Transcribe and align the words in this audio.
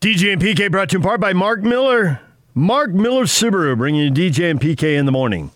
DJ 0.00 0.32
and 0.32 0.40
PK 0.40 0.70
brought 0.70 0.90
to 0.90 0.92
you 0.94 0.98
in 1.00 1.02
part 1.02 1.20
by 1.20 1.32
Mark 1.32 1.62
Miller. 1.62 2.20
Mark 2.54 2.92
Miller 2.92 3.24
Subaru 3.24 3.76
bringing 3.76 4.00
you 4.02 4.10
DJ 4.12 4.48
and 4.48 4.60
PK 4.60 4.96
in 4.96 5.06
the 5.06 5.12
morning. 5.12 5.50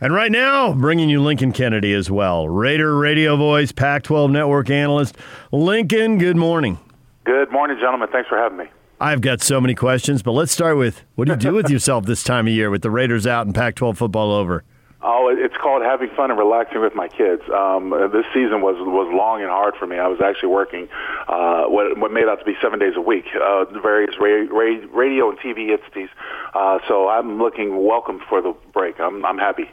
And 0.00 0.12
right 0.12 0.32
now, 0.32 0.72
bringing 0.72 1.08
you 1.08 1.22
Lincoln 1.22 1.52
Kennedy 1.52 1.92
as 1.94 2.10
well. 2.10 2.48
Raider 2.48 2.96
radio 2.98 3.36
voice, 3.36 3.70
Pac 3.70 4.02
12 4.02 4.32
network 4.32 4.68
analyst. 4.68 5.16
Lincoln, 5.52 6.18
good 6.18 6.36
morning. 6.36 6.80
Good 7.22 7.52
morning, 7.52 7.76
gentlemen. 7.78 8.08
Thanks 8.10 8.28
for 8.28 8.36
having 8.36 8.58
me. 8.58 8.64
I've 9.00 9.20
got 9.20 9.40
so 9.40 9.60
many 9.60 9.76
questions, 9.76 10.24
but 10.24 10.32
let's 10.32 10.50
start 10.50 10.76
with 10.76 11.04
what 11.14 11.26
do 11.26 11.34
you 11.34 11.38
do 11.38 11.54
with 11.54 11.70
yourself 11.70 12.04
this 12.04 12.24
time 12.24 12.48
of 12.48 12.52
year 12.52 12.70
with 12.70 12.82
the 12.82 12.90
Raiders 12.90 13.28
out 13.28 13.46
and 13.46 13.54
Pac 13.54 13.76
12 13.76 13.96
football 13.96 14.32
over? 14.32 14.64
Oh, 15.06 15.28
it's 15.28 15.54
called 15.58 15.82
having 15.82 16.08
fun 16.16 16.30
and 16.30 16.38
relaxing 16.38 16.80
with 16.80 16.94
my 16.94 17.08
kids. 17.08 17.42
Um, 17.52 17.90
this 18.10 18.24
season 18.32 18.62
was 18.62 18.76
was 18.80 19.12
long 19.12 19.42
and 19.42 19.50
hard 19.50 19.74
for 19.78 19.86
me. 19.86 19.98
I 19.98 20.08
was 20.08 20.22
actually 20.24 20.48
working 20.48 20.88
uh, 21.28 21.64
what, 21.64 21.98
what 21.98 22.10
made 22.10 22.24
out 22.24 22.38
to 22.38 22.44
be 22.46 22.56
seven 22.62 22.78
days 22.78 22.94
a 22.96 23.02
week, 23.02 23.26
uh, 23.36 23.66
various 23.82 24.16
ra- 24.18 24.48
ra- 24.48 24.86
radio 24.94 25.28
and 25.28 25.38
TV 25.38 25.72
entities. 25.76 26.08
Uh, 26.54 26.78
so 26.88 27.08
I'm 27.08 27.36
looking 27.38 27.84
welcome 27.84 28.18
for 28.30 28.40
the 28.40 28.54
break. 28.72 28.98
I'm 28.98 29.26
I'm 29.26 29.36
happy. 29.36 29.68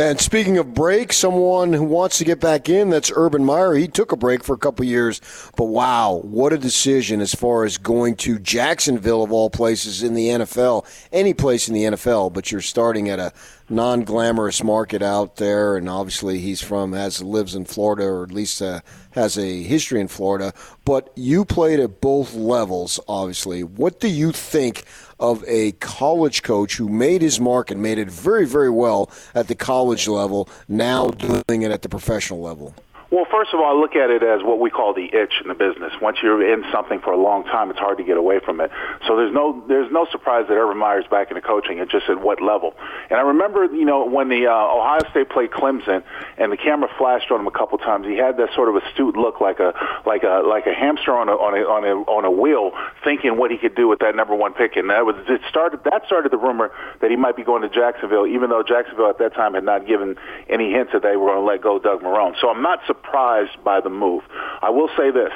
And 0.00 0.18
speaking 0.18 0.56
of 0.56 0.72
break, 0.72 1.12
someone 1.12 1.74
who 1.74 1.84
wants 1.84 2.16
to 2.16 2.24
get 2.24 2.40
back 2.40 2.70
in, 2.70 2.88
that's 2.88 3.12
Urban 3.14 3.44
Meyer. 3.44 3.74
He 3.74 3.86
took 3.86 4.12
a 4.12 4.16
break 4.16 4.42
for 4.42 4.54
a 4.54 4.58
couple 4.58 4.86
years, 4.86 5.20
but 5.58 5.66
wow, 5.66 6.22
what 6.24 6.54
a 6.54 6.58
decision 6.58 7.20
as 7.20 7.34
far 7.34 7.66
as 7.66 7.76
going 7.76 8.16
to 8.16 8.38
Jacksonville, 8.38 9.22
of 9.22 9.30
all 9.30 9.50
places, 9.50 10.02
in 10.02 10.14
the 10.14 10.28
NFL. 10.28 10.86
Any 11.12 11.34
place 11.34 11.68
in 11.68 11.74
the 11.74 11.82
NFL, 11.82 12.32
but 12.32 12.50
you're 12.50 12.62
starting 12.62 13.10
at 13.10 13.18
a 13.18 13.34
non 13.68 14.04
glamorous 14.04 14.64
market 14.64 15.02
out 15.02 15.36
there, 15.36 15.76
and 15.76 15.86
obviously 15.86 16.38
he's 16.38 16.62
from, 16.62 16.94
has 16.94 17.22
lives 17.22 17.54
in 17.54 17.66
Florida, 17.66 18.04
or 18.04 18.24
at 18.24 18.32
least 18.32 18.62
uh, 18.62 18.80
has 19.10 19.36
a 19.36 19.62
history 19.62 20.00
in 20.00 20.08
Florida. 20.08 20.54
But 20.86 21.12
you 21.14 21.44
played 21.44 21.78
at 21.78 22.00
both 22.00 22.34
levels, 22.34 22.98
obviously. 23.06 23.62
What 23.62 24.00
do 24.00 24.08
you 24.08 24.32
think 24.32 24.84
of 25.20 25.44
a 25.46 25.72
college 25.72 26.42
coach 26.42 26.76
who 26.76 26.88
made 26.88 27.22
his 27.22 27.38
mark 27.38 27.70
and 27.70 27.80
made 27.80 27.98
it 27.98 28.10
very, 28.10 28.46
very 28.46 28.70
well 28.70 29.10
at 29.34 29.46
the 29.48 29.54
college 29.54 30.08
level, 30.08 30.48
now 30.66 31.10
doing 31.10 31.62
it 31.62 31.70
at 31.70 31.82
the 31.82 31.88
professional 31.88 32.40
level? 32.40 32.74
Well, 33.10 33.26
first 33.28 33.52
of 33.52 33.58
all, 33.58 33.76
I 33.76 33.80
look 33.80 33.96
at 33.96 34.08
it 34.10 34.22
as 34.22 34.40
what 34.44 34.60
we 34.60 34.70
call 34.70 34.94
the 34.94 35.06
itch 35.12 35.42
in 35.42 35.48
the 35.48 35.54
business. 35.54 35.92
Once 36.00 36.18
you're 36.22 36.46
in 36.46 36.62
something 36.70 37.00
for 37.00 37.12
a 37.12 37.20
long 37.20 37.42
time, 37.42 37.68
it's 37.68 37.78
hard 37.78 37.98
to 37.98 38.04
get 38.04 38.16
away 38.16 38.38
from 38.38 38.60
it. 38.60 38.70
So 39.08 39.16
there's 39.16 39.34
no 39.34 39.64
there's 39.66 39.90
no 39.90 40.06
surprise 40.12 40.46
that 40.46 40.54
Urban 40.54 40.78
Meyer's 40.78 41.08
back 41.10 41.28
into 41.28 41.42
coaching. 41.42 41.78
It's 41.78 41.90
just 41.90 42.08
at 42.08 42.22
what 42.22 42.40
level. 42.40 42.72
And 43.10 43.18
I 43.18 43.22
remember, 43.22 43.64
you 43.64 43.84
know, 43.84 44.06
when 44.06 44.28
the 44.28 44.46
uh, 44.46 44.54
Ohio 44.54 45.00
State 45.10 45.28
played 45.28 45.50
Clemson 45.50 46.04
and 46.38 46.52
the 46.52 46.56
camera 46.56 46.88
flashed 46.98 47.32
on 47.32 47.40
him 47.40 47.48
a 47.48 47.50
couple 47.50 47.78
times, 47.78 48.06
he 48.06 48.14
had 48.14 48.36
that 48.36 48.54
sort 48.54 48.68
of 48.68 48.76
astute 48.76 49.16
look, 49.16 49.40
like 49.40 49.58
a 49.58 49.74
like 50.06 50.22
a 50.22 50.46
like 50.46 50.66
a 50.66 50.72
hamster 50.72 51.10
on 51.10 51.28
a 51.28 51.32
on 51.32 51.58
a 51.58 51.66
on 51.66 51.82
a 51.82 51.94
on 52.06 52.24
a 52.24 52.30
wheel, 52.30 52.70
thinking 53.02 53.36
what 53.36 53.50
he 53.50 53.58
could 53.58 53.74
do 53.74 53.88
with 53.88 53.98
that 54.06 54.14
number 54.14 54.36
one 54.36 54.54
pick. 54.54 54.76
And 54.76 54.88
that 54.90 55.04
was 55.04 55.16
it 55.26 55.40
started 55.48 55.82
that 55.90 56.06
started 56.06 56.30
the 56.30 56.38
rumor 56.38 56.70
that 57.00 57.10
he 57.10 57.16
might 57.16 57.34
be 57.34 57.42
going 57.42 57.62
to 57.62 57.68
Jacksonville, 57.68 58.28
even 58.28 58.50
though 58.50 58.62
Jacksonville 58.62 59.10
at 59.10 59.18
that 59.18 59.34
time 59.34 59.54
had 59.54 59.64
not 59.64 59.84
given 59.84 60.14
any 60.48 60.70
hints 60.70 60.92
that 60.92 61.02
they 61.02 61.16
were 61.16 61.34
going 61.34 61.42
to 61.42 61.50
let 61.50 61.60
go 61.60 61.80
Doug 61.80 62.02
Marrone. 62.02 62.38
So 62.40 62.48
I'm 62.48 62.62
not 62.62 62.78
surprised 62.86 62.99
surprised 63.02 63.62
by 63.64 63.80
the 63.80 63.90
move. 63.90 64.22
I 64.62 64.70
will 64.70 64.88
say 64.96 65.10
this. 65.10 65.32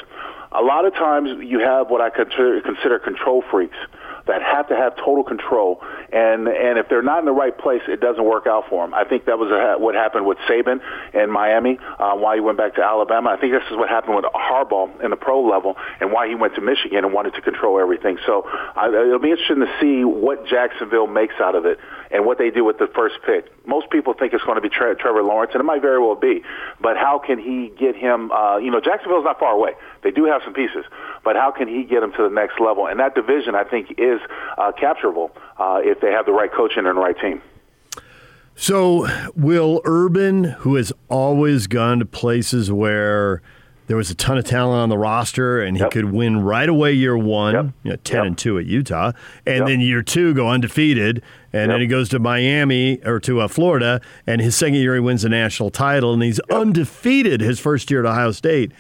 A 0.52 0.62
lot 0.62 0.84
of 0.84 0.94
times 0.94 1.30
you 1.42 1.58
have 1.60 1.90
what 1.90 2.00
I 2.00 2.10
consider, 2.10 2.60
consider 2.60 2.98
control 2.98 3.42
freaks 3.50 3.76
that 4.26 4.42
have 4.42 4.68
to 4.68 4.76
have 4.76 4.96
total 4.96 5.22
control, 5.22 5.82
and 6.12 6.48
and 6.48 6.78
if 6.78 6.88
they're 6.88 7.02
not 7.02 7.18
in 7.18 7.24
the 7.24 7.32
right 7.32 7.56
place, 7.56 7.82
it 7.88 8.00
doesn't 8.00 8.24
work 8.24 8.46
out 8.46 8.64
for 8.68 8.84
them. 8.84 8.94
I 8.94 9.04
think 9.04 9.26
that 9.26 9.38
was 9.38 9.50
a, 9.50 9.78
what 9.78 9.94
happened 9.94 10.26
with 10.26 10.38
Saban 10.48 10.80
in 11.12 11.30
Miami, 11.30 11.78
uh, 11.98 12.14
why 12.16 12.36
he 12.36 12.40
went 12.40 12.56
back 12.56 12.74
to 12.76 12.82
Alabama. 12.82 13.30
I 13.30 13.36
think 13.36 13.52
this 13.52 13.62
is 13.70 13.76
what 13.76 13.88
happened 13.88 14.16
with 14.16 14.24
Harbaugh 14.24 15.04
in 15.04 15.10
the 15.10 15.16
pro 15.16 15.42
level, 15.44 15.76
and 16.00 16.12
why 16.12 16.28
he 16.28 16.34
went 16.34 16.54
to 16.54 16.60
Michigan 16.60 17.04
and 17.04 17.12
wanted 17.12 17.34
to 17.34 17.42
control 17.42 17.78
everything. 17.78 18.18
So 18.26 18.44
I, 18.46 18.88
it'll 18.88 19.18
be 19.18 19.30
interesting 19.30 19.60
to 19.60 19.72
see 19.80 20.04
what 20.04 20.46
Jacksonville 20.46 21.06
makes 21.06 21.34
out 21.40 21.54
of 21.54 21.66
it 21.66 21.78
and 22.10 22.24
what 22.24 22.38
they 22.38 22.50
do 22.50 22.64
with 22.64 22.78
the 22.78 22.86
first 22.94 23.16
pick. 23.26 23.50
Most 23.66 23.90
people 23.90 24.14
think 24.14 24.32
it's 24.32 24.44
going 24.44 24.56
to 24.56 24.60
be 24.60 24.68
Tre- 24.68 24.94
Trevor 24.94 25.22
Lawrence, 25.22 25.52
and 25.52 25.60
it 25.60 25.64
might 25.64 25.82
very 25.82 25.98
well 25.98 26.14
be. 26.14 26.42
But 26.80 26.96
how 26.96 27.18
can 27.18 27.38
he 27.38 27.72
get 27.76 27.96
him? 27.96 28.30
Uh, 28.30 28.58
you 28.58 28.70
know, 28.70 28.80
Jacksonville's 28.80 29.24
not 29.24 29.38
far 29.38 29.52
away. 29.52 29.72
They 30.04 30.10
do 30.12 30.26
have 30.26 30.42
some 30.44 30.52
pieces, 30.54 30.84
but 31.24 31.34
how 31.34 31.50
can 31.50 31.66
he 31.66 31.82
get 31.82 32.00
them 32.00 32.12
to 32.12 32.22
the 32.22 32.28
next 32.28 32.60
level? 32.60 32.86
And 32.86 33.00
that 33.00 33.14
division, 33.16 33.54
I 33.56 33.64
think, 33.64 33.94
is 33.98 34.20
uh, 34.58 34.70
capturable 34.72 35.30
uh, 35.58 35.80
if 35.82 36.00
they 36.00 36.12
have 36.12 36.26
the 36.26 36.32
right 36.32 36.52
coaching 36.52 36.86
and 36.86 36.96
the 36.96 37.00
right 37.00 37.18
team. 37.18 37.42
So, 38.56 39.08
will 39.34 39.80
Urban, 39.84 40.44
who 40.44 40.76
has 40.76 40.92
always 41.08 41.66
gone 41.66 41.98
to 41.98 42.04
places 42.06 42.70
where 42.70 43.42
there 43.86 43.96
was 43.96 44.10
a 44.10 44.14
ton 44.14 44.38
of 44.38 44.44
talent 44.44 44.80
on 44.80 44.88
the 44.88 44.96
roster, 44.96 45.60
and 45.60 45.76
he 45.76 45.82
Yep. 45.82 45.90
could 45.90 46.12
win 46.12 46.42
right 46.42 46.68
away 46.68 46.92
year 46.92 47.18
one, 47.18 47.54
Yep. 47.54 47.66
you 47.82 47.90
know, 47.90 47.96
ten 48.04 48.16
Yep. 48.18 48.26
and 48.26 48.38
two 48.38 48.58
at 48.58 48.64
Utah, 48.66 49.12
and 49.44 49.66
then 49.66 49.80
year 49.80 50.02
two 50.02 50.32
go 50.34 50.48
undefeated, 50.48 51.20
and 51.52 51.70
then 51.70 51.80
he 51.80 51.86
goes 51.86 52.08
to 52.10 52.18
Miami 52.18 53.00
or 53.04 53.18
to 53.20 53.40
uh, 53.40 53.48
Florida, 53.48 54.00
and 54.26 54.40
his 54.40 54.54
second 54.56 54.76
year 54.76 54.94
he 54.94 55.00
wins 55.00 55.24
a 55.24 55.28
national 55.28 55.70
title, 55.70 56.14
and 56.14 56.22
he's 56.22 56.40
undefeated 56.50 57.40
his 57.40 57.58
first 57.58 57.90
year 57.90 58.00
at 58.04 58.06
Ohio 58.10 58.30
State. 58.30 58.72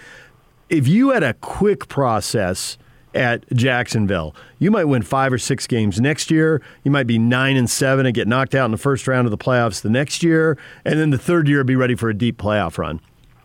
If 0.74 0.88
you 0.88 1.10
had 1.10 1.22
a 1.22 1.34
quick 1.34 1.86
process 1.86 2.78
at 3.14 3.48
Jacksonville, 3.54 4.34
you 4.58 4.72
might 4.72 4.86
win 4.86 5.02
five 5.02 5.32
or 5.32 5.38
six 5.38 5.68
games 5.68 6.00
next 6.00 6.32
year. 6.32 6.60
You 6.82 6.90
might 6.90 7.06
be 7.06 7.16
nine 7.16 7.56
and 7.56 7.70
seven 7.70 8.06
and 8.06 8.12
get 8.12 8.26
knocked 8.26 8.56
out 8.56 8.64
in 8.64 8.72
the 8.72 8.76
first 8.76 9.06
round 9.06 9.24
of 9.24 9.30
the 9.30 9.38
playoffs 9.38 9.82
the 9.82 9.88
next 9.88 10.24
year, 10.24 10.58
and 10.84 10.98
then 10.98 11.10
the 11.10 11.16
third 11.16 11.46
year 11.46 11.62
be 11.62 11.76
ready 11.76 11.94
for 11.94 12.08
a 12.08 12.14
deep 12.14 12.38
playoff 12.38 12.76
run. 12.76 13.00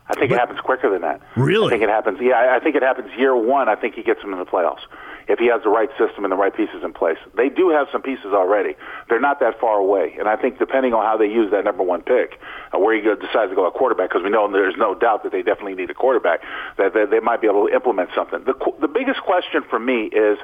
I 0.09 0.15
think 0.15 0.31
it 0.31 0.39
happens 0.39 0.59
quicker 0.61 0.89
than 0.89 1.01
that. 1.03 1.21
Really? 1.37 1.67
I 1.67 1.69
think 1.69 1.83
it 1.83 1.89
happens. 1.89 2.19
Yeah, 2.19 2.55
I- 2.55 2.59
think 2.59 2.75
it 2.75 2.81
happens 2.81 3.09
year 3.15 3.35
one. 3.35 3.69
I 3.69 3.75
think 3.75 3.93
he 3.95 4.01
gets 4.01 4.21
them 4.21 4.33
in 4.33 4.39
the 4.39 4.45
playoffs 4.45 4.81
if 5.27 5.37
he 5.37 5.45
has 5.47 5.61
the 5.63 5.69
right 5.69 5.89
system 5.99 6.25
and 6.25 6.31
the 6.31 6.35
right 6.35 6.53
pieces 6.55 6.83
in 6.83 6.91
place. 6.93 7.17
They 7.35 7.49
do 7.49 7.69
have 7.69 7.87
some 7.91 8.01
pieces 8.01 8.33
already. 8.33 8.75
They're 9.07 9.19
not 9.19 9.39
that 9.41 9.59
far 9.59 9.77
away, 9.77 10.15
and 10.17 10.27
I 10.27 10.35
think 10.35 10.57
depending 10.57 10.93
on 10.95 11.05
how 11.05 11.15
they 11.17 11.27
use 11.27 11.51
that 11.51 11.63
number 11.63 11.83
one 11.83 12.01
pick, 12.01 12.39
uh, 12.73 12.79
where 12.79 12.95
he 12.95 13.01
go- 13.01 13.13
decides 13.15 13.51
to 13.51 13.55
go 13.55 13.65
a 13.65 13.71
quarterback, 13.71 14.09
because 14.09 14.23
we 14.23 14.29
know 14.31 14.47
there's 14.47 14.77
no 14.77 14.95
doubt 14.95 15.21
that 15.23 15.31
they 15.31 15.43
definitely 15.43 15.75
need 15.75 15.91
a 15.91 15.93
quarterback, 15.93 16.41
that 16.77 16.93
that 16.93 17.11
they 17.11 17.19
might 17.19 17.39
be 17.41 17.47
able 17.47 17.67
to 17.67 17.73
implement 17.73 18.09
something. 18.15 18.43
The 18.43 18.53
qu- 18.53 18.75
the 18.79 18.87
biggest 18.87 19.21
question 19.21 19.61
for 19.69 19.77
me 19.79 20.05
is 20.05 20.39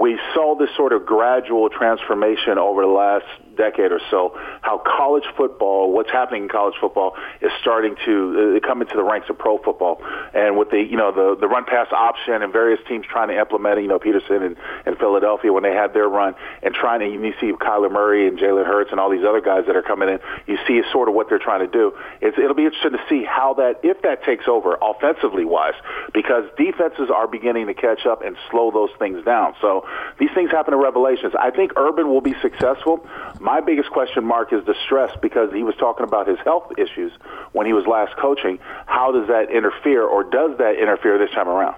we 0.00 0.18
saw 0.34 0.56
this 0.58 0.70
sort 0.76 0.94
of 0.94 1.04
gradual 1.04 1.68
transformation 1.68 2.56
over 2.56 2.80
the 2.80 2.88
last 2.88 3.26
decade 3.56 3.92
or 3.92 4.00
so, 4.10 4.32
how 4.62 4.78
college 4.78 5.24
football, 5.36 5.92
what's 5.92 6.10
happening 6.10 6.44
in 6.44 6.48
college 6.48 6.74
football, 6.80 7.14
is 7.42 7.50
starting 7.60 7.94
to 8.06 8.56
uh, 8.56 8.66
come 8.66 8.80
into 8.80 8.96
the 8.96 9.02
ranks 9.02 9.28
of 9.28 9.36
pro 9.36 9.58
football. 9.58 10.00
And 10.32 10.56
with 10.56 10.70
the, 10.70 10.80
you 10.80 10.96
know, 10.96 11.12
the, 11.12 11.38
the 11.38 11.46
run 11.46 11.66
pass 11.66 11.88
option 11.92 12.40
and 12.40 12.50
various 12.50 12.80
teams 12.88 13.04
trying 13.04 13.28
to 13.28 13.38
implement 13.38 13.78
it, 13.78 13.82
you 13.82 13.88
know, 13.88 13.98
Pederson 13.98 14.40
and, 14.46 14.56
and 14.86 14.96
Philadelphia 14.96 15.52
when 15.52 15.62
they 15.62 15.74
had 15.74 15.92
their 15.92 16.08
run, 16.08 16.34
and 16.62 16.74
trying 16.74 17.00
to, 17.00 17.06
you 17.06 17.34
see 17.38 17.52
Kyler 17.52 17.92
Murray 17.92 18.26
and 18.26 18.38
Jalen 18.38 18.64
Hurts 18.64 18.90
and 18.92 18.98
all 18.98 19.10
these 19.10 19.26
other 19.28 19.42
guys 19.42 19.64
that 19.66 19.76
are 19.76 19.82
coming 19.82 20.08
in, 20.08 20.18
you 20.46 20.56
see 20.66 20.80
sort 20.90 21.10
of 21.10 21.14
what 21.14 21.28
they're 21.28 21.38
trying 21.38 21.60
to 21.60 21.70
do. 21.70 21.92
It's, 22.22 22.38
it'll 22.38 22.54
be 22.54 22.64
interesting 22.64 22.92
to 22.92 23.04
see 23.10 23.24
how 23.24 23.52
that, 23.54 23.80
if 23.82 24.00
that 24.00 24.24
takes 24.24 24.48
over 24.48 24.78
offensively 24.80 25.44
wise, 25.44 25.74
because 26.14 26.44
defenses 26.56 27.10
are 27.14 27.28
beginning 27.28 27.66
to 27.66 27.74
catch 27.74 28.06
up 28.06 28.24
and 28.24 28.36
slow 28.50 28.70
those 28.70 28.90
things 28.98 29.22
down. 29.26 29.54
So 29.60 29.84
these 30.18 30.30
things 30.34 30.50
happen 30.50 30.74
in 30.74 30.80
revelations. 30.80 31.34
I 31.38 31.50
think 31.50 31.72
Urban 31.76 32.08
will 32.08 32.20
be 32.20 32.34
successful. 32.42 33.06
My 33.40 33.60
biggest 33.60 33.90
question 33.90 34.24
mark 34.24 34.52
is 34.52 34.64
the 34.66 34.74
stress 34.84 35.16
because 35.20 35.52
he 35.52 35.62
was 35.62 35.74
talking 35.76 36.04
about 36.04 36.28
his 36.28 36.38
health 36.40 36.72
issues 36.78 37.12
when 37.52 37.66
he 37.66 37.72
was 37.72 37.86
last 37.86 38.16
coaching. 38.16 38.58
How 38.86 39.12
does 39.12 39.28
that 39.28 39.50
interfere, 39.50 40.04
or 40.04 40.24
does 40.24 40.58
that 40.58 40.76
interfere 40.76 41.18
this 41.18 41.30
time 41.30 41.48
around? 41.48 41.76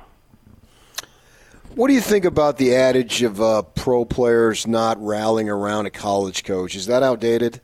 What 1.75 1.89
do 1.89 1.95
you 1.95 2.03
think 2.03 2.27
about 2.27 2.59
the 2.59 2.75
adage 2.75 3.23
of 3.23 3.41
uh, 3.41 3.62
pro 3.62 4.05
players 4.05 4.67
not 4.67 5.03
rallying 5.03 5.49
around 5.49 5.87
a 5.87 5.91
college 5.91 6.44
coach? 6.44 6.75
Is 6.75 6.87
that 6.87 7.03
outdated? 7.03 7.61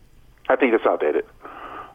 I 0.49 0.57
think 0.57 0.73
it's 0.73 0.87
outdated. 0.87 1.27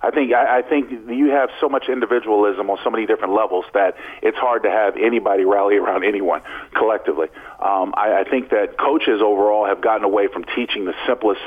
I 0.03 0.11
think 0.11 0.33
I, 0.33 0.59
I 0.59 0.61
think 0.61 0.91
you 0.91 1.29
have 1.29 1.49
so 1.61 1.69
much 1.69 1.87
individualism 1.87 2.69
on 2.69 2.77
so 2.83 2.89
many 2.89 3.05
different 3.05 3.33
levels 3.33 3.63
that 3.73 3.95
it's 4.21 4.37
hard 4.37 4.63
to 4.63 4.69
have 4.69 4.97
anybody 4.97 5.45
rally 5.45 5.77
around 5.77 6.03
anyone 6.03 6.41
collectively. 6.75 7.29
Um, 7.59 7.93
I, 7.95 8.21
I 8.21 8.23
think 8.29 8.49
that 8.49 8.77
coaches 8.77 9.21
overall 9.23 9.65
have 9.65 9.81
gotten 9.81 10.03
away 10.03 10.27
from 10.27 10.43
teaching 10.43 10.83
the 10.83 10.93
simplest 11.07 11.41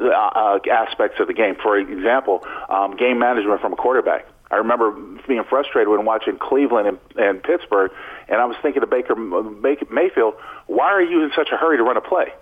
uh, 0.00 0.06
uh, 0.06 0.58
aspects 0.70 1.18
of 1.18 1.26
the 1.26 1.34
game. 1.34 1.56
For 1.60 1.76
example, 1.76 2.46
um, 2.68 2.96
game 2.96 3.18
management 3.18 3.60
from 3.60 3.72
a 3.72 3.76
quarterback. 3.76 4.26
I 4.52 4.56
remember 4.56 4.92
being 5.26 5.44
frustrated 5.48 5.88
when 5.88 6.04
watching 6.04 6.38
Cleveland 6.38 6.88
and, 6.88 6.98
and 7.16 7.42
Pittsburgh, 7.42 7.90
and 8.28 8.40
I 8.40 8.44
was 8.46 8.56
thinking 8.62 8.82
to 8.82 8.86
Baker, 8.86 9.14
Baker 9.14 9.86
Mayfield, 9.92 10.34
why 10.66 10.86
are 10.86 11.02
you 11.02 11.22
in 11.22 11.30
such 11.36 11.50
a 11.52 11.56
hurry 11.56 11.76
to 11.76 11.82
run 11.82 11.96
a 11.96 12.00
play? 12.00 12.32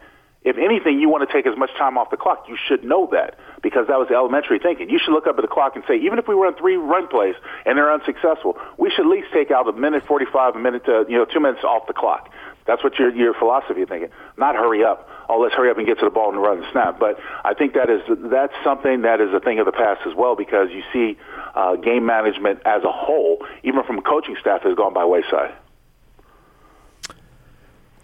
If 0.42 0.56
anything, 0.56 1.00
you 1.00 1.08
want 1.08 1.28
to 1.28 1.32
take 1.32 1.46
as 1.46 1.58
much 1.58 1.70
time 1.76 1.98
off 1.98 2.10
the 2.10 2.16
clock. 2.16 2.46
You 2.48 2.56
should 2.56 2.84
know 2.84 3.08
that 3.10 3.38
because 3.60 3.88
that 3.88 3.98
was 3.98 4.08
elementary 4.10 4.60
thinking. 4.60 4.88
You 4.88 4.98
should 4.98 5.12
look 5.12 5.26
up 5.26 5.36
at 5.36 5.42
the 5.42 5.50
clock 5.50 5.74
and 5.74 5.84
say, 5.88 5.96
even 5.96 6.18
if 6.18 6.28
we 6.28 6.34
run 6.34 6.54
three 6.54 6.76
run 6.76 7.08
plays 7.08 7.34
and 7.66 7.76
they're 7.76 7.92
unsuccessful, 7.92 8.56
we 8.78 8.90
should 8.90 9.04
at 9.04 9.10
least 9.10 9.28
take 9.32 9.50
out 9.50 9.68
a 9.68 9.72
minute 9.72 10.04
45, 10.06 10.54
a 10.54 10.58
minute 10.58 10.84
to, 10.86 11.04
you 11.08 11.18
know, 11.18 11.24
two 11.24 11.40
minutes 11.40 11.64
off 11.64 11.88
the 11.88 11.92
clock. 11.92 12.30
That's 12.66 12.84
what 12.84 12.98
your 12.98 13.10
your 13.10 13.34
philosophy 13.34 13.84
thinking. 13.86 14.10
Not 14.36 14.54
hurry 14.54 14.84
up. 14.84 15.08
Oh, 15.28 15.40
let's 15.40 15.54
hurry 15.54 15.70
up 15.70 15.78
and 15.78 15.86
get 15.86 15.98
to 15.98 16.04
the 16.04 16.10
ball 16.10 16.30
and 16.30 16.40
run 16.40 16.60
the 16.60 16.70
snap. 16.70 17.00
But 17.00 17.18
I 17.42 17.54
think 17.54 17.72
that 17.74 17.88
is 17.88 18.02
that's 18.30 18.52
something 18.62 19.02
that 19.02 19.20
is 19.20 19.32
a 19.32 19.40
thing 19.40 19.58
of 19.58 19.66
the 19.66 19.72
past 19.72 20.02
as 20.06 20.14
well 20.14 20.36
because 20.36 20.68
you 20.70 20.82
see 20.92 21.18
uh, 21.54 21.76
game 21.76 22.04
management 22.04 22.60
as 22.66 22.84
a 22.84 22.92
whole, 22.92 23.44
even 23.64 23.82
from 23.84 23.98
a 23.98 24.02
coaching 24.02 24.36
staff, 24.38 24.62
has 24.62 24.76
gone 24.76 24.92
by 24.92 25.04
wayside. 25.04 25.54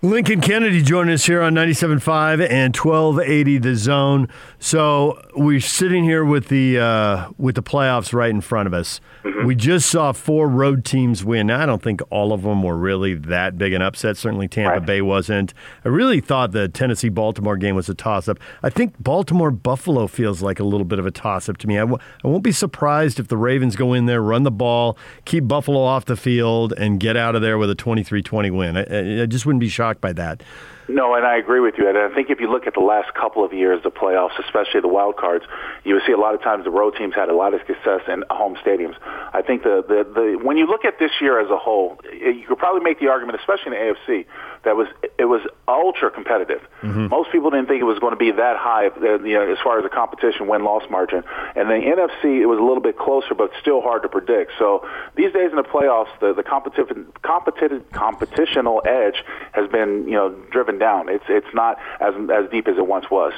Lincoln 0.05 0.43
Kennedy 0.43 0.83
joining 0.83 1.15
us 1.15 1.25
here 1.25 1.41
on 1.41 1.55
97.5 1.55 2.47
and 2.51 2.77
1280 2.77 3.57
The 3.57 3.75
Zone. 3.75 4.29
So 4.59 5.19
we're 5.35 5.61
sitting 5.61 6.05
here 6.05 6.27
with 6.27 6.49
the 6.49 6.79
uh, 6.79 7.31
with 7.39 7.55
the 7.55 7.63
playoffs 7.63 8.13
right 8.13 8.29
in 8.29 8.43
front 8.43 8.67
of 8.67 8.75
us. 8.75 9.01
Mm-hmm. 9.23 9.47
We 9.47 9.55
just 9.55 9.89
saw 9.91 10.13
four 10.13 10.47
road 10.47 10.85
teams 10.85 11.25
win. 11.25 11.51
I 11.51 11.65
don't 11.65 11.83
think 11.83 12.03
all 12.11 12.35
of 12.35 12.43
them 12.43 12.63
were 12.63 12.77
really 12.77 13.15
that 13.15 13.57
big 13.57 13.73
an 13.73 13.81
upset. 13.81 14.19
Certainly 14.19 14.49
Tampa 14.49 14.79
right. 14.79 14.87
Bay 14.87 15.01
wasn't. 15.01 15.55
I 15.87 15.89
really 15.89 16.21
thought 16.21 16.53
the 16.53 16.69
Tennessee 16.69 17.09
Baltimore 17.09 17.57
game 17.57 17.75
was 17.75 17.89
a 17.89 17.95
toss 17.95 18.29
up. 18.29 18.39
I 18.63 18.69
think 18.69 19.03
Baltimore 19.03 19.51
Buffalo 19.51 20.07
feels 20.07 20.43
like 20.43 20.61
a 20.61 20.65
little 20.65 20.85
bit 20.85 20.99
of 20.99 21.07
a 21.07 21.11
toss 21.11 21.49
up 21.49 21.57
to 21.59 21.67
me. 21.67 21.79
I 21.79 21.83
w- 21.83 21.99
I 22.23 22.29
won't 22.29 22.45
be 22.45 22.53
surprised 22.53 23.19
if 23.19 23.29
the 23.29 23.39
Ravens 23.39 23.75
go 23.75 23.95
in 23.95 24.05
there, 24.05 24.23
run 24.23 24.43
the 24.43 24.51
ball, 24.51 24.99
keep 25.25 25.49
Buffalo 25.49 25.81
off 25.81 26.05
the 26.05 26.17
field, 26.17 26.75
and 26.77 27.01
get 27.01 27.17
out 27.17 27.35
of 27.35 27.41
there 27.41 27.57
with 27.57 27.71
a 27.71 27.75
23 27.75 28.23
20 28.23 28.51
win. 28.51 28.77
I, 28.77 29.23
I 29.23 29.27
just 29.27 29.47
wouldn't 29.47 29.61
be 29.61 29.71
shocked 29.71 29.94
shocked 29.95 30.01
by 30.01 30.13
that. 30.13 30.43
No, 30.89 31.15
and 31.15 31.25
I 31.25 31.37
agree 31.37 31.61
with 31.61 31.75
you. 31.79 31.89
And 31.89 31.97
I 31.97 32.13
think 32.15 32.31
if 32.31 32.41
you 32.41 32.51
look 32.51 32.67
at 32.67 32.75
the 32.75 32.81
last 32.81 33.15
couple 33.15 33.45
of 33.45 33.53
years 33.53 33.85
of 33.85 33.95
playoffs, 33.95 34.39
especially 34.45 34.81
the 34.81 34.89
wild 34.89 35.17
cards, 35.17 35.45
you 35.85 35.95
would 35.95 36.03
see 36.07 36.13
a 36.13 36.19
lot 36.19 36.35
of 36.35 36.43
times 36.43 36.65
the 36.65 36.71
road 36.71 36.95
teams 36.97 37.15
had 37.15 37.29
a 37.29 37.35
lot 37.35 37.55
of 37.55 37.61
success 37.67 38.03
in 38.09 38.25
home 38.31 38.57
stadiums. 38.57 38.97
I 39.33 39.43
think 39.43 39.63
the 39.63 39.85
the, 39.87 40.05
the 40.05 40.45
when 40.45 40.57
you 40.57 40.67
look 40.67 40.85
at 40.85 40.99
this 40.99 41.11
year 41.21 41.41
as 41.41 41.51
a 41.51 41.57
whole, 41.57 41.99
you 42.13 42.45
could 42.47 42.59
probably 42.59 42.83
make 42.83 43.01
the 43.01 43.09
argument, 43.09 43.39
especially 43.41 43.77
in 43.77 43.87
the 43.87 43.95
AFC, 43.95 44.27
that 44.65 44.77
was 44.77 44.89
it 45.19 45.27
was 45.27 45.41
ultra 45.69 46.11
competitive. 46.11 46.61
Mm-hmm. 46.83 47.09
Most 47.09 47.31
people 47.33 47.51
didn't 47.51 47.67
think 47.67 47.81
it 47.81 47.85
was 47.85 47.99
going 47.99 48.13
to 48.13 48.19
be 48.19 48.33
that 48.33 48.57
high, 48.57 48.89
uh, 48.89 49.23
you 49.23 49.35
know, 49.35 49.51
as 49.51 49.59
far 49.63 49.79
as 49.79 49.85
the 49.85 49.91
competition 49.91 50.49
win 50.49 50.65
loss 50.65 50.83
margin. 50.91 51.23
And 51.55 51.69
the 51.69 51.75
NFC, 51.75 52.41
it 52.41 52.47
was 52.47 52.59
a 52.59 52.63
little 52.63 52.81
bit 52.81 52.99
closer, 52.99 53.35
but 53.35 53.51
still 53.61 53.81
hard 53.81 54.03
to 54.03 54.09
predict. 54.09 54.53
So 54.59 54.87
these 55.17 55.33
days 55.33 55.51
in 55.51 55.57
the 55.57 55.63
playoffs, 55.63 56.13
the 56.21 56.35
the 56.35 56.43
competitive 56.43 57.07
competitive 57.23 57.89
competitional 57.93 58.85
edge 58.87 59.23
has 59.53 59.71
been 59.71 60.07
you 60.09 60.15
know 60.15 60.31
driven 60.51 60.74
down. 60.79 61.09
It's 61.09 61.25
it's 61.29 61.53
not 61.55 61.79
as 62.01 62.15
as 62.31 62.51
deep 62.51 62.69
as 62.69 62.77
it 62.77 62.87
once 62.87 63.11
was. 63.11 63.33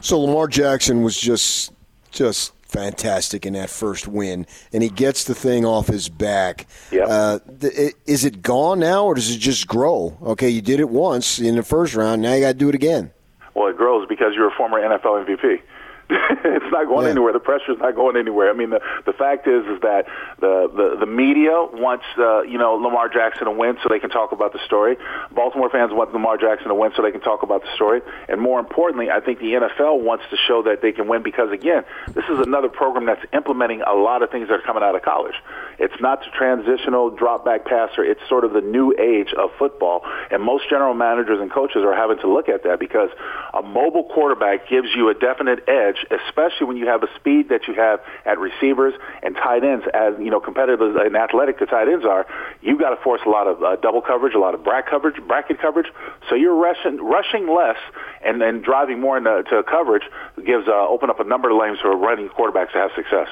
So 0.00 0.20
Lamar 0.20 0.48
Jackson 0.48 1.02
was 1.02 1.18
just 1.18 1.72
just 2.10 2.52
fantastic 2.66 3.46
in 3.46 3.54
that 3.54 3.70
first 3.70 4.08
win, 4.08 4.46
and 4.72 4.82
he 4.82 4.88
gets 4.88 5.24
the 5.24 5.34
thing 5.34 5.64
off 5.64 5.86
his 5.86 6.08
back. 6.08 6.66
Yeah. 6.90 7.04
Uh, 7.04 7.38
th- 7.60 7.94
is 8.06 8.24
it 8.24 8.42
gone 8.42 8.80
now, 8.80 9.04
or 9.04 9.14
does 9.14 9.30
it 9.30 9.38
just 9.38 9.66
grow? 9.66 10.16
Okay, 10.22 10.48
you 10.48 10.60
did 10.60 10.80
it 10.80 10.88
once 10.88 11.38
in 11.38 11.56
the 11.56 11.62
first 11.62 11.94
round. 11.94 12.22
Now 12.22 12.34
you 12.34 12.40
got 12.40 12.52
to 12.52 12.54
do 12.54 12.68
it 12.68 12.74
again. 12.74 13.12
Well, 13.54 13.68
it 13.68 13.76
grows 13.76 14.06
because 14.08 14.34
you're 14.34 14.48
a 14.48 14.54
former 14.56 14.80
NFL 14.80 15.26
MVP. 15.26 15.62
it's 16.10 16.70
not 16.70 16.86
going 16.86 17.06
yeah. 17.06 17.12
anywhere. 17.12 17.32
The 17.32 17.40
pressure's 17.40 17.78
not 17.78 17.96
going 17.96 18.16
anywhere. 18.16 18.48
I 18.48 18.52
mean, 18.54 18.70
the 18.70 18.80
the 19.06 19.12
fact 19.12 19.48
is 19.48 19.66
is 19.66 19.80
that 19.82 20.06
the 20.38 20.70
the, 20.70 20.96
the 21.00 21.06
media 21.06 21.50
wants 21.50 22.04
uh, 22.16 22.42
you 22.42 22.58
know 22.58 22.74
Lamar 22.74 23.08
Jackson 23.08 23.46
to 23.46 23.50
win 23.50 23.76
so 23.82 23.88
they 23.88 23.98
can 23.98 24.10
talk 24.10 24.30
about 24.30 24.52
the 24.52 24.60
story. 24.64 24.96
Baltimore 25.34 25.68
fans 25.68 25.92
want 25.92 26.12
Lamar 26.12 26.38
Jackson 26.38 26.68
to 26.68 26.74
win 26.74 26.92
so 26.94 27.02
they 27.02 27.10
can 27.10 27.20
talk 27.20 27.42
about 27.42 27.62
the 27.62 27.74
story. 27.74 28.02
And 28.28 28.40
more 28.40 28.60
importantly, 28.60 29.10
I 29.10 29.18
think 29.18 29.40
the 29.40 29.54
NFL 29.54 30.02
wants 30.02 30.24
to 30.30 30.36
show 30.36 30.62
that 30.62 30.80
they 30.80 30.92
can 30.92 31.08
win 31.08 31.24
because 31.24 31.50
again, 31.50 31.84
this 32.14 32.24
is 32.30 32.38
another 32.38 32.68
program 32.68 33.06
that's 33.06 33.24
implementing 33.32 33.82
a 33.82 33.94
lot 33.94 34.22
of 34.22 34.30
things 34.30 34.46
that 34.48 34.54
are 34.54 34.62
coming 34.62 34.84
out 34.84 34.94
of 34.94 35.02
college. 35.02 35.34
It's 35.80 36.00
not 36.00 36.20
the 36.20 36.30
transitional 36.30 37.10
drop 37.10 37.44
back 37.44 37.64
passer. 37.64 38.04
It's 38.04 38.20
sort 38.28 38.44
of 38.44 38.52
the 38.52 38.60
new 38.60 38.94
age 38.98 39.34
of 39.36 39.50
football. 39.58 40.02
And 40.30 40.40
most 40.42 40.70
general 40.70 40.94
managers 40.94 41.40
and 41.40 41.50
coaches 41.50 41.82
are 41.82 41.94
having 41.94 42.18
to 42.18 42.32
look 42.32 42.48
at 42.48 42.62
that 42.62 42.78
because 42.78 43.10
a 43.52 43.62
mobile 43.62 44.04
quarterback 44.04 44.68
gives 44.68 44.88
you 44.94 45.08
a 45.08 45.14
definite 45.14 45.68
edge 45.68 45.95
edge, 45.96 46.20
especially 46.26 46.66
when 46.66 46.76
you 46.76 46.86
have 46.86 47.00
the 47.00 47.08
speed 47.16 47.48
that 47.48 47.68
you 47.68 47.74
have 47.74 48.00
at 48.24 48.38
receivers 48.38 48.94
and 49.22 49.34
tight 49.34 49.64
ends, 49.64 49.84
as 49.94 50.14
you 50.18 50.30
know, 50.30 50.40
competitive 50.40 50.80
and 50.96 51.16
athletic 51.16 51.58
the 51.58 51.66
tight 51.66 51.88
ends 51.88 52.04
are. 52.04 52.26
You've 52.62 52.80
got 52.80 52.90
to 52.90 53.02
force 53.02 53.20
a 53.26 53.28
lot 53.28 53.46
of 53.46 53.62
uh, 53.62 53.76
double 53.76 54.00
coverage, 54.00 54.34
a 54.34 54.38
lot 54.38 54.54
of 54.54 54.64
bracket 54.64 54.90
coverage, 54.90 55.16
bracket 55.26 55.60
coverage. 55.60 55.86
So 56.28 56.34
you're 56.34 56.54
rushing, 56.54 56.98
rushing 56.98 57.48
less 57.48 57.78
and 58.24 58.40
then 58.40 58.62
driving 58.62 59.00
more 59.00 59.18
into 59.18 59.42
to 59.50 59.62
coverage 59.62 60.04
gives 60.44 60.68
uh, 60.68 60.88
open 60.88 61.10
up 61.10 61.20
a 61.20 61.24
number 61.24 61.50
of 61.50 61.58
lanes 61.58 61.78
for 61.80 61.96
running 61.96 62.28
quarterbacks 62.28 62.72
to 62.72 62.78
have 62.78 62.90
success. 62.94 63.28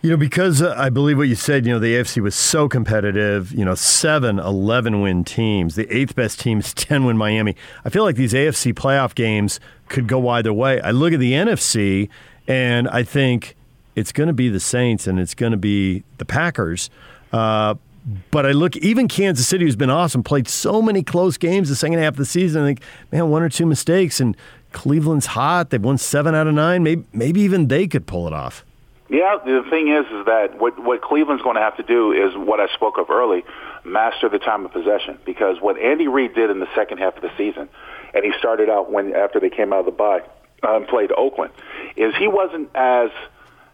You 0.00 0.10
know, 0.10 0.16
because 0.16 0.62
uh, 0.62 0.74
I 0.78 0.90
believe 0.90 1.18
what 1.18 1.26
you 1.26 1.34
said, 1.34 1.66
you 1.66 1.72
know, 1.72 1.80
the 1.80 1.94
AFC 1.94 2.22
was 2.22 2.36
so 2.36 2.68
competitive, 2.68 3.50
you 3.50 3.64
know, 3.64 3.74
seven, 3.74 4.38
11 4.38 5.00
win 5.00 5.24
teams. 5.24 5.74
The 5.74 5.92
eighth 5.92 6.14
best 6.14 6.38
team 6.38 6.60
is 6.60 6.72
10 6.74 7.04
win 7.04 7.16
Miami. 7.16 7.56
I 7.84 7.88
feel 7.88 8.04
like 8.04 8.14
these 8.14 8.32
AFC 8.32 8.74
playoff 8.74 9.14
games 9.16 9.58
could 9.88 10.06
go 10.06 10.28
either 10.28 10.52
way. 10.52 10.80
I 10.82 10.92
look 10.92 11.12
at 11.12 11.18
the 11.18 11.32
NFC 11.32 12.08
and 12.46 12.88
I 12.88 13.02
think 13.02 13.56
it's 13.96 14.12
going 14.12 14.28
to 14.28 14.32
be 14.32 14.48
the 14.48 14.60
Saints 14.60 15.08
and 15.08 15.18
it's 15.18 15.34
going 15.34 15.50
to 15.50 15.58
be 15.58 16.04
the 16.18 16.24
Packers. 16.24 16.90
Uh, 17.32 17.74
but 18.30 18.46
I 18.46 18.52
look, 18.52 18.76
even 18.76 19.08
Kansas 19.08 19.48
City, 19.48 19.64
who's 19.64 19.74
been 19.74 19.90
awesome, 19.90 20.22
played 20.22 20.46
so 20.46 20.80
many 20.80 21.02
close 21.02 21.36
games 21.36 21.70
the 21.70 21.76
second 21.76 21.98
half 21.98 22.12
of 22.12 22.18
the 22.18 22.24
season. 22.24 22.62
I 22.62 22.66
think, 22.66 22.82
man, 23.10 23.30
one 23.30 23.42
or 23.42 23.48
two 23.48 23.66
mistakes, 23.66 24.20
and 24.20 24.36
Cleveland's 24.72 25.26
hot. 25.26 25.70
They've 25.70 25.82
won 25.82 25.98
seven 25.98 26.36
out 26.36 26.46
of 26.46 26.54
nine. 26.54 26.84
Maybe, 26.84 27.04
maybe 27.12 27.40
even 27.40 27.66
they 27.66 27.88
could 27.88 28.06
pull 28.06 28.28
it 28.28 28.32
off. 28.32 28.64
Yeah, 29.10 29.38
the 29.42 29.64
thing 29.70 29.88
is, 29.88 30.04
is 30.06 30.26
that 30.26 30.58
what 30.58 30.78
what 30.78 31.00
Cleveland's 31.00 31.42
going 31.42 31.56
to 31.56 31.62
have 31.62 31.76
to 31.78 31.82
do 31.82 32.12
is 32.12 32.36
what 32.36 32.60
I 32.60 32.66
spoke 32.74 32.98
of 32.98 33.08
early, 33.08 33.42
master 33.84 34.28
the 34.28 34.38
time 34.38 34.66
of 34.66 34.72
possession. 34.72 35.18
Because 35.24 35.60
what 35.60 35.78
Andy 35.78 36.08
Reid 36.08 36.34
did 36.34 36.50
in 36.50 36.60
the 36.60 36.68
second 36.74 36.98
half 36.98 37.16
of 37.16 37.22
the 37.22 37.30
season, 37.38 37.70
and 38.12 38.24
he 38.24 38.32
started 38.38 38.68
out 38.68 38.92
when 38.92 39.14
after 39.14 39.40
they 39.40 39.48
came 39.48 39.72
out 39.72 39.80
of 39.80 39.86
the 39.86 39.92
bye 39.92 40.22
and 40.62 40.86
played 40.86 41.10
Oakland, 41.16 41.52
is 41.96 42.14
he 42.16 42.28
wasn't 42.28 42.68
as 42.74 43.10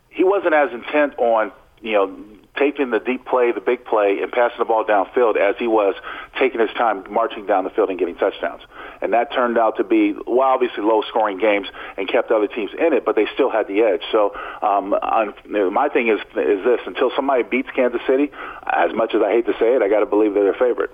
he 0.09 0.23
wasn't 0.23 0.55
as 0.55 0.73
intent 0.73 1.19
on 1.19 1.51
you 1.83 1.93
know 1.93 2.17
taking 2.57 2.91
the 2.91 3.01
deep 3.01 3.25
play, 3.27 3.53
the 3.53 3.61
big 3.61 3.85
play, 3.85 4.21
and 4.23 4.31
passing 4.31 4.59
the 4.59 4.65
ball 4.65 4.85
downfield 4.85 5.37
as 5.37 5.57
he 5.59 5.67
was 5.67 5.95
taking 6.39 6.61
his 6.61 6.71
time 6.71 7.05
marching 7.11 7.47
down 7.47 7.65
the 7.65 7.71
field 7.71 7.91
and 7.91 7.99
getting 7.99 8.15
touchdowns. 8.17 8.63
And 9.01 9.13
that 9.13 9.33
turned 9.33 9.59
out 9.59 9.77
to 9.79 9.85
be, 9.85 10.15
well, 10.27 10.49
obviously 10.49 10.83
low-scoring 10.83 11.39
games 11.39 11.67
and 11.97 12.09
kept 12.09 12.31
other 12.31 12.47
teams 12.47 12.71
in 12.79 12.93
it, 12.93 13.05
but 13.05 13.17
they 13.17 13.27
still 13.35 13.51
had 13.51 13.67
the 13.67 13.81
edge. 13.83 14.03
So 14.13 14.35
um, 14.63 14.95
on, 14.95 15.35
my 15.73 15.89
thing 15.89 16.09
is 16.09 16.21
is 16.37 16.65
this: 16.65 16.81
until 16.87 17.11
somebody 17.17 17.43
beats 17.43 17.69
Kansas 17.75 18.01
City, 18.07 18.31
as 18.67 18.95
much 18.95 19.15
as 19.15 19.23
I 19.23 19.31
hate 19.31 19.47
to 19.47 19.53
say 19.59 19.75
it, 19.75 19.83
I 19.83 19.89
got 19.89 20.01
to 20.01 20.07
believe 20.07 20.35
they're 20.35 20.45
their 20.45 20.55
favorite. 20.55 20.91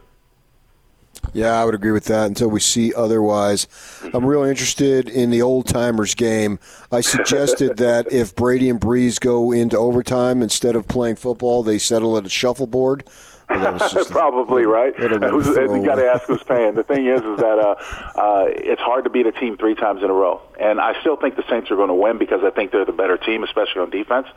Yeah, 1.33 1.61
I 1.61 1.65
would 1.65 1.75
agree 1.75 1.93
with 1.93 2.07
that 2.07 2.27
until 2.27 2.49
we 2.49 2.61
see 2.61 2.93
otherwise. 2.95 3.69
I'm 4.13 4.27
really 4.27 4.51
interested 4.51 5.09
in 5.09 5.31
the 5.31 5.43
old 5.43 5.67
timers 5.67 6.15
game. 6.15 6.59
I 6.91 7.01
suggested 7.01 7.77
that 7.79 8.11
if 8.13 8.35
Brady 8.35 8.69
and 8.69 8.81
Brees 8.81 9.21
go 9.21 9.53
into 9.53 9.79
overtime 9.79 10.43
instead 10.43 10.77
of 10.77 10.89
playing 10.89 11.17
football, 11.17 11.63
they 11.63 11.79
settle 11.79 12.17
at 12.17 12.27
a 12.27 12.29
shuffleboard. 12.29 13.05
Probably 14.11 14.63
a, 14.63 14.69
right. 14.69 14.95
You 14.97 15.85
got 15.85 15.97
to 15.97 16.07
ask 16.07 16.25
who's 16.27 16.43
paying. 16.45 16.77
The 16.77 16.85
thing 16.85 17.07
is, 17.07 17.21
is 17.21 17.39
that 17.39 17.59
uh, 17.59 17.75
uh, 18.17 18.45
it's 18.49 18.81
hard 18.81 19.03
to 19.05 19.11
beat 19.11 19.27
a 19.27 19.33
team 19.33 19.57
three 19.57 19.75
times 19.75 20.05
in 20.05 20.11
a 20.11 20.13
row, 20.13 20.41
and 20.61 20.81
I 20.81 20.99
still 21.01 21.17
think 21.17 21.35
the 21.35 21.43
Saints 21.51 21.69
are 21.73 21.77
going 21.77 21.89
to 21.89 21.95
win 21.95 22.17
because 22.17 22.45
I 22.45 22.51
think 22.51 22.71
they're 22.71 22.85
the 22.85 22.93
better 22.93 23.17
team, 23.17 23.43
especially 23.43 23.83
on 23.83 23.91
defense. 23.91 24.29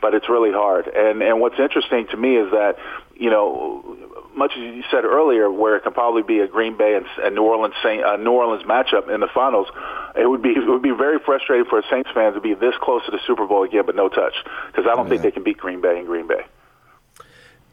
But 0.00 0.14
it's 0.14 0.28
really 0.28 0.52
hard. 0.52 0.86
And 0.86 1.20
and 1.20 1.40
what's 1.40 1.58
interesting 1.58 2.06
to 2.08 2.16
me 2.16 2.36
is 2.36 2.52
that 2.52 2.76
you 3.16 3.28
know 3.28 3.96
much 4.40 4.52
as 4.56 4.74
you 4.74 4.82
said 4.90 5.04
earlier, 5.04 5.52
where 5.52 5.76
it 5.76 5.82
can 5.82 5.92
probably 5.92 6.22
be 6.22 6.40
a 6.40 6.48
Green 6.48 6.76
Bay 6.76 6.96
and, 6.96 7.04
and 7.22 7.34
New 7.34 7.42
Orleans 7.42 7.74
Saint, 7.84 8.02
uh, 8.02 8.16
New 8.16 8.32
Orleans 8.32 8.64
matchup 8.64 9.12
in 9.12 9.20
the 9.20 9.28
finals, 9.32 9.68
it 10.16 10.26
would 10.26 10.42
be 10.42 10.50
it 10.50 10.66
would 10.66 10.82
be 10.82 10.90
very 10.90 11.18
frustrating 11.20 11.66
for 11.66 11.82
Saints 11.90 12.08
fans 12.14 12.34
to 12.34 12.40
be 12.40 12.54
this 12.54 12.74
close 12.80 13.04
to 13.04 13.10
the 13.10 13.20
Super 13.26 13.46
Bowl 13.46 13.62
again, 13.64 13.84
but 13.84 13.94
no 13.94 14.08
touch, 14.08 14.34
because 14.66 14.86
I 14.90 14.96
don't 14.96 15.04
yeah. 15.06 15.10
think 15.10 15.22
they 15.22 15.30
can 15.30 15.44
beat 15.44 15.58
Green 15.58 15.82
Bay 15.82 15.98
in 16.00 16.06
Green 16.06 16.26
Bay. 16.26 16.46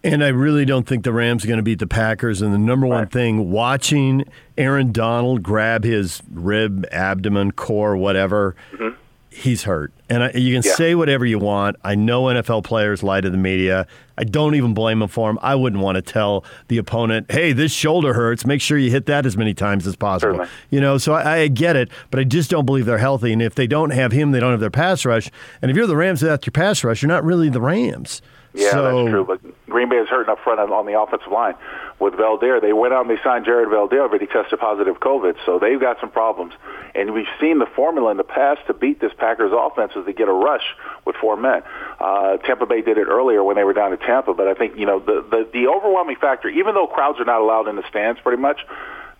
And 0.03 0.23
I 0.23 0.27
really 0.27 0.65
don't 0.65 0.85
think 0.85 1.03
the 1.03 1.11
Rams 1.11 1.43
are 1.43 1.47
going 1.47 1.57
to 1.57 1.63
beat 1.63 1.79
the 1.79 1.87
Packers. 1.87 2.41
And 2.41 2.53
the 2.53 2.59
number 2.59 2.85
one 2.85 2.99
right. 2.99 3.11
thing, 3.11 3.49
watching 3.49 4.25
Aaron 4.57 4.91
Donald 4.91 5.41
grab 5.41 5.83
his 5.83 6.21
rib, 6.31 6.85
abdomen, 6.91 7.53
core, 7.53 7.97
whatever, 7.97 8.55
mm-hmm 8.71 8.95
he's 9.29 9.63
hurt. 9.63 9.91
And 10.09 10.23
I, 10.23 10.31
you 10.31 10.55
can 10.55 10.63
yeah. 10.65 10.75
say 10.75 10.95
whatever 10.95 11.25
you 11.25 11.39
want. 11.39 11.75
I 11.83 11.95
know 11.95 12.23
NFL 12.23 12.63
players 12.63 13.03
lie 13.03 13.21
to 13.21 13.29
the 13.29 13.37
media. 13.37 13.87
I 14.17 14.23
don't 14.23 14.55
even 14.55 14.73
blame 14.73 14.99
them 14.99 15.09
for 15.09 15.29
them. 15.29 15.37
I 15.41 15.55
wouldn't 15.55 15.81
want 15.81 15.95
to 15.97 16.01
tell 16.01 16.43
the 16.69 16.77
opponent, 16.77 17.31
"Hey, 17.31 17.53
this 17.53 17.71
shoulder 17.71 18.13
hurts. 18.13 18.45
Make 18.45 18.61
sure 18.61 18.77
you 18.77 18.89
hit 18.89 19.05
that 19.05 19.25
as 19.25 19.37
many 19.37 19.53
times 19.53 19.85
as 19.85 19.95
possible." 19.95 20.33
Certainly. 20.33 20.49
You 20.69 20.81
know, 20.81 20.97
so 20.97 21.13
I, 21.13 21.39
I, 21.39 21.47
get 21.47 21.75
it, 21.75 21.89
but 22.09 22.19
I 22.19 22.23
just 22.23 22.49
don't 22.49 22.65
believe 22.65 22.85
they're 22.85 22.97
healthy. 22.97 23.33
And 23.33 23.41
if 23.41 23.55
they 23.55 23.67
don't 23.67 23.91
have 23.91 24.11
him, 24.11 24.31
they 24.31 24.39
don't 24.39 24.51
have 24.51 24.59
their 24.59 24.69
pass 24.69 25.05
rush. 25.05 25.29
And 25.61 25.69
if 25.69 25.77
you're 25.77 25.87
the 25.87 25.95
Rams 25.95 26.21
without 26.21 26.45
your 26.45 26.51
pass 26.51 26.83
rush, 26.83 27.01
you're 27.01 27.07
not 27.07 27.23
really 27.23 27.49
the 27.49 27.61
Rams. 27.61 28.21
Yeah, 28.57 28.71
so, 28.71 28.83
that's 28.83 29.11
true. 29.11 29.23
But 29.23 29.39
Green 29.69 29.87
Bay 29.89 29.97
is 29.97 30.09
hurting 30.09 30.31
up 30.31 30.39
front 30.43 30.59
on, 30.59 30.73
on 30.73 30.85
the 30.85 30.99
offensive 30.99 31.31
line 31.31 31.53
with 31.99 32.15
Veldheer. 32.15 32.59
They 32.59 32.73
went 32.73 32.93
out 32.93 33.05
and 33.05 33.15
they 33.15 33.21
signed 33.23 33.45
Jared 33.45 33.69
Veldheer, 33.69 34.09
but 34.09 34.19
he 34.19 34.25
tested 34.25 34.59
positive 34.59 34.99
COVID, 34.99 35.35
so 35.45 35.59
they've 35.59 35.79
got 35.79 35.99
some 35.99 36.09
problems. 36.09 36.53
And 36.95 37.13
we've 37.13 37.29
seen 37.39 37.59
the 37.59 37.67
formula 37.67 38.09
in 38.09 38.17
the 38.17 38.23
past 38.23 38.61
to 38.67 38.73
beat 38.73 38.99
this 38.99 39.11
Packers 39.17 39.51
offense 39.53 39.93
is 39.95 40.05
to 40.05 40.13
get 40.13 40.27
a 40.27 40.33
rush 40.33 40.75
with 41.05 41.15
four 41.17 41.37
men. 41.37 41.61
Uh, 41.99 42.37
Tampa 42.37 42.65
Bay 42.65 42.81
did 42.81 42.97
it 42.97 43.07
earlier 43.07 43.43
when 43.43 43.55
they 43.55 43.63
were 43.63 43.73
down 43.73 43.91
to 43.91 43.97
Tampa, 43.97 44.33
but 44.33 44.47
I 44.47 44.55
think 44.55 44.75
you 44.75 44.85
know 44.85 44.99
the 44.99 45.23
the, 45.29 45.47
the 45.53 45.67
overwhelming 45.67 46.17
factor, 46.17 46.49
even 46.49 46.73
though 46.73 46.87
crowds 46.87 47.19
are 47.19 47.25
not 47.25 47.41
allowed 47.41 47.67
in 47.67 47.75
the 47.75 47.87
stands, 47.89 48.19
pretty 48.21 48.41
much. 48.41 48.59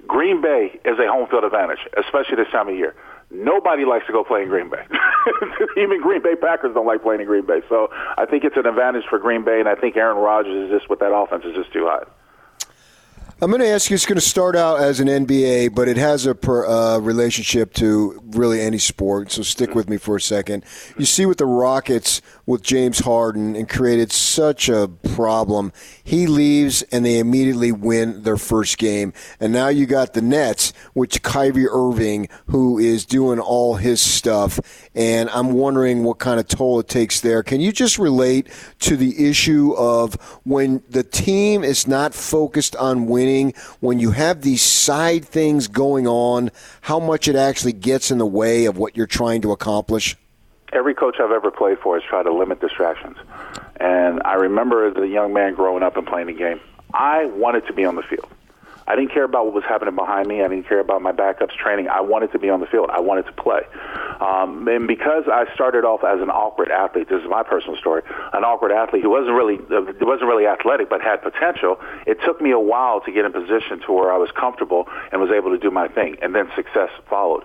Green 0.08 0.41
Bay 0.41 0.79
is 0.86 0.98
a 1.00 1.08
home 1.12 1.27
field 1.27 1.44
advantage, 1.44 1.79
especially 1.98 2.38
this 2.38 2.48
time 2.50 2.70
of 2.70 2.75
year. 2.75 2.96
Nobody 3.29 3.84
likes 3.84 4.07
to 4.07 4.13
go 4.13 4.24
play 4.24 4.41
in 4.41 4.48
Green 4.48 4.69
Bay. 4.69 4.84
Even 5.77 6.01
Green 6.01 6.22
Bay 6.24 6.36
Packers 6.36 6.74
don't 6.74 6.88
like 6.88 7.03
playing 7.03 7.22
in 7.22 7.27
Green 7.27 7.46
Bay. 7.46 7.60
So 7.67 7.89
I 8.17 8.25
think 8.25 8.43
it's 8.43 8.55
an 8.55 8.65
advantage 8.65 9.03
for 9.10 9.19
Green 9.19 9.43
Bay, 9.43 9.60
and 9.60 9.67
I 9.67 9.75
think 9.75 9.98
Aaron 9.98 10.17
Rodgers 10.17 10.69
is 10.69 10.79
just 10.79 10.89
with 10.89 11.00
that 11.00 11.13
offense 11.13 11.43
is 11.46 11.53
just 11.55 11.74
too 11.74 11.86
hot. 11.86 12.10
I'm 13.39 13.51
going 13.51 13.62
to 13.62 13.67
ask 13.67 13.91
you. 13.91 13.94
It's 13.94 14.08
going 14.08 14.15
to 14.15 14.22
start 14.22 14.56
out 14.56 14.79
as 14.79 15.00
an 15.00 15.08
NBA, 15.08 15.75
but 15.75 15.88
it 15.88 15.98
has 15.98 16.25
a 16.25 16.34
per, 16.34 16.65
uh, 16.65 16.98
relationship 16.98 17.72
to 17.75 18.20
really 18.32 18.60
any 18.60 18.79
sport. 18.79 19.32
So 19.32 19.44
stick 19.44 19.75
with 19.75 19.88
me 19.88 19.98
for 19.98 20.15
a 20.15 20.22
second. 20.22 20.65
You 20.98 21.06
see 21.06 21.27
with 21.27 21.38
the 21.38 21.46
Rockets 21.46 22.20
with 22.48 22.63
James 22.63 22.98
Harden 22.98 23.56
and 23.56 23.70
created 23.70 24.12
such 24.12 24.70
a 24.70 24.88
problem. 25.13 25.72
He 26.03 26.25
leaves 26.25 26.82
and 26.91 27.06
they 27.06 27.20
immediately 27.20 27.72
win 27.72 28.24
their 28.24 28.38
first 28.38 28.79
game. 28.79 29.13
And 29.39 29.53
now 29.53 29.67
you 29.67 29.86
got 29.86 30.13
the 30.13 30.22
Nets, 30.24 30.74
which 30.94 31.22
Kyrie 31.22 31.67
Irving, 31.67 32.29
who 32.48 32.79
is 32.79 33.06
doing 33.06 33.39
all 33.39 33.75
his 33.75 34.01
stuff. 34.01 34.60
And 34.96 35.29
I'm 35.29 35.51
wondering 35.51 36.03
what 36.03 36.17
kind 36.17 36.39
of 36.39 36.48
toll 36.48 36.79
it 36.79 36.88
takes 36.88 37.22
there. 37.22 37.44
Can 37.44 37.62
you 37.62 37.72
just 37.72 38.00
relate 38.00 38.48
to 38.79 38.98
the 38.98 39.29
issue 39.29 39.74
of 39.74 40.15
when 40.44 40.82
the 40.89 41.03
team 41.03 41.63
is 41.63 41.86
not 41.86 42.15
focused 42.15 42.75
on 42.77 43.06
winning, 43.06 43.26
when 43.79 44.00
you 44.00 44.12
have 44.12 44.41
these 44.41 44.62
side 44.62 45.25
things 45.25 45.67
going 45.67 46.07
on, 46.07 46.51
how 46.81 47.00
much 47.00 47.27
it 47.27 47.36
actually 47.36 47.74
gets 47.74 48.12
in 48.12 48.17
the 48.17 48.25
way 48.25 48.65
of 48.65 48.77
what 48.77 48.96
you're 48.96 49.07
trying 49.07 49.41
to 49.41 49.51
accomplish? 49.51 50.15
every 50.74 50.93
coach 50.93 51.17
I've 51.19 51.31
ever 51.31 51.51
played 51.51 51.79
for 51.79 51.96
has 52.00 52.03
tried 52.07 52.24
to 52.24 52.34
limit 52.34 52.60
distractions. 52.60 53.17
And 53.79 54.22
I 54.25 54.34
remember 54.36 54.88
as 54.88 54.96
a 54.98 55.07
young 55.07 55.34
man 55.34 55.53
growing 55.53 55.84
up 55.84 55.98
and 55.98 56.05
playing 56.05 56.27
the 56.27 56.34
game, 56.34 56.60
I 56.93 57.25
wanted 57.25 57.65
to 57.67 57.74
be 57.74 57.86
on 57.86 57.96
the 57.96 58.03
field. 58.03 58.29
I 58.88 58.96
didn't 58.96 59.12
care 59.12 59.25
about 59.25 59.46
what 59.46 59.53
was 59.53 59.63
happening 59.67 59.96
behind 59.96 60.27
me. 60.27 60.41
I 60.41 60.48
didn't 60.48 60.67
care 60.67 60.79
about 60.79 61.01
my 61.01 61.12
backups 61.12 61.56
training. 61.56 61.89
I 61.89 62.00
wanted 62.01 62.32
to 62.32 62.39
be 62.39 62.50
on 62.50 62.62
the 62.62 62.65
field. 62.67 62.89
I 62.91 63.01
wanted 63.01 63.25
to 63.25 63.34
play. 63.34 63.62
Um, 64.22 64.67
and 64.67 64.88
because 64.88 65.25
I 65.27 65.46
started 65.53 65.84
off 65.84 66.03
as 66.03 66.22
an 66.22 66.29
awkward 66.29 66.72
athlete, 66.72 67.10
this 67.10 67.22
is 67.22 67.29
my 67.29 67.44
personal 67.44 67.75
story, 67.75 68.01
an 68.34 68.44
awkward 68.44 68.72
athlete 68.72 69.03
who 69.03 69.10
wasn't 69.10 69.36
really 69.36 69.60
uh, 69.60 69.91
wasn't 70.01 70.29
really 70.29 70.48
athletic 70.48 70.89
but 70.89 71.01
had 71.01 71.22
potential. 71.22 71.77
It 72.08 72.17
took 72.25 72.41
me 72.41 72.51
a 72.51 72.60
while 72.60 73.01
to 73.01 73.12
get 73.12 73.25
in 73.25 73.34
position 73.34 73.82
to 73.86 73.91
where 73.91 74.12
I 74.12 74.17
was 74.17 74.32
comfortable 74.32 74.88
and 75.12 75.20
was 75.20 75.32
able 75.32 75.51
to 75.51 75.60
do 75.60 75.70
my 75.70 75.89
thing, 75.89 76.15
and 76.22 76.34
then 76.34 76.50
success 76.56 76.89
followed 77.10 77.44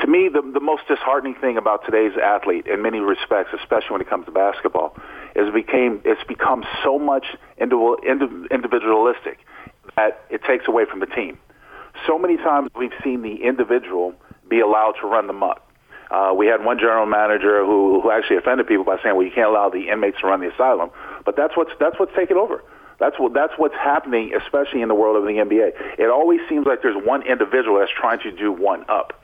to 0.00 0.06
me, 0.06 0.30
the, 0.32 0.40
the 0.40 0.60
most 0.60 0.88
disheartening 0.88 1.34
thing 1.34 1.58
about 1.58 1.84
today's 1.84 2.16
athlete, 2.16 2.66
in 2.66 2.80
many 2.80 3.00
respects, 3.00 3.50
especially 3.52 3.90
when 3.90 4.00
it 4.00 4.08
comes 4.08 4.24
to 4.24 4.32
basketball, 4.32 4.96
is 5.36 5.52
became 5.52 6.00
it's 6.04 6.24
become 6.26 6.64
so 6.82 6.98
much 6.98 7.26
individualistic 7.58 9.38
that 9.96 10.24
it 10.30 10.42
takes 10.44 10.68
away 10.68 10.84
from 10.84 11.00
the 11.00 11.06
team. 11.06 11.38
So 12.06 12.18
many 12.18 12.36
times 12.36 12.70
we've 12.74 12.92
seen 13.02 13.22
the 13.22 13.44
individual 13.44 14.14
be 14.48 14.60
allowed 14.60 14.92
to 15.00 15.06
run 15.06 15.26
the 15.26 15.32
muck. 15.32 15.66
Uh, 16.10 16.32
we 16.36 16.46
had 16.46 16.64
one 16.64 16.78
general 16.78 17.06
manager 17.06 17.64
who, 17.64 18.00
who 18.00 18.10
actually 18.10 18.36
offended 18.36 18.66
people 18.66 18.84
by 18.84 18.96
saying, 19.02 19.14
"Well, 19.14 19.24
you 19.24 19.32
can't 19.32 19.48
allow 19.48 19.68
the 19.68 19.88
inmates 19.88 20.18
to 20.20 20.26
run 20.26 20.40
the 20.40 20.52
asylum." 20.52 20.90
But 21.24 21.36
that's 21.36 21.56
what's 21.56 21.70
that's 21.78 21.98
what's 22.00 22.14
taken 22.16 22.36
over. 22.36 22.64
That's 22.98 23.18
what 23.18 23.32
that's 23.32 23.52
what's 23.56 23.76
happening, 23.76 24.34
especially 24.34 24.82
in 24.82 24.88
the 24.88 24.94
world 24.94 25.16
of 25.16 25.22
the 25.22 25.38
NBA. 25.38 25.98
It 25.98 26.10
always 26.10 26.40
seems 26.48 26.66
like 26.66 26.82
there's 26.82 27.00
one 27.04 27.22
individual 27.22 27.78
that's 27.78 27.92
trying 27.92 28.18
to 28.20 28.32
do 28.32 28.50
one 28.50 28.84
up 28.88 29.20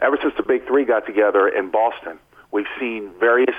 ever 0.00 0.18
since 0.20 0.34
the 0.36 0.42
Big 0.42 0.66
Three 0.66 0.84
got 0.84 1.06
together 1.06 1.48
in 1.48 1.70
Boston, 1.70 2.18
we've 2.52 2.68
seen 2.78 3.10
various 3.18 3.54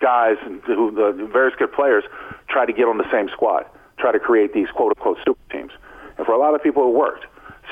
guys 0.00 0.36
who 0.66 0.90
the 0.90 1.28
various 1.30 1.54
good 1.58 1.72
players 1.72 2.04
try 2.48 2.64
to 2.64 2.72
get 2.72 2.84
on 2.84 2.98
the 2.98 3.10
same 3.12 3.28
squad, 3.28 3.66
try 3.98 4.12
to 4.12 4.18
create 4.18 4.54
these 4.54 4.68
quote 4.74 4.96
unquote 4.96 5.18
super 5.26 5.40
teams. 5.52 5.72
And 6.20 6.26
for 6.26 6.32
a 6.32 6.38
lot 6.38 6.54
of 6.54 6.62
people, 6.62 6.86
it 6.86 6.92
worked. 6.92 7.24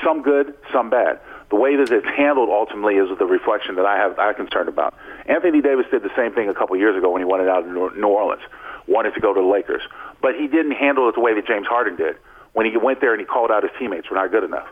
Some 0.03 0.23
good, 0.23 0.55
some 0.73 0.89
bad. 0.89 1.19
The 1.51 1.55
way 1.55 1.75
that 1.75 1.91
it's 1.91 2.07
handled 2.17 2.49
ultimately 2.49 2.95
is 2.95 3.15
the 3.19 3.27
reflection 3.27 3.75
that 3.75 3.85
I 3.85 3.95
have 3.97 4.17
I'm 4.17 4.33
concerned 4.33 4.67
about. 4.67 4.95
Anthony 5.27 5.61
Davis 5.61 5.85
did 5.91 6.01
the 6.01 6.09
same 6.17 6.33
thing 6.33 6.49
a 6.49 6.53
couple 6.55 6.75
years 6.75 6.97
ago 6.97 7.11
when 7.11 7.21
he 7.21 7.25
wanted 7.25 7.47
out 7.47 7.63
of 7.63 7.95
New 7.95 8.07
Orleans, 8.07 8.41
wanted 8.87 9.13
to 9.13 9.19
go 9.19 9.35
to 9.35 9.39
the 9.39 9.45
Lakers, 9.45 9.83
but 10.19 10.33
he 10.33 10.47
didn't 10.47 10.71
handle 10.71 11.07
it 11.09 11.13
the 11.13 11.21
way 11.21 11.35
that 11.35 11.45
James 11.45 11.67
Harden 11.67 11.95
did 11.95 12.15
when 12.53 12.65
he 12.65 12.75
went 12.75 13.01
there 13.01 13.13
and 13.13 13.19
he 13.19 13.25
called 13.25 13.51
out 13.51 13.61
his 13.61 13.71
teammates 13.77 14.09
were 14.09 14.15
not 14.15 14.31
good 14.31 14.43
enough. 14.43 14.67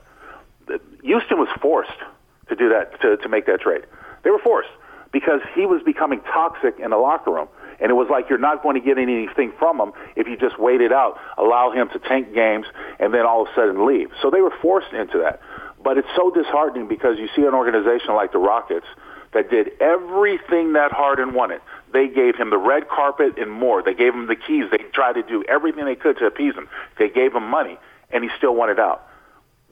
Houston 1.04 1.38
was 1.38 1.50
forced 1.62 2.02
to 2.50 2.56
do 2.56 2.70
that 2.70 3.00
to, 3.02 3.18
to 3.18 3.30
make 3.30 3.46
that 3.46 3.62
trade. 3.62 3.86
They 4.24 4.32
were 4.32 4.40
forced 4.40 4.74
because 5.12 5.42
he 5.54 5.68
was 5.68 5.84
becoming 5.84 6.22
toxic 6.22 6.80
in 6.80 6.90
the 6.90 6.98
locker 6.98 7.30
room. 7.32 7.48
And 7.80 7.92
it 7.92 7.94
was 7.94 8.08
like 8.10 8.30
you're 8.30 8.40
not 8.40 8.64
going 8.64 8.76
to 8.76 8.86
get 8.86 8.98
anything 8.98 9.54
from 9.60 9.80
him 9.80 9.94
if 10.16 10.28
you 10.28 10.38
just 10.38 10.60
wait 10.60 10.82
it 10.82 10.92
out, 10.92 11.18
allow 11.38 11.72
him 11.72 11.90
to 11.90 12.00
tank 12.00 12.34
games, 12.34 12.66
and 13.00 13.14
then 13.14 13.26
all 13.26 13.44
of 13.44 13.48
a 13.50 13.56
sudden 13.56 13.86
leave. 13.86 14.10
So 14.22 14.32
they 14.32 14.42
were 14.42 14.54
forced 14.62 14.94
into 14.94 15.20
that. 15.20 15.42
But 15.84 15.98
it's 15.98 16.08
so 16.16 16.32
disheartening 16.32 16.88
because 16.88 17.18
you 17.20 17.30
see 17.36 17.44
an 17.44 17.54
organization 17.54 18.16
like 18.16 18.32
the 18.32 18.40
Rockets 18.40 18.88
that 19.34 19.50
did 19.50 19.72
everything 19.80 20.74
that 20.74 20.92
Harden 20.92 21.34
wanted. 21.34 21.62
They 21.94 22.08
gave 22.08 22.36
him 22.36 22.50
the 22.50 22.58
red 22.58 22.90
carpet 22.90 23.38
and 23.38 23.52
more. 23.52 23.84
They 23.84 23.94
gave 23.94 24.14
him 24.14 24.28
the 24.28 24.36
keys. 24.36 24.66
They 24.72 24.84
tried 24.94 25.14
to 25.14 25.24
do 25.24 25.44
everything 25.48 25.86
they 25.86 25.96
could 25.96 26.18
to 26.18 26.26
appease 26.26 26.56
him. 26.56 26.68
They 26.98 27.10
gave 27.10 27.34
him 27.34 27.48
money, 27.48 27.78
and 28.12 28.24
he 28.24 28.30
still 28.38 28.56
wanted 28.56 28.80
out. 28.80 29.08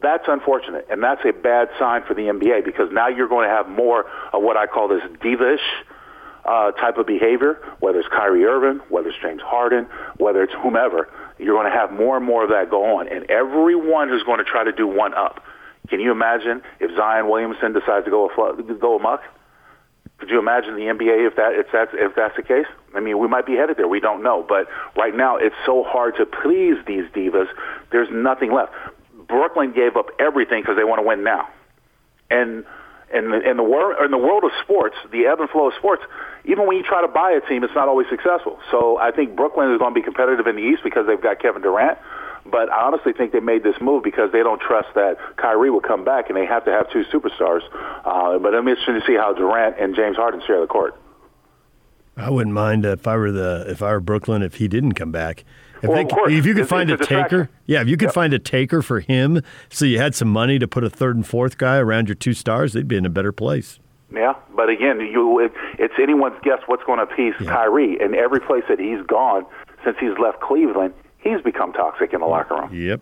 That's 0.02 0.26
unfortunate, 0.28 0.88
and 0.90 1.02
that's 1.02 1.22
a 1.26 1.32
bad 1.32 1.70
sign 1.80 2.04
for 2.04 2.14
the 2.14 2.24
NBA 2.24 2.66
because 2.66 2.92
now 2.92 3.08
you're 3.08 3.30
going 3.30 3.48
to 3.48 3.54
have 3.54 3.68
more 3.68 4.06
of 4.34 4.44
what 4.44 4.58
I 4.58 4.68
call 4.68 4.88
this 4.88 5.02
divish 5.24 5.64
uh, 6.46 6.72
type 6.72 6.98
of 6.98 7.08
behavior, 7.08 7.60
whether 7.80 8.00
it's 8.00 8.10
Kyrie 8.10 8.46
Irving, 8.46 8.80
whether 8.90 9.10
it's 9.10 9.18
James 9.22 9.42
Harden, 9.42 9.88
whether 10.18 10.44
it's 10.44 10.54
whomever. 10.54 11.10
You're 11.38 11.56
going 11.56 11.72
to 11.72 11.78
have 11.78 11.92
more 11.92 12.16
and 12.16 12.25
more 12.25 12.44
of 12.44 12.50
that 12.52 12.70
go 12.70 12.98
on, 12.98 13.08
and 13.08 13.30
everyone 13.30 14.14
is 14.14 14.24
going 14.24 14.38
to 14.38 14.46
try 14.46 14.64
to 14.64 14.72
do 14.72 14.88
one 14.88 15.14
up. 15.14 15.44
Can 15.90 16.00
you 16.00 16.12
imagine 16.12 16.62
if 16.80 16.96
Zion 16.96 17.30
Williamson 17.30 17.74
decides 17.74 18.06
to 18.06 18.12
go 18.12 18.30
a 18.30 18.74
go 18.74 18.98
amok? 18.98 19.22
Could 20.18 20.30
you 20.30 20.40
imagine 20.40 20.75
the 20.75 20.84
NBA 20.84 21.28
if 21.28 21.36
that 21.36 21.54
if 21.54 21.68
that's 21.74 21.92
if 21.94 22.16
that's 22.16 22.36
the 22.38 22.44
case? 22.44 22.68
I 22.96 23.02
mean, 23.02 23.20
we 23.20 23.28
might 23.28 23.46
be 23.46 23.54
headed 23.54 23.78
there. 23.78 23.88
We 23.88 24.00
don't 24.00 24.24
know, 24.24 24.46
but 24.48 24.68
right 24.96 25.14
now 25.14 25.36
it's 25.38 25.56
so 25.66 25.84
hard 25.84 26.16
to 26.18 26.25
please 26.25 26.78
these 26.88 27.06
divas. 27.14 27.48
There's 27.92 28.08
nothing 28.12 28.54
left. 28.54 28.72
Brooklyn 29.28 29.74
gave 29.74 29.98
up 29.98 30.08
everything 30.20 30.62
because 30.62 30.78
they 30.78 30.84
want 30.84 31.00
to 31.00 31.08
win 31.08 31.24
now. 31.24 31.50
And 32.32 32.66
in 33.16 33.32
the, 33.32 33.50
in 33.50 33.58
the 33.58 33.64
world 33.64 33.96
in 34.04 34.12
the 34.12 34.18
world 34.18 34.44
of 34.44 34.52
sports, 34.62 34.96
the 35.12 35.26
ebb 35.26 35.40
and 35.40 35.50
flow 35.50 35.68
of 35.70 35.74
sports, 35.76 36.04
even 36.44 36.68
when 36.68 36.78
you 36.78 36.84
try 36.84 37.02
to 37.02 37.08
buy 37.08 37.32
a 37.32 37.42
team, 37.48 37.64
it's 37.64 37.74
not 37.74 37.88
always 37.88 38.08
successful. 38.10 38.60
So 38.72 38.98
I 38.98 39.12
think 39.12 39.36
Brooklyn 39.36 39.72
is 39.72 39.80
going 39.80 39.94
to 39.94 40.00
be 40.00 40.04
competitive 40.04 40.48
in 40.48 40.56
the 40.56 40.62
East 40.62 40.84
because 40.84 41.08
they've 41.08 41.22
got 41.22 41.40
Kevin 41.40 41.62
Durant. 41.62 41.98
But 42.46 42.72
I 42.72 42.86
honestly 42.86 43.12
think 43.14 43.32
they 43.32 43.40
made 43.40 43.64
this 43.64 43.76
move 43.82 44.04
because 44.04 44.32
they 44.32 44.44
don't 44.44 44.62
trust 44.62 44.90
that 44.94 45.18
Kyrie 45.36 45.72
will 45.72 45.82
come 45.82 46.06
back, 46.06 46.30
and 46.30 46.38
they 46.38 46.46
have 46.46 46.64
to 46.66 46.72
have 46.72 46.92
two 46.92 47.04
superstars. 47.12 47.62
Uh, 48.06 48.38
but 48.38 48.54
I'm 48.54 48.68
interested 48.68 49.00
to 49.00 49.06
see 49.08 49.16
how 49.16 49.34
Durant 49.34 49.80
and 49.80 49.96
James 49.96 50.16
Harden 50.16 50.42
share 50.46 50.62
the 50.62 50.68
court. 50.68 50.94
I 52.18 52.30
wouldn't 52.30 52.54
mind 52.54 52.86
if 52.86 53.08
I 53.08 53.18
were 53.18 53.32
the 53.32 53.66
if 53.68 53.82
I 53.82 53.92
were 53.92 54.00
Brooklyn 54.00 54.44
if 54.44 54.56
he 54.56 54.68
didn't 54.68 54.94
come 54.94 55.12
back. 55.12 55.44
If, 55.82 55.89
well, 55.89 56.27
they, 56.27 56.36
if 56.36 56.46
you 56.46 56.53
could 56.53 56.62
it's, 56.62 56.70
find 56.70 56.89
it's 56.89 57.01
a, 57.01 57.03
a 57.03 57.24
taker, 57.24 57.50
yeah, 57.65 57.82
if 57.82 57.88
you 57.88 57.98
could 57.98 58.08
yep. 58.08 58.13
find 58.13 58.34
a 58.34 58.39
taker 58.39 58.82
for 58.82 59.01
him, 59.01 59.41
so 59.70 59.86
you 59.86 60.00
had 60.00 60.15
some 60.15 60.29
money 60.29 60.58
to 60.60 60.67
put 60.67 60.84
a 60.84 60.89
third 60.89 61.15
and 61.15 61.27
fourth 61.27 61.58
guy 61.58 61.77
around 61.77 62.08
your 62.08 62.15
two 62.15 62.34
stars, 62.34 62.74
they'd 62.74 62.88
be 62.88 62.98
in 62.98 63.05
a 63.05 63.10
better 63.10 63.32
place. 63.32 63.79
Yeah, 64.13 64.36
but 64.55 64.70
again, 64.70 65.00
you 65.00 65.39
it, 65.39 65.51
it's 65.77 65.96
anyone's 66.01 66.39
guess 66.44 66.60
what's 66.67 66.84
going 66.84 67.00
to 67.00 67.03
appease 67.12 67.34
yeah. 67.39 67.50
Kyrie. 67.50 68.00
And 68.00 68.15
every 68.15 68.39
place 68.39 68.63
that 68.70 68.79
he's 68.79 69.05
gone 69.05 69.46
since 69.84 69.98
he's 70.00 70.17
left 70.22 70.39
Cleveland, 70.39 70.94
he's 71.17 71.41
become 71.41 71.74
toxic 71.74 72.13
in 72.13 72.22
the 72.22 72.27
locker 72.27 72.55
room. 72.55 72.74
Yep, 72.74 73.01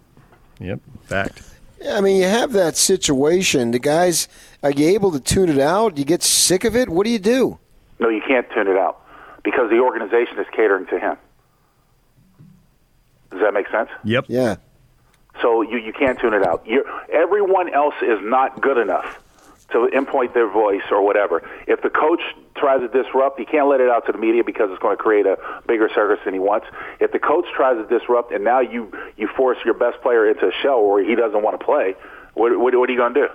yep, 0.59 0.79
fact. 1.03 1.43
Yeah, 1.81 1.97
I 1.97 2.01
mean, 2.01 2.17
you 2.17 2.27
have 2.27 2.53
that 2.53 2.77
situation. 2.77 3.71
The 3.71 3.79
guys, 3.79 4.27
are 4.63 4.71
you 4.71 4.87
able 4.87 5.11
to 5.11 5.19
tune 5.19 5.49
it 5.49 5.59
out? 5.59 5.97
You 5.97 6.05
get 6.05 6.23
sick 6.23 6.63
of 6.63 6.75
it? 6.75 6.89
What 6.89 7.05
do 7.05 7.11
you 7.11 7.19
do? 7.19 7.59
No, 7.99 8.09
you 8.09 8.21
can't 8.25 8.49
tune 8.51 8.67
it 8.67 8.77
out 8.77 9.01
because 9.43 9.69
the 9.69 9.79
organization 9.79 10.39
is 10.39 10.47
catering 10.55 10.85
to 10.87 10.99
him. 10.99 11.17
Does 13.33 13.41
that 13.41 13.53
make 13.53 13.67
sense? 13.69 13.89
Yep. 14.03 14.25
Yeah. 14.27 14.55
So 15.41 15.61
you, 15.61 15.77
you 15.77 15.93
can't 15.93 16.19
tune 16.19 16.33
it 16.33 16.45
out. 16.45 16.65
You're, 16.65 16.85
everyone 17.11 17.73
else 17.73 17.95
is 18.01 18.19
not 18.21 18.61
good 18.61 18.77
enough 18.77 19.19
to 19.71 19.87
import 19.87 20.33
their 20.33 20.49
voice 20.49 20.83
or 20.91 21.03
whatever. 21.03 21.41
If 21.67 21.81
the 21.81 21.89
coach 21.89 22.21
tries 22.55 22.81
to 22.81 22.87
disrupt, 22.87 23.39
he 23.39 23.45
can't 23.45 23.67
let 23.67 23.81
it 23.81 23.89
out 23.89 24.05
to 24.05 24.11
the 24.11 24.19
media 24.19 24.43
because 24.43 24.69
it's 24.71 24.81
going 24.81 24.95
to 24.95 25.01
create 25.01 25.25
a 25.25 25.37
bigger 25.67 25.89
circus 25.93 26.23
than 26.23 26.33
he 26.33 26.39
wants. 26.39 26.67
If 26.99 27.11
the 27.11 27.19
coach 27.19 27.45
tries 27.55 27.77
to 27.77 27.99
disrupt 27.99 28.31
and 28.31 28.43
now 28.43 28.59
you, 28.61 28.91
you 29.17 29.27
force 29.35 29.57
your 29.65 29.73
best 29.73 30.01
player 30.01 30.29
into 30.29 30.47
a 30.47 30.51
shell 30.61 30.85
where 30.85 31.03
he 31.03 31.15
doesn't 31.15 31.41
want 31.41 31.59
to 31.59 31.65
play, 31.65 31.95
what, 32.35 32.57
what, 32.59 32.75
what 32.75 32.89
are 32.89 32.93
you 32.93 32.99
going 32.99 33.13
to 33.15 33.27
do? 33.27 33.29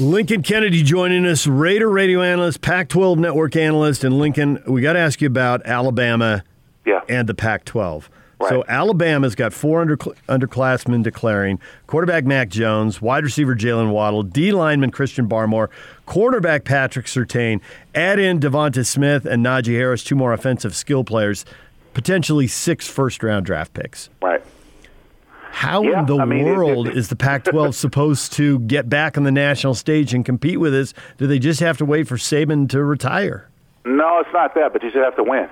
Lincoln 0.00 0.42
Kennedy 0.42 0.84
joining 0.84 1.26
us, 1.26 1.44
Raider 1.48 1.90
radio 1.90 2.22
analyst, 2.22 2.60
Pac 2.60 2.88
12 2.88 3.18
network 3.18 3.56
analyst. 3.56 4.04
And 4.04 4.16
Lincoln, 4.16 4.62
we 4.64 4.80
got 4.80 4.92
to 4.92 5.00
ask 5.00 5.20
you 5.20 5.26
about 5.26 5.66
Alabama 5.66 6.44
yeah. 6.88 7.00
and 7.08 7.28
the 7.28 7.34
Pac 7.34 7.64
12. 7.64 8.10
Right. 8.40 8.50
So 8.50 8.64
Alabama's 8.68 9.34
got 9.34 9.52
four 9.52 9.80
under, 9.80 9.96
underclassmen 9.96 11.02
declaring 11.02 11.58
quarterback 11.88 12.24
Mac 12.24 12.48
Jones, 12.48 13.02
wide 13.02 13.24
receiver 13.24 13.56
Jaylen 13.56 13.90
Waddle, 13.90 14.22
D 14.22 14.52
lineman 14.52 14.92
Christian 14.92 15.28
Barmore, 15.28 15.70
quarterback 16.06 16.64
Patrick 16.64 17.06
Surtain, 17.06 17.60
add 17.96 18.20
in 18.20 18.38
Devonta 18.38 18.86
Smith 18.86 19.24
and 19.24 19.44
Najee 19.44 19.74
Harris, 19.74 20.04
two 20.04 20.14
more 20.14 20.32
offensive 20.32 20.76
skill 20.76 21.02
players, 21.02 21.44
potentially 21.94 22.46
six 22.46 22.86
first 22.86 23.24
round 23.24 23.44
draft 23.44 23.74
picks. 23.74 24.08
Right. 24.22 24.42
How 25.50 25.82
yeah, 25.82 26.00
in 26.00 26.06
the 26.06 26.18
I 26.18 26.24
mean, 26.24 26.44
world 26.44 26.86
it, 26.86 26.92
it, 26.92 26.98
is 26.98 27.08
the 27.08 27.16
Pac 27.16 27.42
12 27.42 27.74
supposed 27.74 28.34
to 28.34 28.60
get 28.60 28.88
back 28.88 29.18
on 29.18 29.24
the 29.24 29.32
national 29.32 29.74
stage 29.74 30.14
and 30.14 30.24
compete 30.24 30.60
with 30.60 30.72
us? 30.72 30.94
Do 31.16 31.26
they 31.26 31.40
just 31.40 31.58
have 31.58 31.78
to 31.78 31.84
wait 31.84 32.06
for 32.06 32.16
Saban 32.16 32.68
to 32.68 32.84
retire? 32.84 33.48
No, 33.84 34.20
it's 34.20 34.32
not 34.32 34.54
that, 34.54 34.72
but 34.72 34.84
you 34.84 34.90
just 34.90 35.02
have 35.02 35.16
to 35.16 35.24
win. 35.24 35.48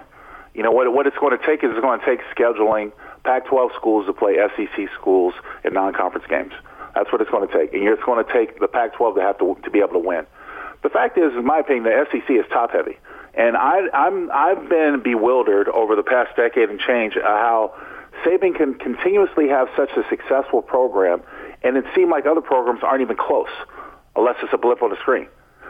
You 0.56 0.62
know 0.62 0.72
what? 0.72 0.90
What 0.90 1.06
it's 1.06 1.18
going 1.18 1.36
to 1.36 1.46
take 1.46 1.62
is 1.62 1.70
it's 1.70 1.80
going 1.80 2.00
to 2.00 2.06
take 2.06 2.20
scheduling, 2.34 2.90
Pac-12 3.24 3.74
schools 3.76 4.06
to 4.06 4.14
play 4.14 4.36
SEC 4.56 4.88
schools 4.98 5.34
in 5.64 5.74
non-conference 5.74 6.26
games. 6.30 6.54
That's 6.94 7.12
what 7.12 7.20
it's 7.20 7.30
going 7.30 7.46
to 7.46 7.52
take, 7.52 7.74
and 7.74 7.86
it's 7.86 8.02
going 8.02 8.24
to 8.24 8.32
take 8.32 8.58
the 8.58 8.66
Pac-12 8.66 9.16
to 9.16 9.20
have 9.20 9.38
to 9.38 9.58
to 9.64 9.70
be 9.70 9.80
able 9.80 9.92
to 9.92 9.98
win. 9.98 10.24
The 10.82 10.88
fact 10.88 11.18
is, 11.18 11.34
in 11.34 11.44
my 11.44 11.58
opinion, 11.58 11.84
the 11.84 12.06
SEC 12.10 12.30
is 12.30 12.46
top-heavy, 12.50 12.96
and 13.34 13.54
I, 13.54 13.82
I'm 13.92 14.30
I've 14.32 14.66
been 14.70 15.02
bewildered 15.04 15.68
over 15.68 15.94
the 15.94 16.02
past 16.02 16.34
decade 16.36 16.70
and 16.70 16.80
change 16.80 17.12
how 17.20 17.74
Saban 18.24 18.56
can 18.56 18.76
continuously 18.76 19.48
have 19.48 19.68
such 19.76 19.90
a 19.90 20.08
successful 20.08 20.62
program, 20.62 21.20
and 21.62 21.76
it 21.76 21.84
seemed 21.94 22.10
like 22.10 22.24
other 22.24 22.40
programs 22.40 22.80
aren't 22.82 23.02
even 23.02 23.16
close, 23.18 23.52
unless 24.16 24.36
it's 24.42 24.54
a 24.54 24.58
blip 24.58 24.82
on 24.82 24.88
the 24.88 24.96
screen. 25.02 25.28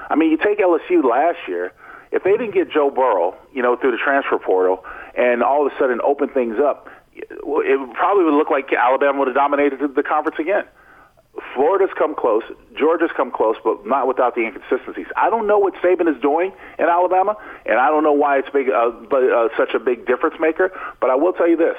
I 0.09 0.15
mean, 0.15 0.31
you 0.31 0.37
take 0.37 0.61
LSU 0.61 1.03
last 1.03 1.39
year. 1.49 1.73
If 2.13 2.23
they 2.25 2.33
didn't 2.33 2.53
get 2.53 2.71
Joe 2.71 2.91
Burrow, 2.91 3.37
you 3.53 3.63
know, 3.63 3.77
through 3.77 3.93
the 3.93 3.99
transfer 4.03 4.39
portal, 4.39 4.85
and 5.17 5.43
all 5.43 5.67
of 5.67 5.73
a 5.73 5.79
sudden 5.79 6.01
open 6.05 6.29
things 6.29 6.57
up, 6.59 6.89
it 7.15 7.95
probably 7.95 8.25
would 8.25 8.35
look 8.35 8.51
like 8.51 8.73
Alabama 8.73 9.19
would 9.21 9.29
have 9.29 9.35
dominated 9.35 9.95
the 9.95 10.03
conference 10.03 10.39
again. 10.39 10.65
Florida's 11.55 11.91
come 11.97 12.15
close, 12.15 12.43
Georgia's 12.79 13.11
come 13.17 13.31
close, 13.31 13.57
but 13.63 13.87
not 13.87 14.07
without 14.07 14.35
the 14.35 14.43
inconsistencies. 14.43 15.07
I 15.17 15.29
don't 15.29 15.47
know 15.47 15.59
what 15.59 15.75
Saban 15.75 16.09
is 16.09 16.21
doing 16.23 16.53
in 16.79 16.87
Alabama, 16.87 17.37
and 17.67 17.79
I 17.79 17.89
don't 17.89 18.03
know 18.03 18.13
why 18.13 18.39
it's 18.39 18.49
big, 18.51 18.71
uh, 18.71 18.91
but 19.11 19.23
uh, 19.23 19.49
such 19.57 19.75
a 19.75 19.79
big 19.79 20.07
difference 20.07 20.37
maker. 20.41 20.73
But 21.01 21.11
I 21.11 21.15
will 21.15 21.33
tell 21.33 21.49
you 21.49 21.57
this: 21.57 21.77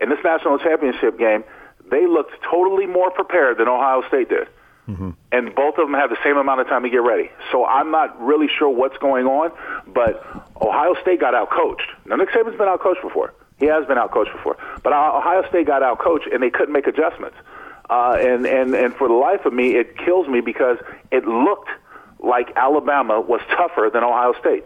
in 0.00 0.08
this 0.08 0.20
national 0.24 0.58
championship 0.58 1.18
game, 1.18 1.42
they 1.90 2.06
looked 2.06 2.32
totally 2.48 2.86
more 2.86 3.10
prepared 3.10 3.58
than 3.58 3.66
Ohio 3.68 4.02
State 4.06 4.28
did. 4.28 4.46
Mm-hmm. 4.88 5.10
And 5.30 5.54
both 5.54 5.78
of 5.78 5.86
them 5.86 5.94
have 5.94 6.10
the 6.10 6.18
same 6.24 6.36
amount 6.36 6.60
of 6.60 6.66
time 6.66 6.82
to 6.82 6.90
get 6.90 7.02
ready. 7.02 7.30
So 7.52 7.64
I'm 7.64 7.90
not 7.90 8.20
really 8.20 8.48
sure 8.58 8.68
what's 8.68 8.96
going 8.98 9.26
on, 9.26 9.52
but 9.86 10.24
Ohio 10.60 10.94
State 11.00 11.20
got 11.20 11.34
out 11.34 11.50
coached. 11.50 11.88
Now, 12.04 12.16
Nick 12.16 12.30
Saban's 12.30 12.58
been 12.58 12.68
out 12.68 12.80
coached 12.80 13.02
before. 13.02 13.32
He 13.58 13.66
has 13.66 13.86
been 13.86 13.96
out 13.96 14.10
coached 14.10 14.32
before. 14.32 14.56
But 14.82 14.92
Ohio 14.92 15.48
State 15.48 15.66
got 15.66 15.84
out 15.84 16.00
coached, 16.00 16.26
and 16.32 16.42
they 16.42 16.50
couldn't 16.50 16.72
make 16.72 16.88
adjustments. 16.88 17.36
Uh, 17.88 18.16
and, 18.18 18.46
and, 18.46 18.74
and 18.74 18.94
for 18.94 19.06
the 19.06 19.14
life 19.14 19.44
of 19.44 19.52
me, 19.52 19.76
it 19.76 19.96
kills 19.98 20.26
me 20.26 20.40
because 20.40 20.78
it 21.12 21.26
looked 21.26 21.70
like 22.18 22.52
Alabama 22.56 23.20
was 23.20 23.40
tougher 23.56 23.90
than 23.92 24.02
Ohio 24.02 24.34
State. 24.40 24.64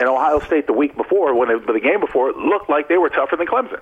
And 0.00 0.08
Ohio 0.08 0.40
State 0.40 0.66
the 0.66 0.72
week 0.72 0.96
before, 0.96 1.34
when 1.34 1.50
it, 1.50 1.66
the 1.66 1.80
game 1.80 2.00
before, 2.00 2.32
looked 2.32 2.68
like 2.68 2.88
they 2.88 2.98
were 2.98 3.10
tougher 3.10 3.36
than 3.36 3.46
Clemson. 3.46 3.80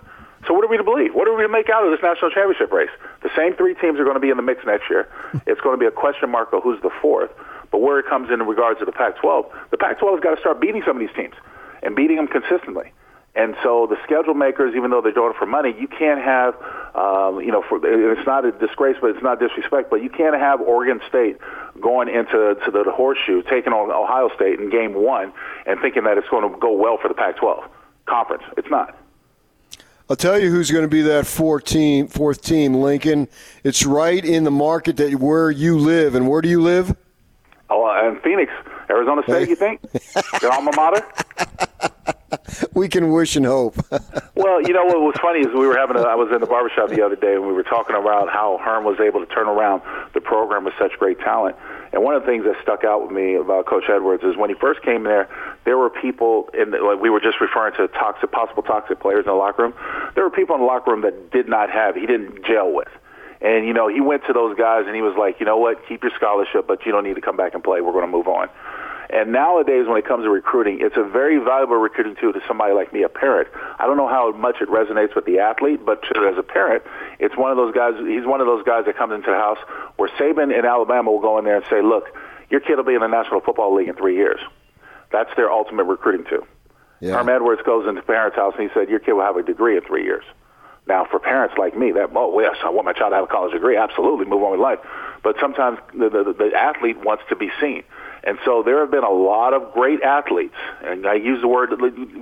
So 0.54 0.58
what 0.58 0.66
are 0.66 0.70
we 0.70 0.76
to 0.76 0.84
believe? 0.84 1.14
What 1.14 1.26
are 1.26 1.34
we 1.34 1.42
to 1.42 1.48
make 1.48 1.68
out 1.68 1.84
of 1.84 1.90
this 1.90 1.98
national 2.00 2.30
championship 2.30 2.70
race? 2.70 2.90
The 3.22 3.30
same 3.34 3.56
three 3.56 3.74
teams 3.74 3.98
are 3.98 4.04
going 4.04 4.14
to 4.14 4.22
be 4.22 4.30
in 4.30 4.36
the 4.36 4.42
mix 4.46 4.64
next 4.64 4.88
year. 4.88 5.10
It's 5.50 5.60
going 5.60 5.74
to 5.74 5.80
be 5.82 5.86
a 5.86 5.90
question 5.90 6.30
mark 6.30 6.52
of 6.52 6.62
who's 6.62 6.80
the 6.80 6.94
fourth. 7.02 7.30
But 7.72 7.78
where 7.80 7.98
it 7.98 8.06
comes 8.06 8.30
in 8.30 8.40
in 8.40 8.46
regards 8.46 8.78
to 8.78 8.84
the 8.84 8.92
Pac-12, 8.92 9.50
the 9.72 9.76
Pac-12 9.76 10.12
has 10.12 10.20
got 10.20 10.34
to 10.36 10.40
start 10.40 10.60
beating 10.60 10.82
some 10.86 10.94
of 10.94 11.00
these 11.00 11.14
teams 11.16 11.34
and 11.82 11.96
beating 11.96 12.16
them 12.16 12.28
consistently. 12.28 12.92
And 13.34 13.56
so 13.64 13.88
the 13.90 13.96
schedule 14.04 14.34
makers, 14.34 14.76
even 14.76 14.92
though 14.92 15.02
they're 15.02 15.10
doing 15.10 15.34
it 15.34 15.36
for 15.36 15.46
money, 15.46 15.74
you 15.74 15.88
can't 15.88 16.22
have, 16.22 16.54
um, 16.94 17.40
you 17.42 17.50
know, 17.50 17.64
for, 17.68 17.82
it's 17.82 18.24
not 18.24 18.44
a 18.44 18.52
disgrace, 18.52 18.94
but 19.00 19.10
it's 19.10 19.24
not 19.24 19.40
disrespect, 19.40 19.90
but 19.90 20.04
you 20.04 20.08
can't 20.08 20.38
have 20.38 20.60
Oregon 20.60 21.00
State 21.08 21.38
going 21.80 22.06
into 22.06 22.54
to 22.62 22.70
the 22.70 22.84
horseshoe, 22.94 23.42
taking 23.42 23.72
on 23.72 23.90
Ohio 23.90 24.30
State 24.36 24.60
in 24.60 24.70
game 24.70 24.94
one, 24.94 25.32
and 25.66 25.80
thinking 25.80 26.04
that 26.04 26.16
it's 26.16 26.28
going 26.28 26.46
to 26.46 26.56
go 26.60 26.70
well 26.78 26.96
for 27.02 27.08
the 27.08 27.14
Pac-12 27.14 27.66
conference. 28.06 28.44
It's 28.56 28.70
not. 28.70 28.94
I'll 30.08 30.16
tell 30.16 30.38
you 30.38 30.50
who's 30.50 30.70
going 30.70 30.84
to 30.84 30.88
be 30.88 31.00
that 31.02 31.26
fourth 31.26 31.64
team, 31.64 32.08
fourth 32.08 32.42
team, 32.42 32.74
Lincoln. 32.74 33.26
It's 33.62 33.86
right 33.86 34.22
in 34.22 34.44
the 34.44 34.50
market 34.50 34.98
that 34.98 35.14
where 35.14 35.50
you 35.50 35.78
live. 35.78 36.14
And 36.14 36.28
where 36.28 36.42
do 36.42 36.48
you 36.48 36.60
live? 36.60 36.94
Oh, 37.70 37.86
uh, 37.86 38.08
in 38.10 38.20
Phoenix, 38.20 38.52
Arizona 38.90 39.22
State. 39.22 39.48
You 39.48 39.56
think? 39.56 39.80
Your 40.42 40.52
alma 40.52 40.72
mater? 40.76 41.06
we 42.74 42.88
can 42.88 43.10
wish 43.10 43.36
and 43.36 43.46
hope. 43.46 43.76
well, 44.34 44.60
you 44.62 44.72
know 44.72 44.84
what 44.84 45.00
was 45.00 45.16
funny 45.20 45.40
is 45.40 45.46
we 45.46 45.66
were 45.66 45.76
having. 45.76 45.96
A, 45.96 46.02
I 46.02 46.14
was 46.14 46.30
in 46.32 46.40
the 46.40 46.46
barbershop 46.46 46.90
the 46.90 47.02
other 47.02 47.16
day, 47.16 47.34
and 47.34 47.46
we 47.46 47.52
were 47.52 47.62
talking 47.62 47.96
about 47.96 48.28
how 48.28 48.58
Herm 48.62 48.84
was 48.84 49.00
able 49.00 49.24
to 49.24 49.32
turn 49.32 49.48
around 49.48 49.82
the 50.12 50.20
program 50.20 50.64
with 50.64 50.74
such 50.78 50.92
great 50.98 51.18
talent. 51.20 51.56
And 51.92 52.02
one 52.02 52.14
of 52.14 52.22
the 52.22 52.26
things 52.26 52.44
that 52.44 52.56
stuck 52.60 52.82
out 52.82 53.02
with 53.02 53.12
me 53.12 53.34
about 53.36 53.66
Coach 53.66 53.84
Edwards 53.88 54.24
is 54.24 54.36
when 54.36 54.50
he 54.50 54.56
first 54.56 54.82
came 54.82 55.04
there, 55.04 55.28
there 55.64 55.78
were 55.78 55.90
people 55.90 56.50
in 56.52 56.72
the, 56.72 56.78
like 56.78 57.00
we 57.00 57.08
were 57.08 57.20
just 57.20 57.40
referring 57.40 57.74
to 57.76 57.88
toxic, 57.88 58.32
possible 58.32 58.62
toxic 58.62 59.00
players 59.00 59.24
in 59.24 59.30
the 59.30 59.38
locker 59.38 59.62
room. 59.62 59.74
There 60.14 60.24
were 60.24 60.30
people 60.30 60.56
in 60.56 60.62
the 60.62 60.66
locker 60.66 60.90
room 60.90 61.02
that 61.02 61.30
did 61.30 61.48
not 61.48 61.70
have, 61.70 61.94
he 61.94 62.06
didn't 62.06 62.44
gel 62.44 62.72
with. 62.72 62.88
And, 63.40 63.66
you 63.66 63.74
know, 63.74 63.88
he 63.88 64.00
went 64.00 64.24
to 64.26 64.32
those 64.32 64.56
guys 64.56 64.86
and 64.86 64.96
he 64.96 65.02
was 65.02 65.14
like, 65.18 65.38
you 65.38 65.46
know 65.46 65.58
what, 65.58 65.86
keep 65.86 66.02
your 66.02 66.12
scholarship, 66.16 66.66
but 66.66 66.84
you 66.86 66.92
don't 66.92 67.04
need 67.04 67.14
to 67.14 67.20
come 67.20 67.36
back 67.36 67.54
and 67.54 67.62
play. 67.62 67.80
We're 67.80 67.92
going 67.92 68.06
to 68.06 68.10
move 68.10 68.26
on. 68.26 68.48
And 69.10 69.32
nowadays, 69.32 69.86
when 69.86 69.96
it 69.96 70.06
comes 70.06 70.24
to 70.24 70.30
recruiting, 70.30 70.78
it's 70.80 70.96
a 70.96 71.04
very 71.04 71.38
valuable 71.38 71.76
recruiting 71.76 72.16
tool 72.16 72.32
to 72.32 72.40
somebody 72.48 72.72
like 72.72 72.92
me, 72.92 73.02
a 73.02 73.08
parent. 73.08 73.48
I 73.78 73.86
don't 73.86 73.96
know 73.96 74.08
how 74.08 74.32
much 74.32 74.56
it 74.60 74.68
resonates 74.68 75.14
with 75.14 75.24
the 75.24 75.38
athlete, 75.38 75.84
but 75.84 76.02
to, 76.02 76.28
as 76.30 76.38
a 76.38 76.42
parent, 76.42 76.82
it's 77.18 77.36
one 77.36 77.50
of 77.50 77.56
those 77.56 77.74
guys. 77.74 77.94
He's 77.98 78.26
one 78.26 78.40
of 78.40 78.46
those 78.46 78.64
guys 78.64 78.86
that 78.86 78.96
comes 78.96 79.12
into 79.12 79.30
the 79.30 79.36
house 79.36 79.58
where 79.96 80.08
Saban 80.18 80.56
in 80.56 80.64
Alabama 80.64 81.10
will 81.10 81.20
go 81.20 81.38
in 81.38 81.44
there 81.44 81.56
and 81.56 81.64
say, 81.68 81.82
"Look, 81.82 82.06
your 82.50 82.60
kid 82.60 82.76
will 82.76 82.84
be 82.84 82.94
in 82.94 83.00
the 83.00 83.08
National 83.08 83.40
Football 83.40 83.74
League 83.74 83.88
in 83.88 83.94
three 83.94 84.16
years." 84.16 84.40
That's 85.12 85.30
their 85.36 85.50
ultimate 85.50 85.84
recruiting 85.84 86.26
tool. 86.28 86.46
Yeah. 87.00 87.16
Herm 87.16 87.28
Edwards 87.28 87.62
goes 87.62 87.86
into 87.86 88.02
parents' 88.02 88.36
house 88.36 88.54
and 88.58 88.68
he 88.68 88.74
said, 88.74 88.88
"Your 88.88 88.98
kid 88.98 89.12
will 89.12 89.22
have 89.22 89.36
a 89.36 89.42
degree 89.42 89.76
in 89.76 89.82
three 89.82 90.04
years." 90.04 90.24
Now, 90.86 91.06
for 91.10 91.18
parents 91.18 91.54
like 91.58 91.76
me, 91.76 91.92
that 91.92 92.10
oh 92.14 92.40
yes, 92.40 92.56
I 92.62 92.70
want 92.70 92.84
my 92.84 92.92
child 92.92 93.12
to 93.12 93.16
have 93.16 93.24
a 93.24 93.28
college 93.28 93.52
degree. 93.52 93.76
Absolutely, 93.76 94.26
move 94.26 94.42
on 94.42 94.52
with 94.52 94.60
life. 94.60 94.78
But 95.22 95.36
sometimes 95.40 95.78
the, 95.92 96.10
the, 96.10 96.34
the 96.36 96.50
athlete 96.54 96.98
wants 97.02 97.24
to 97.30 97.36
be 97.36 97.50
seen. 97.60 97.82
And 98.24 98.38
so 98.44 98.62
there 98.62 98.80
have 98.80 98.90
been 98.90 99.04
a 99.04 99.10
lot 99.10 99.52
of 99.52 99.72
great 99.72 100.02
athletes, 100.02 100.54
and 100.82 101.06
I 101.06 101.14
use 101.14 101.40
the 101.42 101.48
word 101.48 101.70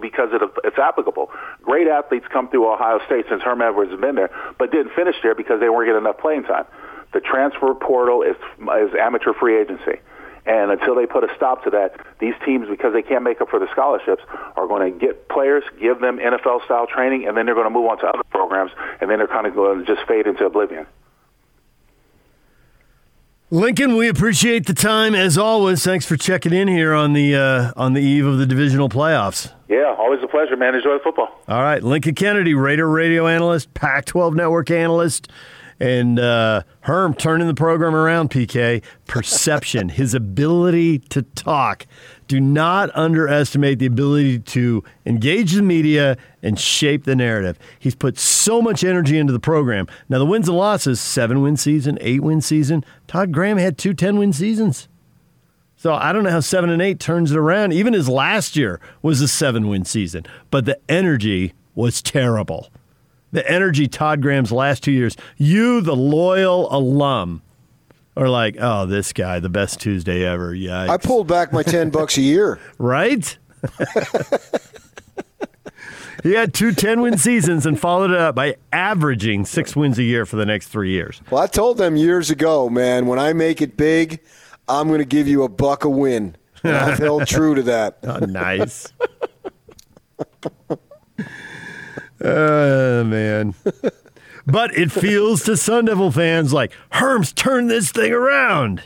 because 0.00 0.30
it's 0.32 0.78
applicable. 0.78 1.30
Great 1.62 1.86
athletes 1.86 2.26
come 2.32 2.48
through 2.48 2.72
Ohio 2.72 2.98
State 3.06 3.26
since 3.28 3.42
Herm 3.42 3.62
Edwards 3.62 3.92
has 3.92 4.00
been 4.00 4.16
there, 4.16 4.30
but 4.58 4.72
didn't 4.72 4.92
finish 4.94 5.16
there 5.22 5.34
because 5.34 5.60
they 5.60 5.68
weren't 5.68 5.88
getting 5.88 6.02
enough 6.02 6.18
playing 6.18 6.42
time. 6.44 6.64
The 7.12 7.20
transfer 7.20 7.74
portal 7.74 8.22
is, 8.22 8.36
is 8.58 8.94
amateur 8.98 9.32
free 9.32 9.60
agency. 9.60 10.00
And 10.44 10.72
until 10.72 10.96
they 10.96 11.06
put 11.06 11.22
a 11.22 11.28
stop 11.36 11.62
to 11.64 11.70
that, 11.70 11.94
these 12.18 12.34
teams, 12.44 12.68
because 12.68 12.92
they 12.92 13.02
can't 13.02 13.22
make 13.22 13.40
up 13.40 13.48
for 13.48 13.60
the 13.60 13.68
scholarships, 13.70 14.22
are 14.56 14.66
going 14.66 14.92
to 14.92 14.98
get 14.98 15.28
players, 15.28 15.62
give 15.80 16.00
them 16.00 16.18
NFL 16.18 16.64
style 16.64 16.86
training, 16.86 17.28
and 17.28 17.36
then 17.36 17.46
they're 17.46 17.54
going 17.54 17.66
to 17.66 17.70
move 17.70 17.88
on 17.88 17.98
to 17.98 18.06
other 18.06 18.24
programs, 18.30 18.72
and 19.00 19.08
then 19.08 19.18
they're 19.18 19.28
kind 19.28 19.46
of 19.46 19.54
going 19.54 19.84
to 19.84 19.84
just 19.84 20.06
fade 20.08 20.26
into 20.26 20.44
oblivion. 20.44 20.86
Lincoln, 23.52 23.96
we 23.96 24.08
appreciate 24.08 24.64
the 24.64 24.72
time 24.72 25.14
as 25.14 25.36
always. 25.36 25.84
Thanks 25.84 26.06
for 26.06 26.16
checking 26.16 26.54
in 26.54 26.68
here 26.68 26.94
on 26.94 27.12
the 27.12 27.36
uh, 27.36 27.72
on 27.76 27.92
the 27.92 28.00
eve 28.00 28.24
of 28.24 28.38
the 28.38 28.46
divisional 28.46 28.88
playoffs. 28.88 29.52
Yeah, 29.68 29.94
always 29.98 30.22
a 30.22 30.26
pleasure, 30.26 30.56
man. 30.56 30.74
Enjoy 30.74 30.94
the 30.94 31.04
football. 31.04 31.38
All 31.48 31.60
right, 31.60 31.82
Lincoln 31.82 32.14
Kennedy, 32.14 32.54
Raider 32.54 32.88
radio 32.88 33.26
analyst, 33.26 33.74
Pac-12 33.74 34.34
network 34.34 34.70
analyst, 34.70 35.30
and 35.82 36.20
uh, 36.20 36.62
Herm 36.82 37.12
turning 37.12 37.48
the 37.48 37.54
program 37.54 37.94
around. 37.94 38.30
PK 38.30 38.84
perception, 39.08 39.88
his 39.90 40.14
ability 40.14 41.00
to 41.00 41.22
talk 41.22 41.86
do 42.28 42.40
not 42.40 42.88
underestimate 42.94 43.80
the 43.80 43.86
ability 43.86 44.38
to 44.38 44.82
engage 45.04 45.52
the 45.52 45.60
media 45.60 46.16
and 46.40 46.58
shape 46.58 47.04
the 47.04 47.16
narrative. 47.16 47.58
He's 47.78 47.96
put 47.96 48.16
so 48.16 48.62
much 48.62 48.84
energy 48.84 49.18
into 49.18 49.32
the 49.32 49.40
program. 49.40 49.88
Now, 50.08 50.18
the 50.20 50.24
wins 50.24 50.48
and 50.48 50.56
losses 50.56 51.00
seven 51.00 51.42
win 51.42 51.56
season, 51.56 51.98
eight 52.00 52.22
win 52.22 52.40
season. 52.40 52.84
Todd 53.08 53.32
Graham 53.32 53.58
had 53.58 53.76
two 53.76 53.92
10 53.92 54.18
win 54.18 54.32
seasons. 54.32 54.88
So 55.76 55.94
I 55.94 56.12
don't 56.12 56.22
know 56.22 56.30
how 56.30 56.40
seven 56.40 56.70
and 56.70 56.80
eight 56.80 57.00
turns 57.00 57.32
it 57.32 57.36
around. 57.36 57.72
Even 57.72 57.92
his 57.92 58.08
last 58.08 58.54
year 58.54 58.80
was 59.02 59.20
a 59.20 59.26
seven 59.26 59.68
win 59.68 59.84
season, 59.84 60.24
but 60.50 60.64
the 60.64 60.78
energy 60.88 61.54
was 61.74 62.00
terrible. 62.00 62.68
The 63.32 63.48
energy 63.50 63.88
Todd 63.88 64.20
Graham's 64.20 64.52
last 64.52 64.82
two 64.82 64.92
years, 64.92 65.16
you, 65.38 65.80
the 65.80 65.96
loyal 65.96 66.68
alum, 66.70 67.42
are 68.16 68.28
like, 68.28 68.56
oh, 68.60 68.84
this 68.86 69.12
guy, 69.12 69.40
the 69.40 69.48
best 69.48 69.80
Tuesday 69.80 70.24
ever. 70.24 70.54
Yeah, 70.54 70.82
I 70.90 70.98
pulled 70.98 71.26
back 71.28 71.52
my 71.52 71.62
ten 71.62 71.88
bucks 71.98 72.18
a 72.18 72.22
year. 72.22 72.58
right? 72.78 73.36
he 76.22 76.32
had 76.32 76.52
two 76.52 76.72
10 76.72 77.00
win 77.00 77.16
seasons 77.16 77.64
and 77.64 77.78
followed 77.78 78.10
it 78.10 78.16
up 78.18 78.34
by 78.34 78.56
averaging 78.72 79.44
six 79.44 79.74
wins 79.76 79.98
a 79.98 80.02
year 80.02 80.26
for 80.26 80.36
the 80.36 80.44
next 80.46 80.68
three 80.68 80.90
years. 80.90 81.20
Well, 81.30 81.40
I 81.42 81.46
told 81.46 81.78
them 81.78 81.96
years 81.96 82.30
ago, 82.30 82.68
man, 82.68 83.06
when 83.06 83.18
I 83.18 83.32
make 83.32 83.62
it 83.62 83.76
big, 83.76 84.20
I'm 84.68 84.88
going 84.88 84.98
to 85.00 85.04
give 85.04 85.28
you 85.28 85.42
a 85.44 85.48
buck 85.48 85.84
a 85.84 85.88
win. 85.88 86.36
And 86.64 86.76
I've 86.76 86.98
held 86.98 87.26
true 87.26 87.54
to 87.56 87.62
that. 87.64 87.98
Oh, 88.04 88.18
nice. 88.18 88.92
Oh, 92.24 93.04
man. 93.04 93.54
But 94.46 94.76
it 94.76 94.90
feels 94.90 95.44
to 95.44 95.56
Sun 95.56 95.86
Devil 95.86 96.10
fans 96.10 96.52
like 96.52 96.72
Herm's 96.90 97.32
turned 97.32 97.70
this 97.70 97.92
thing 97.92 98.12
around. 98.12 98.82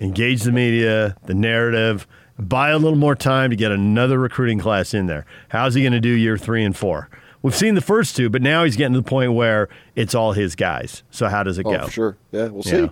Engage 0.00 0.42
the 0.42 0.52
media, 0.52 1.16
the 1.24 1.34
narrative, 1.34 2.06
buy 2.38 2.70
a 2.70 2.78
little 2.78 2.98
more 2.98 3.14
time 3.14 3.50
to 3.50 3.56
get 3.56 3.72
another 3.72 4.18
recruiting 4.18 4.58
class 4.58 4.94
in 4.94 5.06
there. 5.06 5.26
How's 5.48 5.74
he 5.74 5.82
going 5.82 5.92
to 5.92 6.00
do 6.00 6.08
year 6.08 6.38
three 6.38 6.64
and 6.64 6.76
four? 6.76 7.08
We've 7.42 7.54
seen 7.54 7.74
the 7.74 7.82
first 7.82 8.16
two, 8.16 8.30
but 8.30 8.40
now 8.40 8.64
he's 8.64 8.74
getting 8.74 8.94
to 8.94 9.00
the 9.00 9.08
point 9.08 9.34
where 9.34 9.68
it's 9.94 10.14
all 10.14 10.32
his 10.32 10.56
guys. 10.56 11.02
So 11.10 11.28
how 11.28 11.42
does 11.42 11.58
it 11.58 11.66
oh, 11.66 11.76
go? 11.76 11.88
sure. 11.88 12.16
Yeah, 12.32 12.48
we'll 12.48 12.62
see. 12.62 12.88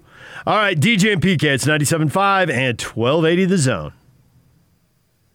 All 0.47 0.57
right, 0.59 0.79
DJ 0.79 1.15
and 1.15 1.23
PK, 1.23 1.45
it's 1.45 1.65
97.5 1.65 2.51
and 2.51 2.81
1280 2.81 3.45
The 3.47 3.59
Zone. 3.59 3.93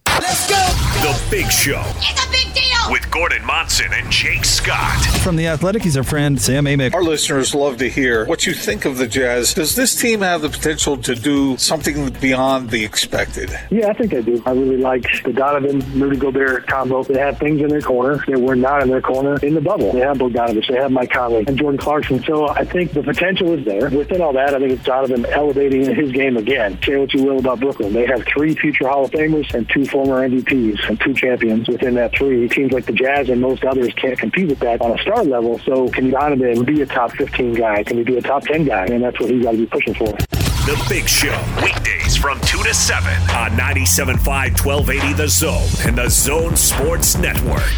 Let's 0.07 0.47
go! 0.47 0.55
The 1.01 1.19
Big 1.31 1.49
Show. 1.49 1.81
It's 1.97 2.25
a 2.25 2.31
big 2.31 2.53
deal! 2.53 2.66
With 2.89 3.09
Gordon 3.11 3.43
Monson 3.45 3.91
and 3.93 4.09
Jake 4.11 4.45
Scott. 4.45 5.03
From 5.21 5.35
The 5.35 5.47
Athletic, 5.47 5.83
he's 5.83 5.97
our 5.97 6.03
friend 6.03 6.39
Sam 6.39 6.65
Amick. 6.65 6.93
Our 6.93 7.03
listeners 7.03 7.53
love 7.53 7.77
to 7.77 7.89
hear 7.89 8.25
what 8.25 8.45
you 8.45 8.53
think 8.53 8.85
of 8.85 8.97
the 8.97 9.07
Jazz. 9.07 9.53
Does 9.53 9.75
this 9.75 9.95
team 9.95 10.21
have 10.21 10.41
the 10.41 10.49
potential 10.49 10.97
to 10.97 11.15
do 11.15 11.57
something 11.57 12.09
beyond 12.21 12.69
the 12.69 12.85
expected? 12.85 13.51
Yeah, 13.69 13.87
I 13.87 13.93
think 13.93 14.11
they 14.11 14.21
do. 14.21 14.41
I 14.45 14.51
really 14.51 14.77
like 14.77 15.05
the 15.23 15.33
Donovan, 15.33 15.79
Rudy 15.99 16.17
Gobert 16.17 16.67
combo. 16.67 17.03
They 17.03 17.19
have 17.19 17.37
things 17.39 17.61
in 17.61 17.67
their 17.67 17.81
corner 17.81 18.23
that 18.27 18.39
were 18.39 18.55
not 18.55 18.83
in 18.83 18.89
their 18.89 19.01
corner 19.01 19.37
in 19.43 19.53
the 19.53 19.61
bubble. 19.61 19.91
They 19.91 19.99
have 19.99 20.17
Bogdanovich, 20.17 20.67
they 20.69 20.77
have 20.77 20.91
Mike 20.91 21.11
Conley, 21.11 21.43
and 21.47 21.57
Jordan 21.57 21.79
Clarkson. 21.79 22.23
So 22.23 22.47
I 22.49 22.63
think 22.63 22.93
the 22.93 23.03
potential 23.03 23.53
is 23.53 23.65
there. 23.65 23.89
Within 23.89 24.21
all 24.21 24.33
that, 24.33 24.53
I 24.53 24.59
think 24.59 24.71
it's 24.71 24.83
Donovan 24.83 25.25
elevating 25.25 25.93
his 25.93 26.11
game 26.11 26.37
again. 26.37 26.79
Say 26.83 26.95
what 26.95 27.13
you 27.13 27.23
will 27.23 27.39
about 27.39 27.59
Brooklyn. 27.59 27.93
They 27.93 28.05
have 28.05 28.23
three 28.25 28.55
future 28.55 28.87
Hall 28.87 29.05
of 29.05 29.11
Famers 29.11 29.53
and 29.53 29.67
two 29.69 29.85
former 29.85 30.27
MVPs 30.27 30.87
and 30.87 30.99
two 31.01 31.13
champions 31.13 31.67
within 31.67 31.95
that 31.95 32.13
three. 32.15 32.47
Teams 32.47 32.71
like 32.77 32.85
the 32.85 32.93
Jazz 32.93 33.27
and 33.29 33.41
most 33.41 33.65
others 33.65 33.91
can't 33.95 34.19
compete 34.19 34.49
with 34.49 34.59
that 34.59 34.79
on 34.81 34.91
a 34.91 35.01
star 35.01 35.23
level. 35.23 35.57
So 35.59 35.89
can 35.89 36.11
Donovan 36.11 36.63
be 36.63 36.83
a 36.83 36.85
top 36.85 37.11
15 37.13 37.55
guy? 37.55 37.83
Can 37.83 37.97
he 37.97 38.03
be 38.03 38.17
a 38.17 38.21
top 38.21 38.43
10 38.43 38.65
guy? 38.65 38.85
And 38.85 39.03
that's 39.03 39.19
what 39.19 39.31
he's 39.31 39.43
got 39.43 39.53
to 39.53 39.57
be 39.57 39.65
pushing 39.65 39.95
for. 39.95 40.05
The 40.05 40.85
Big 40.87 41.07
Show, 41.07 41.35
weekdays 41.63 42.15
from 42.15 42.39
2 42.41 42.61
to 42.61 42.73
7 42.73 43.11
on 43.31 43.51
97.5 43.57 44.63
1280 44.63 45.13
The 45.13 45.27
Zone 45.27 45.87
and 45.87 45.97
The 45.97 46.07
Zone 46.09 46.55
Sports 46.55 47.17
Network. 47.17 47.73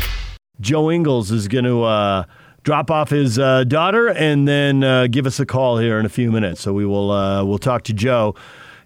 Joe 0.60 0.92
Ingles 0.92 1.32
is 1.32 1.48
going 1.48 1.64
to 1.64 1.84
uh, 1.84 2.24
drop 2.64 2.92
off 2.92 3.10
his 3.10 3.40
uh, 3.40 3.64
daughter 3.64 4.10
and 4.10 4.46
then 4.46 4.84
uh, 4.84 5.08
give 5.08 5.26
us 5.26 5.40
a 5.40 5.46
call 5.46 5.78
here 5.78 5.98
in 5.98 6.06
a 6.06 6.10
few 6.10 6.30
minutes. 6.30 6.60
So 6.60 6.74
we 6.74 6.86
will 6.86 7.12
uh, 7.12 7.46
we'll 7.46 7.58
talk 7.58 7.84
to 7.84 7.94
Joe. 7.94 8.36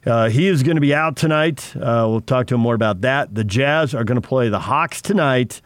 Uh, 0.06 0.30
he 0.30 0.48
is 0.48 0.62
going 0.62 0.76
to 0.76 0.82
be 0.82 0.94
out 0.94 1.16
tonight. 1.16 1.76
Uh, 1.76 2.06
we'll 2.08 2.22
talk 2.22 2.46
to 2.48 2.56
him 2.56 2.62
more 2.62 2.76
about 2.76 3.02
that. 3.02 3.34
The 3.34 3.44
Jazz 3.44 3.96
are 3.96 4.04
going 4.04 4.22
to 4.22 4.28
play 4.28 4.50
the 4.50 4.60
Hawks 4.60 5.02
tonight 5.02 5.62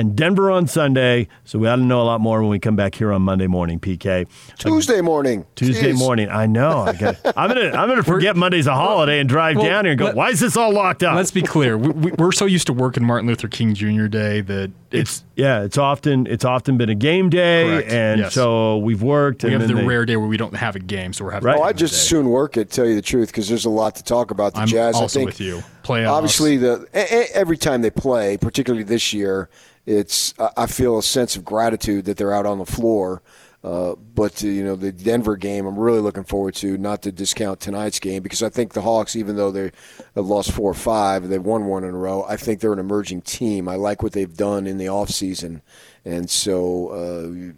and 0.00 0.16
Denver 0.16 0.50
on 0.50 0.66
Sunday. 0.66 1.28
So 1.44 1.58
we 1.58 1.68
ought 1.68 1.76
to 1.76 1.82
know 1.82 2.00
a 2.00 2.04
lot 2.04 2.20
more 2.20 2.40
when 2.40 2.50
we 2.50 2.58
come 2.58 2.74
back 2.76 2.94
here 2.94 3.12
on 3.12 3.22
Monday 3.22 3.46
morning, 3.46 3.78
PK. 3.78 4.26
Tuesday 4.58 5.00
morning. 5.00 5.44
Tuesday 5.54 5.92
Jeez. 5.92 5.98
morning. 5.98 6.28
I 6.30 6.46
know. 6.46 6.80
I 6.80 6.92
got, 6.94 7.16
I'm 7.36 7.48
gonna 7.48 7.70
I'm 7.76 7.88
gonna 7.88 8.02
forget 8.02 8.36
Monday's 8.36 8.66
a 8.66 8.74
holiday 8.74 9.20
and 9.20 9.28
drive 9.28 9.56
Well, 9.56 9.66
down 9.66 9.84
here 9.84 9.92
and 9.92 9.98
go. 9.98 10.06
let- 10.06 10.16
Why 10.16 10.30
is 10.30 10.40
this 10.40 10.56
all 10.56 10.72
locked 10.72 11.02
up? 11.02 11.14
Let's 11.16 11.30
be 11.30 11.42
clear. 11.42 11.76
We, 11.78 11.90
we, 11.90 12.12
we're 12.12 12.32
so 12.32 12.46
used 12.46 12.66
to 12.68 12.72
working 12.72 13.04
Martin 13.04 13.28
Luther 13.28 13.48
King 13.48 13.74
Jr. 13.74 14.06
Day 14.06 14.40
that 14.40 14.70
it's, 14.90 15.10
it's 15.20 15.24
yeah. 15.36 15.62
It's 15.62 15.78
often 15.78 16.26
it's 16.26 16.44
often 16.44 16.78
been 16.78 16.88
a 16.88 16.94
game 16.94 17.30
day, 17.30 17.64
Correct. 17.64 17.92
and 17.92 18.20
Yes. 18.20 18.34
so 18.34 18.78
we've 18.78 19.02
worked. 19.02 19.44
we 19.44 19.52
and 19.52 19.60
have 19.60 19.68
the 19.68 19.76
they- 19.76 19.84
rare 19.86 20.06
day 20.06 20.16
where 20.16 20.28
we 20.28 20.36
don't 20.36 20.56
have 20.56 20.76
a 20.76 20.80
game, 20.80 21.12
so 21.12 21.24
we're 21.24 21.30
having. 21.32 21.46
Right. 21.46 21.58
Oh, 21.58 21.62
i'd 21.64 21.76
just 21.76 22.08
soon 22.08 22.28
work 22.30 22.56
it, 22.56 22.70
tell 22.70 22.86
you 22.86 22.94
the 22.94 23.02
truth, 23.02 23.28
because 23.28 23.48
there's 23.48 23.64
a 23.66 23.70
lot 23.70 23.94
to 23.96 24.02
talk 24.04 24.30
about 24.30 24.54
the 24.54 24.60
I'm 24.60 24.68
Jazz. 24.68 24.94
also 24.96 25.20
I 25.20 25.22
think 25.24 25.26
with 25.30 25.40
you. 25.40 25.62
Playoffs. 25.90 26.10
Obviously, 26.10 26.56
the 26.56 26.88
every 27.34 27.56
time 27.56 27.82
they 27.82 27.90
play, 27.90 28.36
particularly 28.36 28.84
this 28.84 29.12
year, 29.12 29.48
it's 29.86 30.34
I 30.56 30.66
feel 30.66 30.98
a 30.98 31.02
sense 31.02 31.36
of 31.36 31.44
gratitude 31.44 32.04
that 32.04 32.16
they're 32.16 32.32
out 32.32 32.46
on 32.46 32.58
the 32.58 32.66
floor. 32.66 33.22
Uh, 33.62 33.94
but 34.14 34.42
uh, 34.42 34.46
you 34.46 34.64
know 34.64 34.74
the 34.74 34.90
Denver 34.90 35.36
game, 35.36 35.66
I'm 35.66 35.78
really 35.78 36.00
looking 36.00 36.24
forward 36.24 36.54
to. 36.56 36.78
Not 36.78 37.02
to 37.02 37.12
discount 37.12 37.60
tonight's 37.60 37.98
game 37.98 38.22
because 38.22 38.42
I 38.42 38.48
think 38.48 38.72
the 38.72 38.80
Hawks, 38.80 39.16
even 39.16 39.36
though 39.36 39.50
they 39.50 39.72
have 40.14 40.26
lost 40.26 40.52
four 40.52 40.70
or 40.70 40.74
five, 40.74 41.28
they've 41.28 41.42
won 41.42 41.66
one 41.66 41.84
in 41.84 41.90
a 41.90 41.98
row. 41.98 42.24
I 42.26 42.36
think 42.36 42.60
they're 42.60 42.72
an 42.72 42.78
emerging 42.78 43.22
team. 43.22 43.68
I 43.68 43.74
like 43.74 44.02
what 44.02 44.12
they've 44.12 44.34
done 44.34 44.66
in 44.66 44.78
the 44.78 44.86
offseason. 44.86 45.60
and 46.04 46.30
so. 46.30 46.88
Uh, 46.88 47.52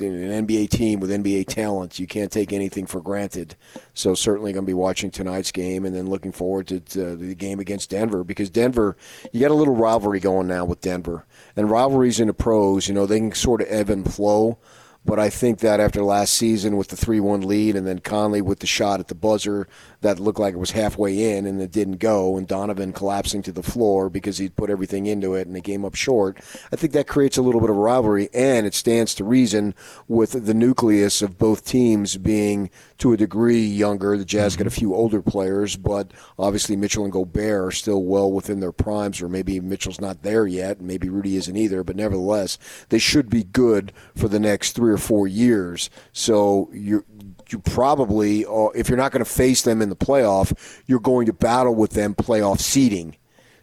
an 0.00 0.46
NBA 0.46 0.70
team 0.70 1.00
with 1.00 1.10
NBA 1.10 1.46
talent, 1.46 1.98
you 1.98 2.06
can't 2.06 2.32
take 2.32 2.52
anything 2.52 2.86
for 2.86 3.00
granted. 3.00 3.56
So 3.94 4.14
certainly 4.14 4.52
going 4.52 4.64
to 4.64 4.70
be 4.70 4.74
watching 4.74 5.10
tonight's 5.10 5.52
game, 5.52 5.84
and 5.84 5.94
then 5.94 6.08
looking 6.08 6.32
forward 6.32 6.66
to, 6.68 6.80
the 7.16 7.34
game 7.34 7.60
against 7.60 7.90
Denver 7.90 8.24
because 8.24 8.50
Denver, 8.50 8.96
you 9.32 9.40
got 9.40 9.50
a 9.50 9.54
little 9.54 9.76
rivalry 9.76 10.20
going 10.20 10.46
now 10.46 10.64
with 10.64 10.80
Denver, 10.80 11.26
and 11.56 11.70
rivalries 11.70 12.20
in 12.20 12.28
the 12.28 12.34
pros, 12.34 12.88
you 12.88 12.94
know, 12.94 13.06
they 13.06 13.18
can 13.18 13.32
sort 13.32 13.60
of 13.60 13.68
ebb 13.70 13.90
and 13.90 14.12
flow. 14.12 14.58
But 15.04 15.18
I 15.18 15.30
think 15.30 15.58
that 15.58 15.80
after 15.80 16.02
last 16.02 16.34
season 16.34 16.76
with 16.76 16.88
the 16.88 16.96
3 16.96 17.18
1 17.18 17.40
lead 17.40 17.74
and 17.74 17.86
then 17.86 17.98
Conley 17.98 18.40
with 18.40 18.60
the 18.60 18.68
shot 18.68 19.00
at 19.00 19.08
the 19.08 19.14
buzzer 19.16 19.66
that 20.00 20.20
looked 20.20 20.38
like 20.38 20.54
it 20.54 20.58
was 20.58 20.70
halfway 20.70 21.36
in 21.36 21.44
and 21.44 21.60
it 21.60 21.72
didn't 21.72 21.98
go, 21.98 22.36
and 22.36 22.46
Donovan 22.46 22.92
collapsing 22.92 23.42
to 23.42 23.52
the 23.52 23.62
floor 23.62 24.08
because 24.08 24.38
he'd 24.38 24.56
put 24.56 24.70
everything 24.70 25.06
into 25.06 25.34
it 25.34 25.48
and 25.48 25.56
it 25.56 25.64
came 25.64 25.84
up 25.84 25.96
short, 25.96 26.38
I 26.72 26.76
think 26.76 26.92
that 26.92 27.08
creates 27.08 27.36
a 27.36 27.42
little 27.42 27.60
bit 27.60 27.70
of 27.70 27.76
rivalry. 27.76 28.28
And 28.32 28.64
it 28.64 28.74
stands 28.74 29.14
to 29.16 29.24
reason 29.24 29.74
with 30.06 30.46
the 30.46 30.54
nucleus 30.54 31.20
of 31.20 31.36
both 31.36 31.64
teams 31.64 32.16
being 32.16 32.70
to 32.98 33.12
a 33.12 33.16
degree 33.16 33.64
younger. 33.64 34.16
The 34.16 34.24
Jazz 34.24 34.54
got 34.54 34.68
a 34.68 34.70
few 34.70 34.94
older 34.94 35.20
players, 35.20 35.74
but 35.76 36.12
obviously 36.38 36.76
Mitchell 36.76 37.04
and 37.04 37.12
Gobert 37.12 37.66
are 37.66 37.72
still 37.72 38.04
well 38.04 38.30
within 38.30 38.60
their 38.60 38.72
primes, 38.72 39.20
or 39.20 39.28
maybe 39.28 39.58
Mitchell's 39.58 40.00
not 40.00 40.22
there 40.22 40.46
yet, 40.46 40.80
maybe 40.80 41.08
Rudy 41.08 41.36
isn't 41.36 41.56
either, 41.56 41.82
but 41.82 41.96
nevertheless, 41.96 42.58
they 42.90 43.00
should 43.00 43.28
be 43.28 43.42
good 43.42 43.92
for 44.14 44.28
the 44.28 44.38
next 44.38 44.72
three 44.72 44.91
or 44.92 44.98
four 44.98 45.26
years. 45.26 45.90
So 46.12 46.70
you 46.72 47.04
you 47.50 47.58
probably, 47.58 48.46
uh, 48.46 48.68
if 48.74 48.88
you're 48.88 48.96
not 48.96 49.12
going 49.12 49.24
to 49.24 49.30
face 49.30 49.62
them 49.62 49.82
in 49.82 49.88
the 49.88 49.96
playoff, 49.96 50.80
you're 50.86 51.00
going 51.00 51.26
to 51.26 51.32
battle 51.32 51.74
with 51.74 51.92
them 51.92 52.14
playoff 52.14 52.60
seeding. 52.60 53.16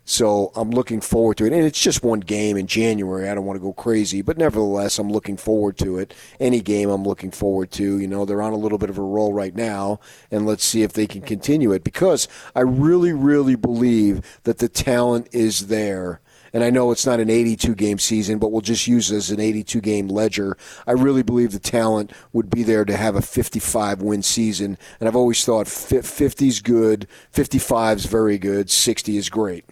So 0.10 0.52
I'm 0.56 0.72
looking 0.72 1.02
forward 1.02 1.38
to 1.38 1.46
it. 1.46 1.54
And 1.54 1.64
it's 1.64 1.80
just 1.80 2.04
one 2.04 2.20
game 2.20 2.58
in 2.58 2.66
January. 2.66 3.30
I 3.30 3.36
don't 3.36 3.46
want 3.46 3.58
to 3.58 3.62
go 3.64 3.74
crazy, 3.74 4.24
but 4.24 4.40
nevertheless, 4.40 4.98
I'm 4.98 5.12
looking 5.12 5.38
forward 5.38 5.78
to 5.80 6.00
it. 6.00 6.16
Any 6.40 6.62
game 6.62 6.90
I'm 6.90 7.04
looking 7.04 7.30
forward 7.30 7.70
to. 7.74 8.00
You 8.00 8.08
know, 8.08 8.26
they're 8.26 8.42
on 8.42 8.52
a 8.54 8.58
little 8.58 8.80
bit 8.80 8.90
of 8.90 8.98
a 8.98 9.04
roll 9.04 9.34
right 9.34 9.56
now, 9.56 10.00
and 10.32 10.48
let's 10.48 10.64
see 10.64 10.82
if 10.82 10.94
they 10.94 11.06
can 11.06 11.22
continue 11.22 11.72
it 11.74 11.84
because 11.84 12.28
I 12.56 12.62
really, 12.62 13.14
really 13.14 13.56
believe 13.56 14.40
that 14.44 14.58
the 14.58 14.68
talent 14.68 15.28
is 15.32 15.68
there. 15.68 16.22
And 16.54 16.64
I 16.64 16.70
know 16.70 16.92
it's 16.92 17.06
not 17.06 17.20
an 17.20 17.30
82 17.30 17.76
game 17.76 18.00
season, 18.00 18.40
but 18.40 18.52
we'll 18.52 18.62
just 18.62 18.88
use 18.88 19.12
it 19.12 19.18
as 19.18 19.32
an 19.32 19.40
82 19.40 19.82
game 19.82 20.08
ledger. 20.08 20.58
I 20.88 20.92
really 20.92 21.24
believe 21.24 21.52
the 21.52 21.60
talent 21.60 22.12
would 22.34 22.50
be 22.50 22.64
there 22.64 22.86
to 22.86 22.98
have 22.98 23.16
a 23.16 23.22
55 23.22 24.02
win 24.02 24.22
season. 24.24 24.78
And 25.00 25.08
I've 25.08 25.16
always 25.16 25.44
thought 25.44 25.68
50 25.68 26.48
is 26.48 26.62
good, 26.62 27.08
55 27.32 27.98
is 27.98 28.06
very 28.06 28.38
good, 28.38 28.70
60 28.70 29.18
is 29.18 29.30
great. 29.30 29.66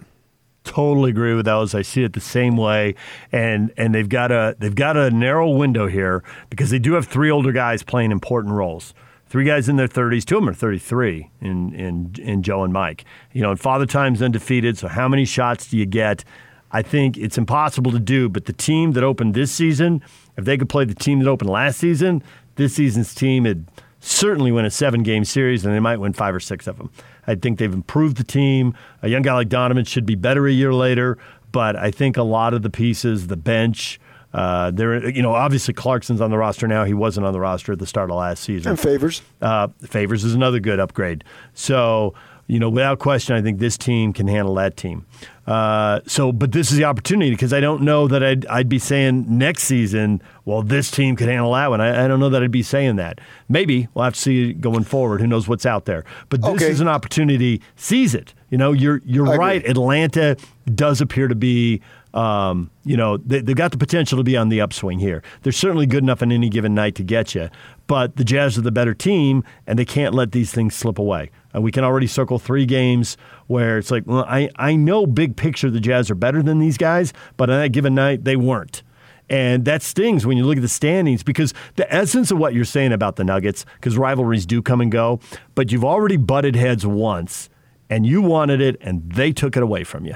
totally 0.63 1.11
agree 1.11 1.33
with 1.33 1.45
those. 1.45 1.73
I 1.73 1.81
see 1.81 2.03
it 2.03 2.13
the 2.13 2.19
same 2.19 2.57
way, 2.57 2.95
and 3.31 3.71
and 3.77 3.95
they've 3.95 4.09
got 4.09 4.31
a 4.31 4.55
they've 4.59 4.75
got 4.75 4.97
a 4.97 5.09
narrow 5.09 5.49
window 5.49 5.87
here 5.87 6.23
because 6.49 6.69
they 6.69 6.79
do 6.79 6.93
have 6.93 7.07
three 7.07 7.31
older 7.31 7.53
guys 7.53 7.83
playing 7.83 8.11
important 8.11 8.53
roles. 8.53 8.93
Three 9.29 9.43
guys 9.43 9.67
in 9.67 9.75
their 9.75 9.89
30s, 9.89 10.23
two 10.23 10.37
of 10.37 10.43
them 10.43 10.49
are 10.49 10.53
33 10.53 11.29
in, 11.41 11.73
in, 11.73 12.15
in 12.17 12.43
Joe 12.43 12.63
and 12.63 12.71
Mike. 12.71 13.03
You 13.33 13.41
know, 13.41 13.51
and 13.51 13.59
Father 13.59 13.85
Time's 13.85 14.21
undefeated, 14.21 14.77
so 14.77 14.87
how 14.87 15.09
many 15.09 15.25
shots 15.25 15.69
do 15.69 15.77
you 15.77 15.85
get? 15.85 16.23
I 16.71 16.81
think 16.81 17.17
it's 17.17 17.37
impossible 17.37 17.91
to 17.91 17.99
do, 17.99 18.29
but 18.29 18.45
the 18.45 18.53
team 18.53 18.91
that 18.93 19.03
opened 19.03 19.33
this 19.33 19.51
season, 19.51 20.01
if 20.35 20.45
they 20.45 20.57
could 20.57 20.69
play 20.69 20.85
the 20.85 20.95
team 20.95 21.19
that 21.19 21.29
opened 21.29 21.49
last 21.49 21.79
season, 21.79 22.21
this 22.55 22.73
season's 22.75 23.15
team 23.15 23.43
would 23.43 23.65
certainly 23.99 24.51
win 24.51 24.65
a 24.65 24.69
seven 24.69 25.03
game 25.03 25.25
series 25.25 25.65
and 25.65 25.73
they 25.73 25.79
might 25.79 25.97
win 25.97 26.13
five 26.13 26.35
or 26.35 26.39
six 26.39 26.67
of 26.67 26.77
them. 26.77 26.89
I 27.25 27.35
think 27.35 27.59
they've 27.59 27.73
improved 27.73 28.17
the 28.17 28.23
team. 28.23 28.73
A 29.01 29.09
young 29.09 29.21
guy 29.21 29.33
like 29.33 29.49
Donovan 29.49 29.85
should 29.85 30.05
be 30.05 30.15
better 30.15 30.47
a 30.47 30.51
year 30.51 30.73
later, 30.73 31.17
but 31.51 31.75
I 31.75 31.91
think 31.91 32.17
a 32.17 32.23
lot 32.23 32.53
of 32.53 32.61
the 32.61 32.69
pieces, 32.69 33.27
the 33.27 33.37
bench, 33.37 33.99
uh, 34.33 34.71
there, 34.71 35.09
you 35.09 35.21
know, 35.21 35.33
obviously 35.33 35.73
Clarkson's 35.73 36.21
on 36.21 36.29
the 36.29 36.37
roster 36.37 36.67
now. 36.67 36.83
He 36.83 36.93
wasn't 36.93 37.25
on 37.25 37.33
the 37.33 37.39
roster 37.39 37.71
at 37.71 37.79
the 37.79 37.87
start 37.87 38.09
of 38.09 38.17
last 38.17 38.43
season. 38.43 38.71
And 38.71 38.79
Favors. 38.79 39.21
Uh, 39.41 39.69
Favors 39.83 40.23
is 40.23 40.35
another 40.35 40.59
good 40.59 40.79
upgrade. 40.79 41.23
So, 41.53 42.13
you 42.47 42.59
know, 42.59 42.69
without 42.69 42.99
question, 42.99 43.35
I 43.35 43.41
think 43.41 43.59
this 43.59 43.77
team 43.77 44.13
can 44.13 44.27
handle 44.27 44.55
that 44.55 44.77
team. 44.77 45.05
Uh, 45.45 46.01
so, 46.07 46.31
but 46.33 46.51
this 46.51 46.71
is 46.71 46.77
the 46.77 46.83
opportunity 46.83 47.31
because 47.31 47.53
I 47.53 47.59
don't 47.61 47.81
know 47.81 48.07
that 48.07 48.21
I'd, 48.23 48.45
I'd 48.47 48.67
be 48.67 48.79
saying 48.79 49.25
next 49.29 49.63
season, 49.63 50.21
well, 50.45 50.61
this 50.61 50.91
team 50.91 51.15
could 51.15 51.29
handle 51.29 51.53
that 51.53 51.69
one. 51.69 51.79
I, 51.79 52.03
I 52.03 52.07
don't 52.07 52.19
know 52.19 52.29
that 52.29 52.43
I'd 52.43 52.51
be 52.51 52.63
saying 52.63 52.97
that. 52.97 53.19
Maybe 53.47 53.87
we'll 53.93 54.03
have 54.05 54.13
to 54.15 54.19
see 54.19 54.53
going 54.53 54.83
forward. 54.83 55.21
Who 55.21 55.27
knows 55.27 55.47
what's 55.47 55.65
out 55.65 55.85
there? 55.85 56.03
But 56.29 56.41
this 56.41 56.51
Okay. 56.55 56.69
is 56.69 56.81
an 56.81 56.87
opportunity. 56.89 57.61
Seize 57.77 58.13
it. 58.13 58.33
You 58.49 58.57
know, 58.57 58.71
you're 58.73 59.01
you're 59.05 59.27
I 59.27 59.33
agree. 59.33 59.45
right. 59.45 59.65
Atlanta 59.69 60.37
does 60.73 61.01
appear 61.01 61.27
to 61.27 61.35
be. 61.35 61.81
Um, 62.13 62.71
you 62.83 62.97
know, 62.97 63.17
they, 63.17 63.41
they've 63.41 63.55
got 63.55 63.71
the 63.71 63.77
potential 63.77 64.17
to 64.17 64.23
be 64.23 64.35
on 64.35 64.49
the 64.49 64.59
upswing 64.59 64.97
here. 64.97 65.21
They're 65.43 65.51
certainly 65.51 65.85
good 65.85 66.01
enough 66.03 66.23
on 66.23 66.31
any 66.31 66.49
given 66.49 66.73
night 66.73 66.95
to 66.95 67.03
get 67.03 67.35
you, 67.35 67.49
but 67.85 68.15
the 68.15 68.23
Jazz 68.23 68.57
are 68.57 68.61
the 68.61 68.71
better 68.71 68.95
team, 68.95 69.43
and 69.67 69.77
they 69.77 69.85
can't 69.85 70.15
let 70.15 70.31
these 70.31 70.51
things 70.51 70.73
slip 70.73 70.97
away. 70.97 71.29
Uh, 71.55 71.61
we 71.61 71.71
can 71.71 71.83
already 71.83 72.07
circle 72.07 72.39
three 72.39 72.65
games 72.65 73.17
where 73.47 73.77
it's 73.77 73.91
like, 73.91 74.03
well, 74.05 74.25
I, 74.27 74.49
I 74.55 74.75
know 74.75 75.05
big 75.05 75.35
picture 75.35 75.69
the 75.69 75.79
Jazz 75.79 76.11
are 76.11 76.15
better 76.15 76.43
than 76.43 76.59
these 76.59 76.77
guys, 76.77 77.13
but 77.37 77.49
on 77.49 77.59
that 77.59 77.69
given 77.69 77.95
night, 77.95 78.23
they 78.23 78.35
weren't. 78.35 78.83
And 79.29 79.65
that 79.65 79.81
stings 79.81 80.25
when 80.25 80.37
you 80.37 80.45
look 80.45 80.57
at 80.57 80.61
the 80.61 80.69
standings 80.69 81.21
because 81.21 81.53
the 81.75 81.91
essence 81.93 82.31
of 82.31 82.37
what 82.37 82.53
you're 82.53 82.65
saying 82.65 82.93
about 82.93 83.17
the 83.17 83.23
Nuggets, 83.23 83.65
because 83.75 83.97
rivalries 83.97 84.45
do 84.45 84.61
come 84.61 84.79
and 84.79 84.91
go, 84.91 85.19
but 85.55 85.71
you've 85.71 85.83
already 85.83 86.17
butted 86.17 86.55
heads 86.55 86.85
once 86.85 87.49
and 87.89 88.05
you 88.05 88.21
wanted 88.21 88.61
it 88.61 88.77
and 88.81 89.11
they 89.11 89.33
took 89.33 89.57
it 89.57 89.63
away 89.63 89.83
from 89.83 90.05
you. 90.05 90.15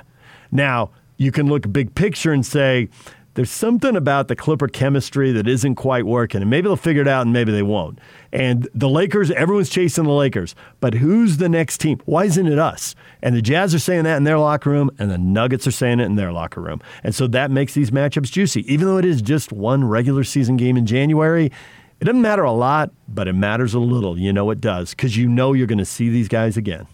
Now, 0.51 0.91
you 1.17 1.31
can 1.31 1.47
look 1.47 1.71
big 1.71 1.93
picture 1.93 2.31
and 2.31 2.45
say 2.45 2.89
there's 3.33 3.49
something 3.49 3.95
about 3.95 4.27
the 4.27 4.35
Clipper 4.35 4.67
chemistry 4.67 5.31
that 5.31 5.47
isn't 5.47 5.75
quite 5.75 6.05
working. 6.05 6.41
And 6.41 6.49
maybe 6.49 6.67
they'll 6.67 6.75
figure 6.75 7.01
it 7.01 7.07
out 7.07 7.21
and 7.21 7.31
maybe 7.31 7.51
they 7.51 7.63
won't. 7.63 7.99
And 8.33 8.67
the 8.73 8.89
Lakers, 8.89 9.31
everyone's 9.31 9.69
chasing 9.69 10.03
the 10.03 10.11
Lakers. 10.11 10.53
But 10.79 10.95
who's 10.95 11.37
the 11.37 11.49
next 11.49 11.79
team? 11.79 12.01
Why 12.05 12.25
isn't 12.25 12.47
it 12.47 12.59
us? 12.59 12.95
And 13.21 13.35
the 13.35 13.41
Jazz 13.41 13.73
are 13.73 13.79
saying 13.79 14.03
that 14.03 14.17
in 14.17 14.23
their 14.25 14.37
locker 14.37 14.69
room, 14.69 14.91
and 14.99 15.09
the 15.09 15.17
Nuggets 15.17 15.65
are 15.65 15.71
saying 15.71 15.99
it 15.99 16.05
in 16.05 16.15
their 16.15 16.31
locker 16.31 16.61
room. 16.61 16.81
And 17.03 17.15
so 17.15 17.27
that 17.27 17.51
makes 17.51 17.73
these 17.73 17.91
matchups 17.91 18.31
juicy. 18.31 18.71
Even 18.71 18.87
though 18.87 18.97
it 18.97 19.05
is 19.05 19.21
just 19.21 19.51
one 19.51 19.85
regular 19.85 20.23
season 20.23 20.57
game 20.57 20.75
in 20.75 20.85
January, 20.85 21.51
it 21.99 22.05
doesn't 22.05 22.21
matter 22.21 22.43
a 22.43 22.51
lot, 22.51 22.91
but 23.07 23.27
it 23.27 23.33
matters 23.33 23.73
a 23.73 23.79
little. 23.79 24.17
You 24.17 24.33
know 24.33 24.49
it 24.49 24.59
does, 24.59 24.89
because 24.89 25.15
you 25.15 25.29
know 25.29 25.53
you're 25.53 25.67
going 25.67 25.77
to 25.77 25.85
see 25.85 26.09
these 26.09 26.27
guys 26.27 26.57
again. 26.57 26.87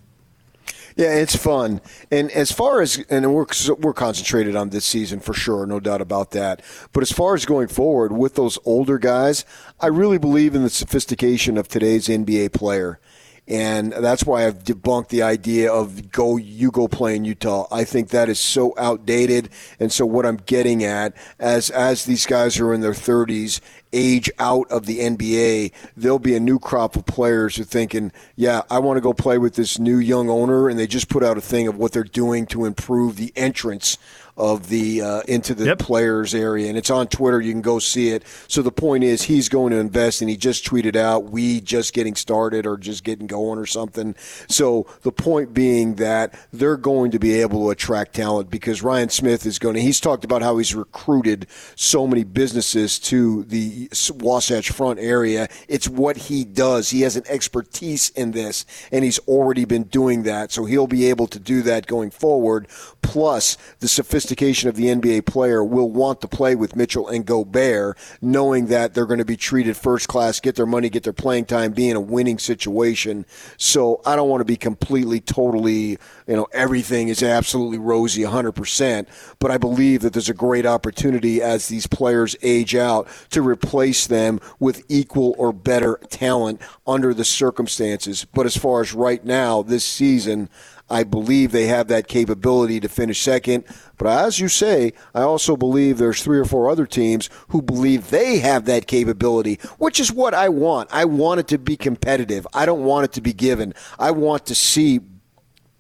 Yeah, 0.98 1.14
it's 1.14 1.36
fun. 1.36 1.80
And 2.10 2.32
as 2.32 2.52
far 2.52 2.82
as 2.82 2.98
and 3.12 3.32
we're 3.32 3.46
we're 3.80 3.94
concentrated 3.94 4.56
on 4.56 4.70
this 4.70 4.84
season 4.84 5.20
for 5.20 5.32
sure, 5.34 5.68
no 5.68 5.80
doubt 5.80 6.02
about 6.02 6.32
that. 6.32 6.64
But 6.92 7.04
as 7.04 7.12
far 7.12 7.36
as 7.36 7.46
going 7.46 7.68
forward 7.68 8.12
with 8.14 8.34
those 8.34 8.58
older 8.66 8.98
guys, 8.98 9.46
I 9.80 9.88
really 9.88 10.18
believe 10.18 10.56
in 10.56 10.64
the 10.64 10.72
sophistication 10.72 11.56
of 11.56 11.68
today's 11.68 12.08
NBA 12.08 12.52
player. 12.52 13.00
And 13.48 13.94
that's 13.94 14.26
why 14.26 14.46
I've 14.46 14.64
debunked 14.64 15.08
the 15.08 15.22
idea 15.22 15.72
of 15.72 16.12
go 16.12 16.36
you 16.36 16.70
go 16.70 16.88
play 16.88 17.16
in 17.16 17.24
Utah. 17.24 17.68
I 17.72 17.84
think 17.84 18.10
that 18.10 18.28
is 18.28 18.40
so 18.40 18.74
outdated. 18.78 19.50
And 19.80 19.92
so 19.94 20.06
what 20.06 20.26
I'm 20.26 20.38
getting 20.38 20.84
at 20.84 21.16
as 21.40 21.70
as 21.70 22.06
these 22.06 22.26
guys 22.26 22.60
are 22.60 22.74
in 22.74 22.82
their 22.82 22.92
30s 22.92 23.62
age 23.98 24.30
out 24.38 24.72
of 24.72 24.86
the 24.86 25.00
NBA, 25.00 25.72
there'll 25.98 26.20
be 26.20 26.36
a 26.36 26.40
new 26.40 26.60
crop 26.60 26.96
of 26.96 27.06
players 27.06 27.56
who 27.56 27.64
are 27.64 27.66
thinking, 27.66 28.12
yeah, 28.36 28.62
I 28.70 28.80
want 28.80 28.98
to 28.98 29.02
go 29.02 29.14
play 29.14 29.40
with 29.40 29.56
this 29.56 29.80
new 29.80 29.98
young 29.98 30.30
owner, 30.30 30.70
and 30.70 30.78
they 30.78 30.86
just 30.86 31.10
put 31.10 31.24
out 31.24 31.38
a 31.38 31.42
thing 31.42 31.68
of 31.68 31.78
what 31.78 31.92
they're 31.92 32.04
doing 32.04 32.46
to 32.48 32.66
improve 32.66 33.16
the 33.16 33.34
entrance 33.36 33.98
of 34.38 34.70
the 34.70 35.02
uh, 35.02 35.22
into 35.28 35.56
the 35.56 35.66
yep. 35.66 35.80
players 35.80 36.36
area, 36.36 36.70
and 36.70 36.78
it's 36.78 36.92
on 36.92 37.08
Twitter. 37.08 37.42
You 37.42 37.52
can 37.52 37.62
go 37.62 37.80
see 37.80 38.10
it. 38.10 38.24
So 38.48 38.62
the 38.62 38.72
point 38.72 39.04
is, 39.04 39.24
he's 39.24 39.50
going 39.50 39.72
to 39.72 39.78
invest, 39.78 40.22
and 40.22 40.30
he 40.30 40.38
just 40.38 40.66
tweeted 40.66 40.96
out, 40.96 41.26
"We 41.26 41.60
just 41.60 41.94
getting 41.94 42.16
started, 42.16 42.68
or 42.68 42.78
just 42.78 43.04
getting 43.04 43.26
going, 43.26 43.58
or 43.58 43.66
something." 43.66 44.16
So 44.48 44.86
the 45.02 45.12
point 45.12 45.54
being 45.54 45.96
that 45.96 46.40
they're 46.54 46.78
going 46.78 47.12
to 47.12 47.20
be 47.20 47.42
able 47.42 47.66
to 47.66 47.72
attract 47.72 48.16
talent 48.16 48.52
because 48.52 48.84
Ryan 48.84 49.10
Smith 49.10 49.46
is 49.46 49.58
going 49.58 49.76
to. 49.76 49.82
He's 49.82 50.00
talked 50.00 50.24
about 50.24 50.44
how 50.44 50.58
he's 50.58 50.76
recruited 50.76 51.48
so 51.76 52.06
many 52.06 52.24
businesses 52.24 53.00
to 53.00 53.44
the 53.46 53.90
Wasatch 54.14 54.70
Front 54.70 55.00
area. 55.00 55.50
It's 55.68 55.90
what 55.90 56.16
he 56.16 56.46
does. 56.46 56.92
He 56.92 57.02
has 57.02 57.16
an 57.16 57.24
expertise 57.28 58.12
in 58.12 58.32
this, 58.32 58.66
and 58.92 59.04
he's 59.04 59.20
already 59.20 59.66
been 59.66 59.84
doing 59.84 60.24
that. 60.24 60.52
So 60.52 60.66
he'll 60.66 60.86
be 60.86 61.10
able 61.10 61.26
to 61.28 61.40
do 61.40 61.64
that 61.64 61.88
going 61.88 62.12
forward. 62.12 62.68
Plus 63.02 63.58
the 63.80 63.88
sophistication 63.88 64.27
sophistication 64.28 64.68
of 64.68 64.76
the 64.76 64.88
NBA 64.88 65.26
player 65.26 65.64
will 65.64 65.90
want 65.90 66.20
to 66.20 66.28
play 66.28 66.54
with 66.54 66.76
Mitchell 66.76 67.08
and 67.08 67.26
Gobert, 67.26 67.98
knowing 68.22 68.66
that 68.68 68.94
they're 68.94 69.06
going 69.06 69.20
to 69.20 69.26
be 69.26 69.38
treated 69.38 69.78
first 69.78 70.10
class, 70.10 70.42
get 70.42 70.56
their 70.56 70.66
money, 70.66 70.90
get 70.90 71.04
their 71.04 71.14
playing 71.14 71.46
time, 71.46 71.72
be 71.72 71.90
in 71.90 71.96
a 71.96 72.02
winning 72.02 72.38
situation. 72.38 73.26
So 73.56 74.02
I 74.06 74.18
don't 74.18 74.28
want 74.28 74.42
to 74.42 74.46
be 74.46 74.58
completely, 74.58 75.22
totally, 75.22 75.98
you 76.28 76.36
know, 76.36 76.46
everything 76.52 77.08
is 77.08 77.24
absolutely 77.24 77.78
rosy 77.78 78.24
100%. 78.24 79.08
But 79.40 79.50
I 79.50 79.58
believe 79.58 80.02
that 80.02 80.12
there's 80.12 80.28
a 80.28 80.34
great 80.34 80.66
opportunity 80.66 81.42
as 81.42 81.70
these 81.70 81.88
players 81.88 82.36
age 82.42 82.76
out 82.76 83.08
to 83.30 83.42
replace 83.42 84.08
them 84.08 84.42
with 84.60 84.84
equal 84.90 85.36
or 85.38 85.54
better 85.54 86.02
talent 86.10 86.60
under 86.86 87.14
the 87.14 87.24
circumstances. 87.24 88.26
But 88.26 88.46
as 88.46 88.58
far 88.58 88.82
as 88.82 88.94
right 88.94 89.24
now, 89.24 89.62
this 89.62 89.86
season, 89.86 90.50
I 90.90 91.04
believe 91.04 91.52
they 91.52 91.68
have 91.68 91.88
that 91.88 92.08
capability 92.08 92.80
to 92.80 92.90
finish 92.90 93.22
second. 93.22 93.66
But 93.98 94.08
as 94.08 94.40
you 94.40 94.48
say, 94.48 94.94
I 95.14 95.22
also 95.22 95.58
believe 95.58 95.98
there's 95.98 96.24
three 96.24 96.40
or 96.40 96.46
four 96.46 96.70
other 96.70 96.86
teams 96.86 97.30
who 97.50 97.62
believe 97.62 98.10
they 98.10 98.40
have 98.40 98.66
that 98.66 98.88
capability, 98.88 99.60
which 99.78 100.00
is 100.00 100.12
what 100.12 100.34
I 100.34 100.50
want. 100.50 100.90
I 100.92 101.06
want 101.06 101.40
it 101.40 101.48
to 101.50 101.58
be 101.58 101.76
competitive. 101.76 102.48
I 102.54 102.66
don't 102.66 102.84
want 102.84 103.06
it 103.06 103.14
to 103.14 103.22
be 103.22 103.34
given. 103.34 103.74
I 104.00 104.12
want 104.12 104.46
to 104.48 104.56
see 104.56 105.02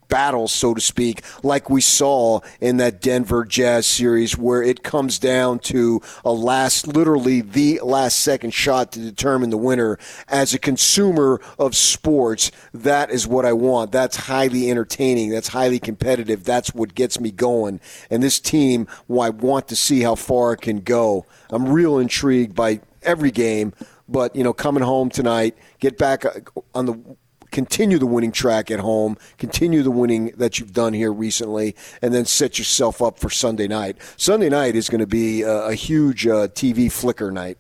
battles, 0.08 0.52
so 0.52 0.74
to 0.74 0.82
speak, 0.82 1.24
like 1.44 1.70
we 1.70 1.82
saw 1.82 2.40
in 2.60 2.78
that 2.78 3.02
Denver 3.02 3.46
Jazz 3.46 3.86
series, 3.86 4.38
where 4.38 4.62
it 4.62 4.84
comes 4.84 5.20
down 5.20 5.60
to 5.60 6.02
a 6.24 6.32
last, 6.32 6.88
literally 6.88 7.42
the 7.42 7.80
last 7.84 8.20
second 8.20 8.54
shot 8.54 8.92
to 8.94 9.00
determine 9.00 9.50
the 9.50 9.58
winner. 9.58 9.98
As 10.28 10.54
a 10.54 10.60
consumer 10.60 11.42
of 11.60 11.76
sports, 11.76 12.52
that 12.74 13.10
is 13.12 13.28
what 13.28 13.46
I 13.46 13.54
want. 13.54 13.92
That's 13.92 14.16
highly 14.16 14.70
entertaining. 14.70 15.30
That's 15.30 15.50
highly 15.50 15.80
competitive. 15.80 16.44
That's 16.44 16.74
what 16.74 16.96
gets 16.96 17.20
me 17.20 17.32
going. 17.32 17.80
And 18.10 18.24
this 18.24 18.40
team, 18.40 18.88
well, 19.08 19.22
I 19.22 19.30
want 19.30 19.68
to 19.70 19.76
see 19.76 20.02
how 20.02 20.16
far 20.16 20.54
it 20.54 20.62
can 20.62 20.82
go. 20.82 21.26
I'm 21.50 21.70
real 21.70 21.98
intrigued 21.98 22.56
by 22.56 22.82
every 23.04 23.32
game. 23.32 23.74
But 24.10 24.36
you 24.36 24.44
know, 24.44 24.54
coming 24.54 24.84
home 24.84 25.10
tonight, 25.10 25.58
get 25.80 25.98
back 25.98 26.26
uh, 26.26 26.40
on 26.74 26.86
the 26.86 27.18
continue 27.58 27.98
the 27.98 28.06
winning 28.06 28.32
track 28.32 28.70
at 28.70 28.80
home, 28.80 29.18
continue 29.40 29.82
the 29.82 29.90
winning 29.90 30.32
that 30.38 30.60
you've 30.60 30.74
done 30.74 30.94
here 30.94 31.12
recently, 31.12 31.76
and 32.04 32.14
then 32.14 32.24
set 32.24 32.60
yourself 32.60 33.02
up 33.02 33.18
for 33.18 33.32
Sunday 33.32 33.68
night. 33.68 33.98
Sunday 34.16 34.48
night 34.48 34.76
is 34.76 34.92
going 34.92 35.00
to 35.00 35.08
be 35.08 35.42
a, 35.42 35.70
a 35.70 35.74
huge 35.74 36.28
uh, 36.28 36.50
TV 36.50 36.92
flicker 36.92 37.32
night. 37.32 37.58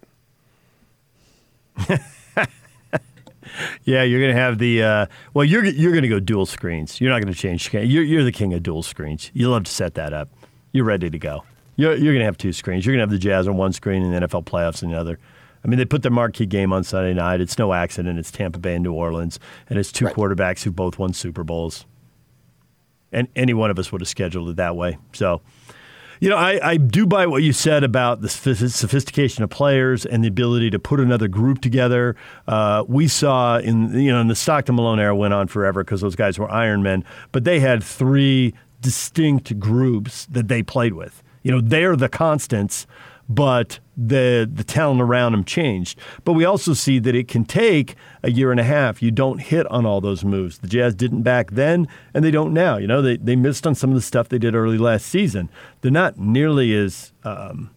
yeah, 3.85 4.03
you're 4.03 4.19
going 4.19 4.35
to 4.35 4.39
have 4.39 4.59
the 4.59 4.83
uh, 4.83 5.05
well. 5.33 5.45
You're 5.45 5.65
you're 5.65 5.93
going 5.93 6.03
to 6.03 6.09
go 6.09 6.19
dual 6.19 6.45
screens. 6.45 7.01
You're 7.01 7.09
not 7.09 7.19
going 7.19 7.33
to 7.33 7.39
change. 7.39 7.73
You're 7.73 8.03
you're 8.03 8.23
the 8.23 8.31
king 8.31 8.53
of 8.53 8.61
dual 8.61 8.83
screens. 8.83 9.31
You 9.33 9.49
love 9.49 9.63
to 9.63 9.71
set 9.71 9.95
that 9.95 10.13
up. 10.13 10.29
You're 10.73 10.85
ready 10.85 11.09
to 11.09 11.17
go. 11.17 11.43
You're 11.75 11.95
you're 11.95 12.13
going 12.13 12.19
to 12.19 12.25
have 12.25 12.37
two 12.37 12.53
screens. 12.53 12.85
You're 12.85 12.93
going 12.95 12.99
to 12.99 13.11
have 13.11 13.19
the 13.19 13.23
Jazz 13.23 13.47
on 13.47 13.57
one 13.57 13.73
screen 13.73 14.03
and 14.03 14.13
the 14.13 14.27
NFL 14.27 14.45
playoffs 14.45 14.83
on 14.83 14.91
the 14.91 14.99
other. 14.99 15.17
I 15.67 15.69
mean, 15.69 15.79
they 15.79 15.85
put 15.85 16.01
their 16.01 16.11
marquee 16.11 16.45
game 16.45 16.71
on 16.71 16.85
Sunday 16.85 17.13
night. 17.13 17.41
It's 17.41 17.57
no 17.57 17.73
accident. 17.73 18.17
It's 18.17 18.31
Tampa 18.31 18.57
Bay 18.57 18.75
and 18.75 18.83
New 18.83 18.93
Orleans, 18.93 19.37
and 19.69 19.77
it's 19.77 19.91
two 19.91 20.05
right. 20.05 20.15
quarterbacks 20.15 20.63
who 20.63 20.71
both 20.71 20.97
won 20.97 21.11
Super 21.11 21.43
Bowls. 21.43 21.85
And 23.11 23.27
any 23.35 23.53
one 23.53 23.69
of 23.69 23.77
us 23.77 23.91
would 23.91 23.99
have 23.99 24.07
scheduled 24.07 24.49
it 24.49 24.55
that 24.55 24.77
way. 24.77 24.97
So, 25.11 25.41
you 26.21 26.29
know, 26.29 26.37
I, 26.37 26.59
I 26.63 26.77
do 26.77 27.05
buy 27.05 27.25
what 27.25 27.43
you 27.43 27.51
said 27.51 27.83
about 27.83 28.21
the 28.21 28.29
sophistication 28.29 29.43
of 29.43 29.49
players 29.49 30.05
and 30.05 30.23
the 30.23 30.29
ability 30.29 30.69
to 30.69 30.79
put 30.79 31.01
another 31.01 31.27
group 31.27 31.59
together. 31.59 32.15
Uh, 32.47 32.85
we 32.87 33.09
saw 33.09 33.57
in 33.57 33.91
you 33.99 34.11
know 34.11 34.21
in 34.21 34.27
the 34.27 34.35
Stockton 34.35 34.75
Malone 34.75 34.99
era 35.01 35.15
went 35.15 35.33
on 35.33 35.47
forever 35.47 35.83
because 35.83 35.99
those 35.99 36.15
guys 36.15 36.39
were 36.39 36.49
Iron 36.49 36.81
Men, 36.81 37.03
but 37.33 37.43
they 37.43 37.59
had 37.59 37.83
three 37.83 38.53
distinct 38.79 39.59
groups 39.59 40.27
that 40.27 40.47
they 40.47 40.63
played 40.63 40.93
with. 40.93 41.21
You 41.43 41.51
know, 41.51 41.61
they're 41.61 41.95
the 41.97 42.09
constants 42.09 42.87
but 43.29 43.79
the 43.95 44.49
the 44.51 44.63
talent 44.63 45.01
around 45.01 45.33
him 45.33 45.43
changed. 45.43 45.99
But 46.23 46.33
we 46.33 46.45
also 46.45 46.73
see 46.73 46.99
that 46.99 47.15
it 47.15 47.27
can 47.27 47.45
take 47.45 47.95
a 48.23 48.31
year 48.31 48.51
and 48.51 48.59
a 48.59 48.63
half. 48.63 49.01
You 49.01 49.11
don't 49.11 49.39
hit 49.39 49.65
on 49.67 49.85
all 49.85 50.01
those 50.01 50.23
moves. 50.23 50.59
The 50.59 50.67
Jazz 50.67 50.95
didn't 50.95 51.23
back 51.23 51.51
then, 51.51 51.87
and 52.13 52.23
they 52.23 52.31
don't 52.31 52.53
now. 52.53 52.77
You 52.77 52.87
know, 52.87 53.01
they 53.01 53.17
they 53.17 53.35
missed 53.35 53.65
on 53.65 53.75
some 53.75 53.89
of 53.89 53.95
the 53.95 54.01
stuff 54.01 54.29
they 54.29 54.37
did 54.37 54.55
early 54.55 54.77
last 54.77 55.07
season. 55.07 55.49
They're 55.81 55.91
not 55.91 56.17
nearly 56.17 56.73
as 56.75 57.11
um, 57.23 57.71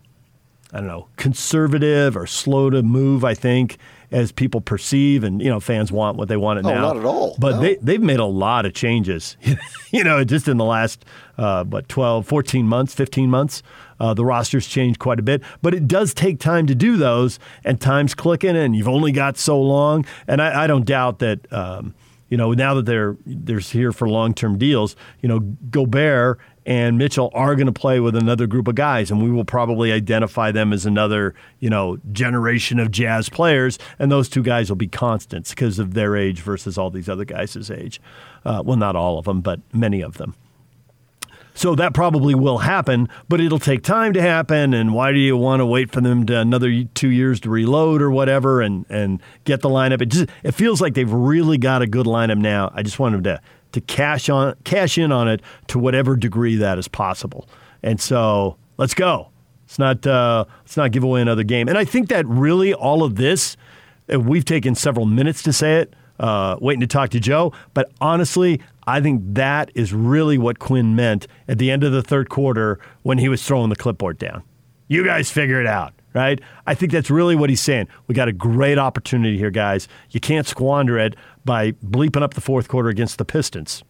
I 0.73 0.79
don't 0.79 0.87
know 0.87 1.09
conservative 1.17 2.17
or 2.17 2.27
slow 2.27 2.71
to 2.71 2.83
move. 2.83 3.25
I 3.25 3.35
think 3.35 3.79
as 4.13 4.33
people 4.33 4.61
perceive, 4.61 5.25
and 5.25 5.41
you 5.41 5.49
know, 5.49 5.61
fans 5.61 5.93
want 5.93 6.17
what 6.17 6.29
they 6.29 6.37
want 6.37 6.59
it 6.59 6.67
oh, 6.67 6.75
now. 6.75 6.81
Not 6.81 6.97
at 6.97 7.05
all. 7.05 7.37
But 7.39 7.57
no. 7.57 7.61
they 7.61 7.77
they've 7.77 8.03
made 8.03 8.21
a 8.21 8.25
lot 8.25 8.67
of 8.67 8.75
changes. 8.75 9.37
you 9.91 10.05
know, 10.05 10.23
just 10.25 10.49
in 10.49 10.57
the 10.57 10.65
last 10.65 11.05
uh, 11.39 11.65
what 11.65 11.89
12, 11.89 12.27
14 12.27 12.67
months, 12.67 12.95
15 12.95 13.31
months. 13.31 13.63
Uh, 14.01 14.15
the 14.15 14.25
roster's 14.25 14.67
change 14.67 14.99
quite 14.99 15.21
a 15.21 15.23
bit, 15.23 15.43
but 15.63 15.75
it 15.75 15.87
does 15.87 16.15
take 16.15 16.41
time 16.41 16.67
to 16.67 16.75
do 16.75 16.97
those, 16.97 17.39
and 17.65 17.81
time's 17.81 18.15
clicking, 18.15 18.57
and 18.57 18.75
you've 18.75 18.89
only 18.89 19.13
got 19.13 19.37
so 19.37 19.61
long. 19.61 20.05
And 20.27 20.41
I, 20.41 20.65
I 20.65 20.67
don't 20.67 20.87
doubt 20.87 21.19
that. 21.21 21.53
Um, 21.53 21.95
you 22.31 22.37
know, 22.37 22.53
now 22.53 22.75
that 22.75 22.87
they're 22.87 23.17
they're 23.27 23.59
here 23.59 23.91
for 23.93 24.09
long 24.09 24.35
term 24.35 24.57
deals, 24.57 24.95
you 25.21 25.29
know, 25.29 25.41
Gobert 25.41 26.39
and 26.65 26.97
Mitchell 26.97 27.31
are 27.35 27.57
going 27.57 27.67
to 27.67 27.73
play 27.73 27.99
with 27.99 28.15
another 28.15 28.47
group 28.47 28.69
of 28.69 28.77
guys, 28.77 29.11
and 29.11 29.21
we 29.21 29.31
will 29.31 29.45
probably 29.45 29.91
identify 29.91 30.53
them 30.53 30.73
as 30.73 30.87
another, 30.87 31.35
you 31.59 31.69
know, 31.69 31.99
generation 32.13 32.79
of 32.79 32.93
jazz 32.93 33.29
players, 33.29 33.79
and 33.99 34.13
those 34.13 34.29
two 34.29 34.43
guys 34.43 34.69
will 34.69 34.77
be 34.77 34.87
constants 34.87 35.51
because 35.51 35.81
of 35.81 35.95
their 35.95 36.17
age 36.17 36.41
versus 36.41 36.79
all 36.79 36.91
these 36.91 37.09
other 37.09 37.25
guys' 37.25 37.71
age. 37.71 38.01
Uh, 38.45 38.63
well, 38.65 38.77
not 38.77 38.95
all 38.95 39.19
of 39.19 39.25
them, 39.25 39.41
but 39.41 39.61
many 39.73 40.01
of 40.01 40.19
them. 40.19 40.37
So 41.61 41.75
that 41.75 41.93
probably 41.93 42.35
will 42.35 42.57
happen, 42.57 43.07
but 43.29 43.39
it'll 43.39 43.59
take 43.59 43.83
time 43.83 44.15
to 44.15 44.23
happen. 44.23 44.73
And 44.73 44.95
why 44.95 45.13
do 45.13 45.19
you 45.19 45.37
want 45.37 45.61
to 45.61 45.67
wait 45.67 45.91
for 45.91 46.01
them 46.01 46.25
to 46.25 46.39
another 46.39 46.85
two 46.95 47.11
years 47.11 47.39
to 47.41 47.51
reload 47.51 48.01
or 48.01 48.11
whatever 48.11 48.63
and, 48.63 48.87
and 48.89 49.21
get 49.45 49.61
the 49.61 49.69
lineup? 49.69 50.01
It 50.01 50.07
just 50.07 50.31
it 50.43 50.53
feels 50.53 50.81
like 50.81 50.95
they've 50.95 51.13
really 51.13 51.59
got 51.59 51.83
a 51.83 51.87
good 51.87 52.07
lineup 52.07 52.39
now. 52.39 52.73
I 52.73 52.83
just 52.83 52.99
want 52.99 53.13
them 53.13 53.25
to 53.25 53.43
to 53.73 53.81
cash 53.83 54.31
on 54.31 54.55
cash 54.65 54.97
in 54.97 55.13
on 55.13 55.29
it 55.29 55.43
to 55.67 55.79
whatever 55.79 56.17
degree 56.17 56.57
that 56.57 56.79
is 56.79 56.89
possible. 56.89 57.47
And 57.83 58.01
so 58.01 58.57
let's 58.79 58.95
go. 58.95 59.29
Let's 59.65 59.79
not 59.79 60.07
uh, 60.07 60.47
let's 60.61 60.79
not 60.79 60.93
give 60.93 61.05
away 61.05 61.21
another 61.21 61.45
game. 61.45 61.69
And 61.69 61.77
I 61.77 61.85
think 61.85 62.09
that 62.09 62.27
really 62.27 62.73
all 62.73 63.03
of 63.03 63.17
this, 63.17 63.59
uh, 64.11 64.19
we've 64.19 64.47
taken 64.47 64.75
several 64.75 65.05
minutes 65.05 65.43
to 65.43 65.53
say 65.53 65.81
it, 65.81 65.93
uh, 66.21 66.57
waiting 66.61 66.81
to 66.81 66.87
talk 66.87 67.11
to 67.11 67.19
Joe. 67.19 67.53
But 67.75 67.91
honestly, 68.01 68.61
I 68.87 69.01
think 69.01 69.23
that 69.35 69.73
is 69.75 69.93
really 69.93 70.39
what 70.39 70.59
Quin 70.59 70.95
meant 70.95 71.27
at 71.49 71.59
the 71.59 71.71
end 71.71 71.83
of 71.83 71.93
the 71.93 72.03
third 72.03 72.29
quarter 72.29 72.79
when 73.03 73.19
he 73.19 73.29
was 73.29 73.43
throwing 73.43 73.71
the 73.71 73.77
clipboard 73.77 74.19
down. 74.19 74.45
You 74.87 75.05
guys 75.05 75.31
figure 75.31 75.61
it 75.61 75.67
out, 75.67 75.95
right? 76.15 76.41
I 76.67 76.75
think 76.75 76.93
that's 76.93 77.11
really 77.11 77.37
what 77.37 77.49
he's 77.51 77.61
saying. 77.61 77.89
We 78.07 78.15
got 78.15 78.29
a 78.29 78.33
great 78.33 78.79
opportunity 78.79 79.39
here, 79.39 79.51
guys. 79.51 79.89
You 80.11 80.21
can't 80.21 80.47
squander 80.47 80.99
it 80.99 81.17
by 81.45 81.73
bleeping 81.73 82.23
up 82.23 82.35
the 82.35 82.41
fourth 82.41 82.69
quarter 82.69 82.89
against 82.89 83.19
the 83.19 83.25
Pistons. 83.25 83.83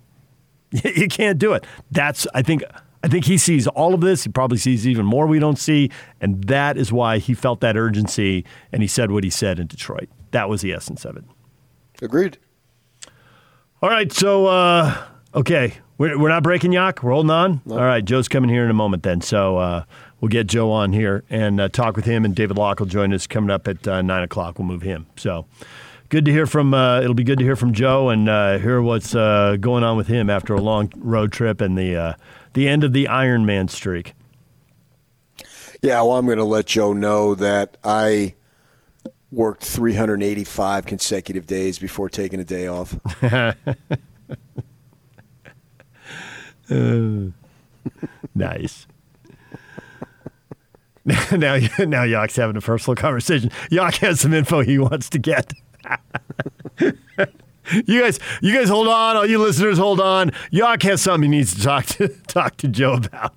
You 0.84 1.08
can't 1.08 1.36
do 1.36 1.52
it. 1.52 1.66
That's 1.90 2.28
I 2.32 2.42
think 2.42 2.62
I 3.02 3.08
think 3.08 3.24
he 3.24 3.38
sees 3.38 3.66
all 3.66 3.92
of 3.92 4.02
this. 4.02 4.22
He 4.22 4.30
probably 4.30 4.56
sees 4.56 4.86
even 4.86 5.04
more 5.04 5.26
we 5.26 5.40
don't 5.40 5.58
see, 5.58 5.90
and 6.20 6.44
that 6.44 6.76
is 6.76 6.92
why 6.92 7.18
he 7.18 7.34
felt 7.34 7.60
that 7.62 7.76
urgency 7.76 8.44
and 8.70 8.80
he 8.80 8.86
said 8.86 9.10
what 9.10 9.24
he 9.24 9.30
said 9.30 9.58
in 9.58 9.66
Detroit. 9.66 10.08
That 10.30 10.48
was 10.48 10.60
the 10.60 10.72
essence 10.72 11.04
of 11.04 11.16
it. 11.16 11.24
Agreed. 12.02 12.38
All 13.82 13.88
right, 13.88 14.12
so 14.12 14.46
uh, 14.46 14.96
okay, 15.34 15.74
we're, 15.96 16.18
we're 16.18 16.28
not 16.28 16.42
breaking 16.42 16.72
Yak. 16.72 17.02
We're 17.02 17.12
holding 17.12 17.30
on. 17.30 17.62
All 17.70 17.78
right, 17.78 18.04
Joe's 18.04 18.28
coming 18.28 18.50
here 18.50 18.64
in 18.64 18.70
a 18.70 18.74
moment. 18.74 19.02
Then, 19.02 19.20
so 19.20 19.56
uh, 19.56 19.84
we'll 20.20 20.28
get 20.28 20.46
Joe 20.46 20.70
on 20.70 20.92
here 20.92 21.24
and 21.30 21.60
uh, 21.60 21.68
talk 21.68 21.96
with 21.96 22.04
him. 22.04 22.24
And 22.24 22.34
David 22.34 22.56
Locke 22.56 22.80
will 22.80 22.86
join 22.86 23.12
us 23.12 23.26
coming 23.26 23.50
up 23.50 23.68
at 23.68 23.86
uh, 23.86 24.02
nine 24.02 24.22
o'clock. 24.22 24.58
We'll 24.58 24.68
move 24.68 24.82
him. 24.82 25.06
So 25.16 25.46
good 26.10 26.26
to 26.26 26.30
hear 26.30 26.46
from. 26.46 26.74
Uh, 26.74 27.00
it'll 27.00 27.14
be 27.14 27.24
good 27.24 27.38
to 27.38 27.44
hear 27.44 27.56
from 27.56 27.72
Joe 27.72 28.10
and 28.10 28.28
uh, 28.28 28.58
hear 28.58 28.82
what's 28.82 29.14
uh, 29.14 29.56
going 29.58 29.82
on 29.82 29.96
with 29.96 30.08
him 30.08 30.28
after 30.28 30.54
a 30.54 30.60
long 30.60 30.92
road 30.96 31.32
trip 31.32 31.60
and 31.60 31.78
the 31.78 31.96
uh, 31.96 32.14
the 32.52 32.68
end 32.68 32.84
of 32.84 32.92
the 32.92 33.08
Iron 33.08 33.46
Man 33.46 33.68
streak. 33.68 34.12
Yeah, 35.82 36.02
well, 36.02 36.12
I'm 36.12 36.26
going 36.26 36.36
to 36.36 36.44
let 36.44 36.66
Joe 36.66 36.92
know 36.92 37.34
that 37.36 37.78
I 37.82 38.34
worked 39.32 39.64
385 39.64 40.86
consecutive 40.86 41.46
days 41.46 41.78
before 41.78 42.08
taking 42.08 42.40
a 42.40 42.44
day 42.44 42.66
off. 42.66 42.98
Uh, 46.70 47.30
nice. 48.34 48.86
now, 51.32 51.58
now 51.80 52.02
Yak's 52.04 52.36
having 52.36 52.56
a 52.56 52.60
personal 52.60 52.94
conversation. 52.94 53.50
Yak 53.70 53.96
has 53.96 54.20
some 54.20 54.32
info 54.32 54.60
he 54.60 54.78
wants 54.78 55.10
to 55.10 55.18
get. 55.18 55.52
you 56.78 58.00
guys, 58.00 58.20
you 58.40 58.54
guys, 58.54 58.68
hold 58.68 58.86
on. 58.86 59.16
All 59.16 59.26
you 59.26 59.38
listeners, 59.38 59.78
hold 59.78 60.00
on. 60.00 60.30
Yak 60.50 60.82
has 60.84 61.02
something 61.02 61.32
he 61.32 61.38
needs 61.38 61.54
to 61.54 61.62
talk 61.62 61.86
to 61.86 62.08
talk 62.28 62.56
to 62.58 62.68
Joe 62.68 62.94
about. 62.94 63.34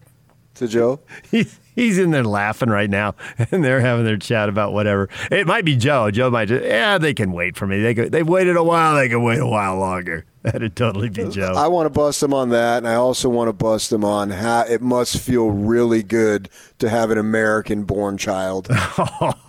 To 0.56 0.68
Joe, 0.68 1.00
he's 1.32 1.60
he's 1.76 1.98
in 1.98 2.12
there 2.12 2.24
laughing 2.24 2.70
right 2.70 2.90
now, 2.90 3.16
and 3.52 3.64
they're 3.64 3.82
having 3.82 4.06
their 4.06 4.18
chat 4.18 4.50
about 4.50 4.74
whatever. 4.74 5.10
It 5.32 5.48
might 5.48 5.66
be 5.66 5.76
Joe. 5.76 6.12
Joe 6.12 6.30
might 6.30 6.46
just, 6.46 6.64
yeah, 6.64 6.98
they 6.98 7.14
can 7.14 7.32
wait 7.32 7.58
for 7.58 7.68
me. 7.68 7.82
They 7.82 7.94
could, 7.94 8.12
they've 8.12 8.28
waited 8.28 8.56
a 8.56 8.64
while. 8.64 8.96
They 8.96 9.10
can 9.10 9.24
wait 9.24 9.40
a 9.40 9.48
while 9.48 9.78
longer. 9.78 10.26
That'd 10.44 10.76
totally 10.76 11.10
be 11.10 11.24
uh, 11.24 11.30
Joe. 11.30 11.54
I 11.56 11.68
want 11.68 11.86
to 11.86 11.90
bust 11.90 12.22
him 12.22 12.34
on 12.34 12.50
that, 12.50 12.80
and 12.80 12.88
I 12.88 12.96
also 12.96 13.30
want 13.30 13.48
to 13.48 13.54
bust 13.54 13.92
him 13.92 14.04
on 14.04 14.30
how 14.30 14.62
it 14.62 14.82
must 14.82 15.18
feel 15.20 15.50
really 15.50 16.04
good 16.04 16.50
to 16.80 16.90
have 16.90 17.12
an 17.12 17.18
American-born 17.18 18.18
child. 18.18 18.68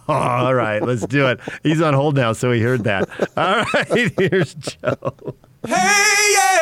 All 0.06 0.54
right, 0.54 0.80
let's 0.80 1.04
do 1.06 1.26
it. 1.26 1.40
He's 1.64 1.80
on 1.80 1.94
hold 1.94 2.14
now, 2.14 2.32
so 2.32 2.52
he 2.52 2.60
heard 2.60 2.84
that. 2.84 3.08
All 3.36 3.64
right, 3.74 4.12
here's 4.16 4.54
Joe. 4.54 5.34
Hey, 5.66 6.32
yeah! 6.34 6.43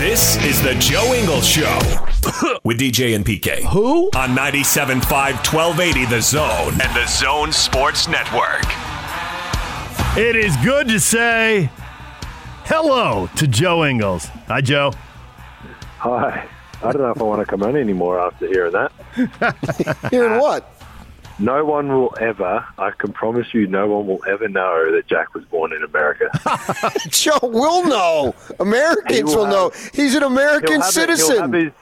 This 0.00 0.42
is 0.46 0.62
the 0.62 0.74
Joe 0.76 1.12
Ingles 1.12 1.46
Show 1.46 1.78
with 2.64 2.80
DJ 2.80 3.14
and 3.14 3.22
PK. 3.22 3.62
Who? 3.64 4.06
On 4.16 4.30
97.5 4.30 5.02
1280 5.04 6.06
The 6.06 6.22
Zone 6.22 6.72
and 6.80 6.96
the 6.96 7.06
Zone 7.06 7.52
Sports 7.52 8.08
Network. 8.08 8.64
It 10.16 10.36
is 10.36 10.56
good 10.64 10.88
to 10.88 10.98
say 10.98 11.70
hello 12.64 13.28
to 13.36 13.46
Joe 13.46 13.84
Ingles. 13.84 14.24
Hi, 14.48 14.62
Joe. 14.62 14.94
Hi. 15.98 16.48
I 16.82 16.92
don't 16.92 17.02
know 17.02 17.10
if 17.10 17.20
I 17.20 17.24
want 17.24 17.40
to 17.40 17.46
come 17.46 17.62
on 17.62 17.76
anymore 17.76 18.18
after 18.18 18.46
hearing 18.46 18.72
that. 18.72 18.92
Hearing 20.10 20.40
what? 20.40 20.79
No 21.40 21.64
one 21.64 21.88
will 21.88 22.14
ever, 22.20 22.64
I 22.78 22.90
can 22.90 23.12
promise 23.12 23.52
you, 23.54 23.66
no 23.66 23.86
one 23.88 24.06
will 24.06 24.22
ever 24.28 24.46
know 24.48 24.92
that 24.92 25.06
Jack 25.06 25.34
was 25.34 25.44
born 25.46 25.72
in 25.72 25.82
America. 25.82 26.28
Joe 27.08 27.38
will 27.42 27.86
know. 27.86 28.34
Americans 28.60 29.22
will 29.24 29.36
will 29.44 29.46
know. 29.46 29.70
have- 29.70 29.90
He's 29.94 30.14
an 30.14 30.22
American 30.22 30.80
have 30.80 30.96
it- 30.96 31.08
he'll 31.08 31.16
citizen. 31.16 31.38
have 31.38 31.52
his- 31.52 31.72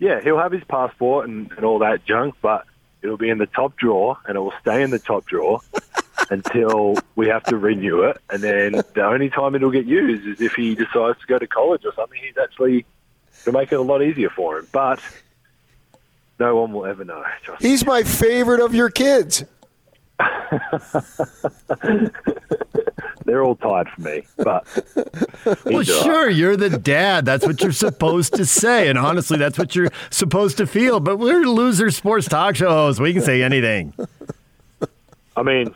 yeah, 0.00 0.20
he'll 0.20 0.38
have 0.38 0.52
his 0.52 0.64
passport 0.64 1.28
and, 1.28 1.50
and 1.52 1.64
all 1.64 1.78
that 1.80 2.04
junk, 2.04 2.34
but 2.42 2.64
it'll 3.02 3.16
be 3.16 3.30
in 3.30 3.38
the 3.38 3.46
top 3.46 3.76
drawer 3.76 4.18
and 4.26 4.36
it 4.36 4.40
will 4.40 4.54
stay 4.60 4.82
in 4.82 4.90
the 4.90 4.98
top 4.98 5.24
drawer 5.26 5.60
until 6.30 6.96
we 7.16 7.28
have 7.28 7.44
to 7.44 7.56
renew 7.56 8.02
it. 8.02 8.18
And 8.30 8.42
then 8.42 8.72
the 8.94 9.04
only 9.04 9.30
time 9.30 9.54
it'll 9.54 9.70
get 9.70 9.86
used 9.86 10.26
is 10.26 10.40
if 10.40 10.54
he 10.54 10.74
decides 10.74 11.18
to 11.20 11.26
go 11.26 11.38
to 11.38 11.46
college 11.46 11.84
or 11.84 11.92
something. 11.94 12.18
He's 12.22 12.36
actually 12.36 12.84
to 13.44 13.52
make 13.52 13.70
it 13.72 13.76
a 13.76 13.82
lot 13.82 14.02
easier 14.02 14.30
for 14.30 14.58
him. 14.58 14.66
But 14.72 15.00
no 16.38 16.56
one 16.56 16.72
will 16.72 16.86
ever 16.86 17.04
know. 17.04 17.22
Trust 17.42 17.62
me. 17.62 17.68
He's 17.70 17.84
my 17.86 18.02
favorite 18.02 18.60
of 18.60 18.74
your 18.74 18.90
kids. 18.90 19.44
They're 23.24 23.42
all 23.44 23.56
tired 23.56 23.88
for 23.90 24.00
me, 24.00 24.22
but 24.38 24.66
Well, 25.44 25.80
he's 25.80 25.90
all 25.90 25.96
right. 25.98 26.04
sure, 26.04 26.30
you're 26.30 26.56
the 26.56 26.70
dad. 26.78 27.24
That's 27.26 27.44
what 27.46 27.60
you're 27.62 27.72
supposed 27.72 28.34
to 28.34 28.46
say. 28.46 28.88
And 28.88 28.98
honestly, 28.98 29.36
that's 29.36 29.58
what 29.58 29.76
you're 29.76 29.90
supposed 30.10 30.56
to 30.58 30.66
feel. 30.66 30.98
But 30.98 31.18
we're 31.18 31.42
loser 31.44 31.90
sports 31.90 32.26
talk 32.26 32.56
shows. 32.56 32.98
We 33.00 33.12
can 33.12 33.20
say 33.22 33.42
anything. 33.42 33.92
I 35.36 35.42
mean, 35.42 35.74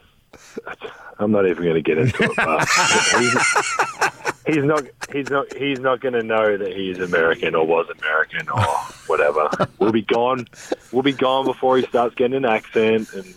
I'm 1.19 1.31
not 1.31 1.47
even 1.47 1.63
going 1.63 1.75
to 1.75 1.83
get 1.83 1.99
into 1.99 2.17
it. 2.23 4.13
He's, 4.47 4.65
not. 4.65 4.85
He's 5.13 5.31
not. 5.31 5.55
He's 5.55 5.79
not 5.79 6.01
going 6.01 6.15
to 6.15 6.23
know 6.23 6.57
that 6.57 6.77
he's 6.77 6.99
American 6.99 7.55
or 7.55 7.65
was 7.65 7.87
American 8.01 8.49
or 8.49 8.65
whatever. 9.07 9.49
We'll 9.79 9.93
be 9.93 10.03
gone. 10.03 10.47
We'll 10.91 11.03
be 11.03 11.13
gone 11.13 11.45
before 11.45 11.77
he 11.77 11.85
starts 11.87 12.15
getting 12.17 12.37
an 12.37 12.45
accent. 12.45 13.13
And 13.13 13.35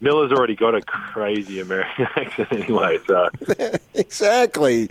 Milla's 0.00 0.32
already 0.32 0.56
got 0.56 0.74
a 0.74 0.80
crazy 0.82 1.60
American 1.60 2.06
accent 2.16 2.52
anyway. 2.52 2.98
So 3.06 3.28
Exactly. 3.94 4.90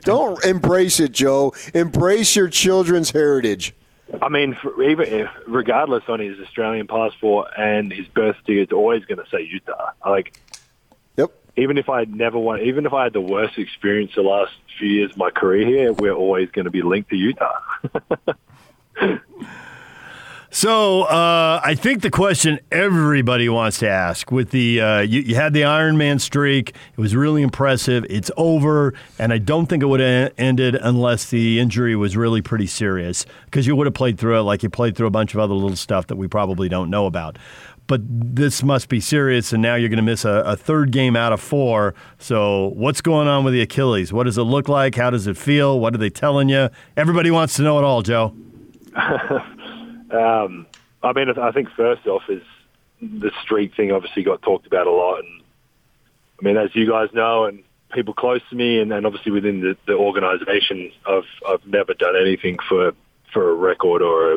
Don't 0.00 0.44
embrace 0.44 0.98
it, 0.98 1.12
Joe. 1.12 1.54
Embrace 1.72 2.34
your 2.34 2.48
children's 2.48 3.10
heritage. 3.10 3.74
I 4.20 4.28
mean, 4.28 4.56
even 4.84 5.06
if, 5.08 5.30
regardless 5.46 6.04
on 6.08 6.20
his 6.20 6.38
Australian 6.40 6.86
passport 6.86 7.48
and 7.56 7.92
his 7.92 8.06
birth 8.08 8.36
certificate, 8.36 8.64
it's 8.64 8.72
always 8.72 9.04
going 9.04 9.18
to 9.18 9.26
say 9.30 9.42
Utah. 9.42 9.92
Like. 10.04 10.40
Even 11.56 11.78
if 11.78 11.88
I 11.88 12.00
had 12.00 12.14
never 12.14 12.38
won, 12.38 12.60
even 12.60 12.86
if 12.86 12.92
I 12.92 13.04
had 13.04 13.12
the 13.12 13.20
worst 13.20 13.58
experience 13.58 14.12
the 14.14 14.22
last 14.22 14.52
few 14.78 14.88
years 14.88 15.12
of 15.12 15.16
my 15.16 15.30
career 15.30 15.66
here, 15.66 15.92
we're 15.92 16.14
always 16.14 16.50
going 16.50 16.64
to 16.64 16.70
be 16.70 16.82
linked 16.82 17.10
to 17.10 17.16
Utah. 17.16 17.60
So 20.54 21.02
uh, 21.02 21.60
I 21.64 21.74
think 21.74 22.02
the 22.02 22.12
question 22.12 22.60
everybody 22.70 23.48
wants 23.48 23.80
to 23.80 23.88
ask 23.88 24.30
with 24.30 24.50
the 24.50 24.80
uh, 24.80 25.00
you, 25.00 25.20
you 25.20 25.34
had 25.34 25.52
the 25.52 25.64
Iron 25.64 25.98
Man 25.98 26.20
streak. 26.20 26.68
It 26.68 27.00
was 27.00 27.16
really 27.16 27.42
impressive. 27.42 28.06
It's 28.08 28.30
over, 28.36 28.94
and 29.18 29.32
I 29.32 29.38
don't 29.38 29.66
think 29.66 29.82
it 29.82 29.86
would 29.86 29.98
have 29.98 30.32
ended 30.38 30.76
unless 30.76 31.28
the 31.28 31.58
injury 31.58 31.96
was 31.96 32.16
really 32.16 32.40
pretty 32.40 32.68
serious 32.68 33.26
because 33.46 33.66
you 33.66 33.74
would 33.74 33.88
have 33.88 33.94
played 33.94 34.16
through 34.16 34.38
it 34.38 34.42
like 34.42 34.62
you 34.62 34.70
played 34.70 34.96
through 34.96 35.08
a 35.08 35.10
bunch 35.10 35.34
of 35.34 35.40
other 35.40 35.54
little 35.54 35.74
stuff 35.74 36.06
that 36.06 36.16
we 36.16 36.28
probably 36.28 36.68
don't 36.68 36.88
know 36.88 37.06
about. 37.06 37.36
But 37.88 38.02
this 38.06 38.62
must 38.62 38.88
be 38.88 39.00
serious, 39.00 39.52
and 39.52 39.60
now 39.60 39.74
you're 39.74 39.88
going 39.88 39.96
to 39.96 40.02
miss 40.02 40.24
a, 40.24 40.44
a 40.46 40.56
third 40.56 40.92
game 40.92 41.16
out 41.16 41.32
of 41.32 41.40
four. 41.40 41.96
So, 42.18 42.68
what's 42.76 43.00
going 43.00 43.26
on 43.26 43.42
with 43.42 43.54
the 43.54 43.60
Achilles? 43.60 44.12
What 44.12 44.22
does 44.22 44.38
it 44.38 44.42
look 44.42 44.68
like? 44.68 44.94
How 44.94 45.10
does 45.10 45.26
it 45.26 45.36
feel? 45.36 45.80
What 45.80 45.96
are 45.96 45.98
they 45.98 46.10
telling 46.10 46.48
you? 46.48 46.68
Everybody 46.96 47.32
wants 47.32 47.54
to 47.54 47.62
know 47.62 47.76
it 47.78 47.84
all, 47.84 48.02
Joe. 48.02 48.36
Um, 50.14 50.66
I 51.02 51.12
mean, 51.12 51.28
I 51.30 51.50
think 51.52 51.68
first 51.76 52.06
off 52.06 52.22
is 52.28 52.42
the 53.00 53.30
street 53.42 53.72
thing. 53.76 53.92
Obviously, 53.92 54.22
got 54.22 54.42
talked 54.42 54.66
about 54.66 54.86
a 54.86 54.90
lot, 54.90 55.18
and 55.18 55.42
I 56.40 56.44
mean, 56.44 56.56
as 56.56 56.70
you 56.74 56.88
guys 56.88 57.08
know, 57.12 57.44
and 57.44 57.62
people 57.92 58.14
close 58.14 58.40
to 58.50 58.56
me, 58.56 58.80
and, 58.80 58.92
obviously 58.92 59.32
within 59.32 59.60
the, 59.60 59.76
the 59.86 59.94
organisation, 59.94 60.90
I've 61.06 61.24
I've 61.48 61.66
never 61.66 61.94
done 61.94 62.14
anything 62.20 62.58
for 62.68 62.92
for 63.32 63.50
a 63.50 63.54
record 63.54 64.02
or 64.02 64.34
a, 64.34 64.36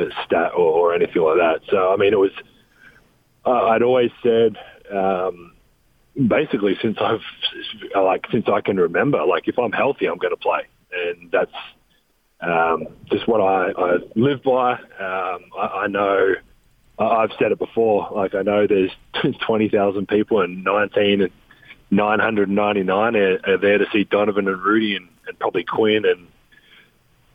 a 0.00 0.10
stat 0.24 0.52
or, 0.56 0.90
or 0.90 0.94
anything 0.94 1.22
like 1.22 1.36
that. 1.36 1.60
So, 1.70 1.92
I 1.92 1.96
mean, 1.96 2.12
it 2.12 2.18
was 2.18 2.32
uh, 3.44 3.66
I'd 3.66 3.82
always 3.82 4.10
said. 4.22 4.56
Um, 4.92 5.50
Basically, 6.16 6.76
since 6.80 6.96
I've 7.00 7.18
like 7.96 8.24
since 8.30 8.46
I 8.46 8.60
can 8.60 8.76
remember, 8.76 9.24
like 9.24 9.48
if 9.48 9.58
I'm 9.58 9.72
healthy, 9.72 10.06
I'm 10.06 10.18
going 10.18 10.30
to 10.30 10.36
play, 10.36 10.60
and 10.92 11.28
that's 11.32 11.50
um, 12.40 12.88
just 13.10 13.26
what 13.28 13.40
I, 13.40 13.72
I 13.76 13.96
live 14.14 14.42
by. 14.42 14.72
Um, 14.72 15.44
I, 15.58 15.84
I 15.84 15.86
know 15.86 16.34
I've 16.98 17.30
said 17.38 17.52
it 17.52 17.58
before. 17.58 18.08
Like 18.14 18.34
I 18.34 18.42
know 18.42 18.66
there's 18.66 18.90
twenty 19.46 19.68
thousand 19.68 20.08
people 20.08 20.40
and 20.40 20.64
nineteen 20.64 21.30
999 21.90 23.16
are, 23.16 23.38
are 23.46 23.58
there 23.58 23.78
to 23.78 23.86
see 23.92 24.04
Donovan 24.04 24.48
and 24.48 24.60
Rudy 24.60 24.96
and, 24.96 25.08
and 25.26 25.38
probably 25.38 25.64
Quin 25.64 26.04
and 26.04 26.26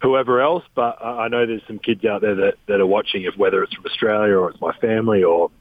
whoever 0.01 0.41
else. 0.41 0.63
But 0.75 0.97
I 1.01 1.25
I 1.25 1.27
know 1.27 1.45
there's 1.45 1.61
some 1.67 1.79
kids 1.79 2.05
out 2.05 2.21
there 2.21 2.35
that, 2.35 2.53
that 2.67 2.79
are 2.81 2.85
watching, 2.85 3.23
if 3.23 3.35
whether 3.37 3.63
it's 3.63 3.73
from 3.73 3.85
Australia 3.85 4.35
or 4.35 4.49
it's 4.49 4.61
my 4.61 4.73
family 4.77 5.23
or 5.23 5.51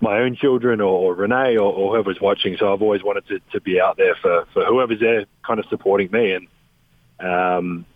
my 0.00 0.20
own 0.20 0.36
children 0.36 0.80
or, 0.80 1.12
or 1.12 1.14
Renae 1.14 1.56
or, 1.56 1.72
or 1.72 1.92
whoever's 1.92 2.20
watching. 2.20 2.56
So 2.58 2.72
I've 2.72 2.82
always 2.82 3.02
wanted 3.02 3.26
to, 3.28 3.40
to 3.52 3.60
be 3.60 3.80
out 3.80 3.96
there 3.96 4.16
for, 4.22 4.46
for 4.54 4.64
whoever's 4.64 5.00
there 5.00 5.26
kind 5.46 5.60
of 5.60 5.66
supporting 5.68 6.10
me. 6.10 6.32
And 6.32 6.48
um, 7.20 7.86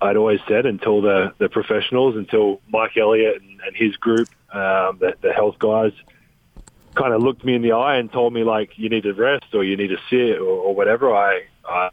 I'd 0.00 0.16
always 0.16 0.40
said 0.48 0.66
until 0.66 1.02
the, 1.02 1.32
the 1.38 1.48
professionals, 1.48 2.16
until 2.16 2.60
Mike 2.68 2.96
Elliott 2.96 3.42
and, 3.42 3.60
and 3.60 3.76
his 3.76 3.96
group, 3.96 4.28
um, 4.52 4.98
the, 5.00 5.14
the 5.20 5.32
health 5.32 5.58
guys, 5.58 5.92
kind 6.94 7.12
of 7.12 7.22
looked 7.22 7.44
me 7.44 7.54
in 7.54 7.62
the 7.62 7.72
eye 7.72 7.96
and 7.96 8.10
told 8.10 8.32
me 8.32 8.44
like 8.44 8.78
you 8.78 8.88
need 8.88 9.02
to 9.04 9.12
rest 9.12 9.46
or 9.54 9.64
you 9.64 9.76
need 9.76 9.88
to 9.88 9.98
sit 10.10 10.38
or, 10.38 10.48
or 10.48 10.74
whatever. 10.74 11.14
I, 11.14 11.42
I 11.64 11.90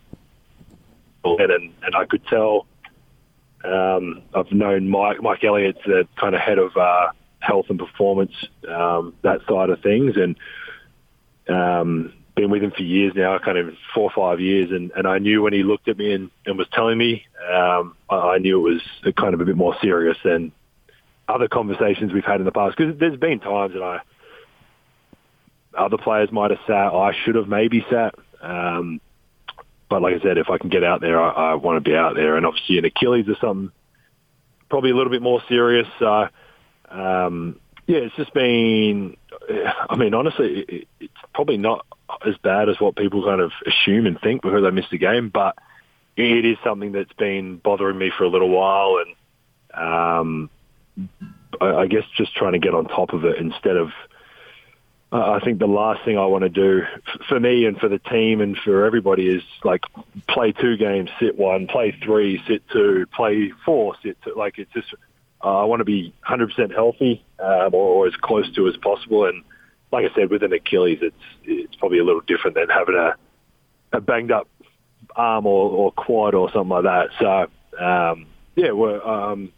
and 1.23 1.73
and 1.83 1.95
I 1.95 2.05
could 2.05 2.25
tell. 2.27 2.67
Um, 3.63 4.21
I've 4.35 4.51
known 4.51 4.89
Mike 4.89 5.21
Mike 5.21 5.43
Elliott's 5.43 5.79
the 5.85 6.07
kind 6.19 6.35
of 6.35 6.41
head 6.41 6.59
of 6.59 6.77
uh, 6.77 7.07
health 7.39 7.65
and 7.69 7.79
performance 7.79 8.33
um, 8.67 9.15
that 9.23 9.41
side 9.47 9.69
of 9.71 9.81
things, 9.81 10.15
and 10.17 10.37
um, 11.49 12.13
been 12.35 12.49
with 12.49 12.61
him 12.61 12.71
for 12.71 12.83
years 12.83 13.13
now, 13.15 13.37
kind 13.39 13.57
of 13.57 13.73
four 13.93 14.11
or 14.11 14.11
five 14.11 14.39
years, 14.39 14.71
and, 14.71 14.91
and 14.95 15.07
I 15.07 15.19
knew 15.19 15.41
when 15.41 15.53
he 15.53 15.63
looked 15.63 15.87
at 15.87 15.97
me 15.97 16.13
and, 16.13 16.29
and 16.45 16.57
was 16.57 16.67
telling 16.73 16.97
me, 16.97 17.25
um, 17.49 17.95
I, 18.09 18.15
I 18.15 18.37
knew 18.37 18.67
it 18.67 18.71
was 18.71 19.13
kind 19.15 19.33
of 19.33 19.41
a 19.41 19.45
bit 19.45 19.55
more 19.55 19.75
serious 19.81 20.17
than 20.23 20.51
other 21.27 21.47
conversations 21.47 22.13
we've 22.13 22.25
had 22.25 22.39
in 22.39 22.45
the 22.45 22.51
past. 22.51 22.77
Because 22.77 22.99
there's 22.99 23.17
been 23.17 23.39
times 23.39 23.73
that 23.73 23.81
I 23.81 24.01
other 25.77 25.97
players 25.97 26.31
might 26.31 26.51
have 26.51 26.59
sat. 26.67 26.93
I 26.93 27.13
should 27.23 27.35
have 27.35 27.47
maybe 27.47 27.85
sat. 27.89 28.15
Um, 28.41 29.01
but 29.89 30.01
like 30.01 30.15
I 30.15 30.19
said, 30.21 30.37
if 30.37 30.49
I 30.49 30.57
can 30.57 30.69
get 30.69 30.83
out 30.83 31.01
there, 31.01 31.21
I, 31.21 31.51
I 31.51 31.53
want 31.55 31.83
to 31.83 31.89
be 31.89 31.95
out 31.95 32.15
there. 32.15 32.37
And 32.37 32.45
obviously, 32.45 32.77
an 32.77 32.85
Achilles 32.85 33.27
is 33.27 33.37
something 33.39 33.71
probably 34.69 34.91
a 34.91 34.95
little 34.95 35.11
bit 35.11 35.21
more 35.21 35.41
serious. 35.47 35.87
Uh, 36.01 36.27
um, 36.89 37.59
yeah, 37.87 37.99
it's 37.99 38.15
just 38.15 38.33
been. 38.33 39.17
I 39.49 39.95
mean, 39.95 40.13
honestly, 40.13 40.87
it's 40.99 41.13
probably 41.33 41.57
not 41.57 41.85
as 42.25 42.35
bad 42.37 42.69
as 42.69 42.79
what 42.79 42.95
people 42.95 43.23
kind 43.23 43.41
of 43.41 43.51
assume 43.65 44.05
and 44.05 44.19
think 44.19 44.41
because 44.41 44.63
I 44.65 44.69
missed 44.69 44.93
a 44.93 44.97
game, 44.97 45.29
but 45.29 45.55
it 46.15 46.45
is 46.45 46.57
something 46.63 46.91
that's 46.91 47.13
been 47.13 47.57
bothering 47.57 47.97
me 47.97 48.11
for 48.17 48.23
a 48.23 48.29
little 48.29 48.49
while, 48.49 49.03
and 49.03 49.15
um, 49.73 50.49
I, 51.59 51.87
guess 51.87 52.03
just 52.17 52.35
trying 52.35 52.53
to 52.53 52.59
get 52.59 52.73
on 52.73 52.85
top 52.85 53.13
of 53.13 53.25
it 53.25 53.37
instead 53.37 53.75
of 53.75 53.89
uh, 55.11 55.31
I 55.31 55.39
think 55.39 55.59
the 55.59 55.67
last 55.67 56.03
thing 56.03 56.17
I 56.17 56.25
want 56.25 56.43
to 56.43 56.49
do 56.49 56.81
for 57.29 57.39
me 57.39 57.65
and 57.65 57.77
for 57.77 57.87
the 57.87 57.99
team 57.99 58.41
and 58.41 58.57
for 58.57 58.85
everybody 58.85 59.27
is 59.27 59.43
like 59.63 59.81
play 60.27 60.51
two 60.51 60.77
games, 60.77 61.09
sit 61.19 61.37
one, 61.37 61.67
play 61.67 61.95
three, 62.03 62.41
sit 62.47 62.63
two, 62.69 63.05
play 63.15 63.51
four, 63.65 63.95
sit 64.03 64.17
two. 64.23 64.33
Like 64.35 64.57
it's 64.57 64.71
just, 64.73 64.93
uh, 65.45 65.61
I 65.61 65.65
want 65.65 65.79
to 65.79 65.85
be 65.85 66.11
100% 66.27 66.73
healthy 66.73 67.23
um, 67.39 67.73
or, 67.75 68.05
or 68.05 68.07
as 68.07 68.15
close 68.19 68.51
to 68.55 68.67
as 68.67 68.75
possible. 68.77 69.25
And 69.25 69.43
like 69.91 70.09
I 70.11 70.15
said, 70.15 70.31
with 70.31 70.41
an 70.41 70.51
Achilles, 70.51 70.99
it's 71.01 71.15
it's 71.43 71.75
probably 71.75 71.99
a 71.99 72.03
little 72.03 72.21
different 72.21 72.55
than 72.55 72.67
having 72.67 72.95
a, 72.95 73.15
a 73.95 74.01
banged 74.01 74.31
up 74.31 74.47
arm 75.15 75.45
or, 75.45 75.69
or 75.69 75.91
quad 75.91 76.33
or 76.33 76.51
something 76.51 76.69
like 76.69 76.83
that. 76.85 77.09
So 77.19 77.83
um, 77.83 78.25
yeah, 78.55 78.71
um, 78.71 79.53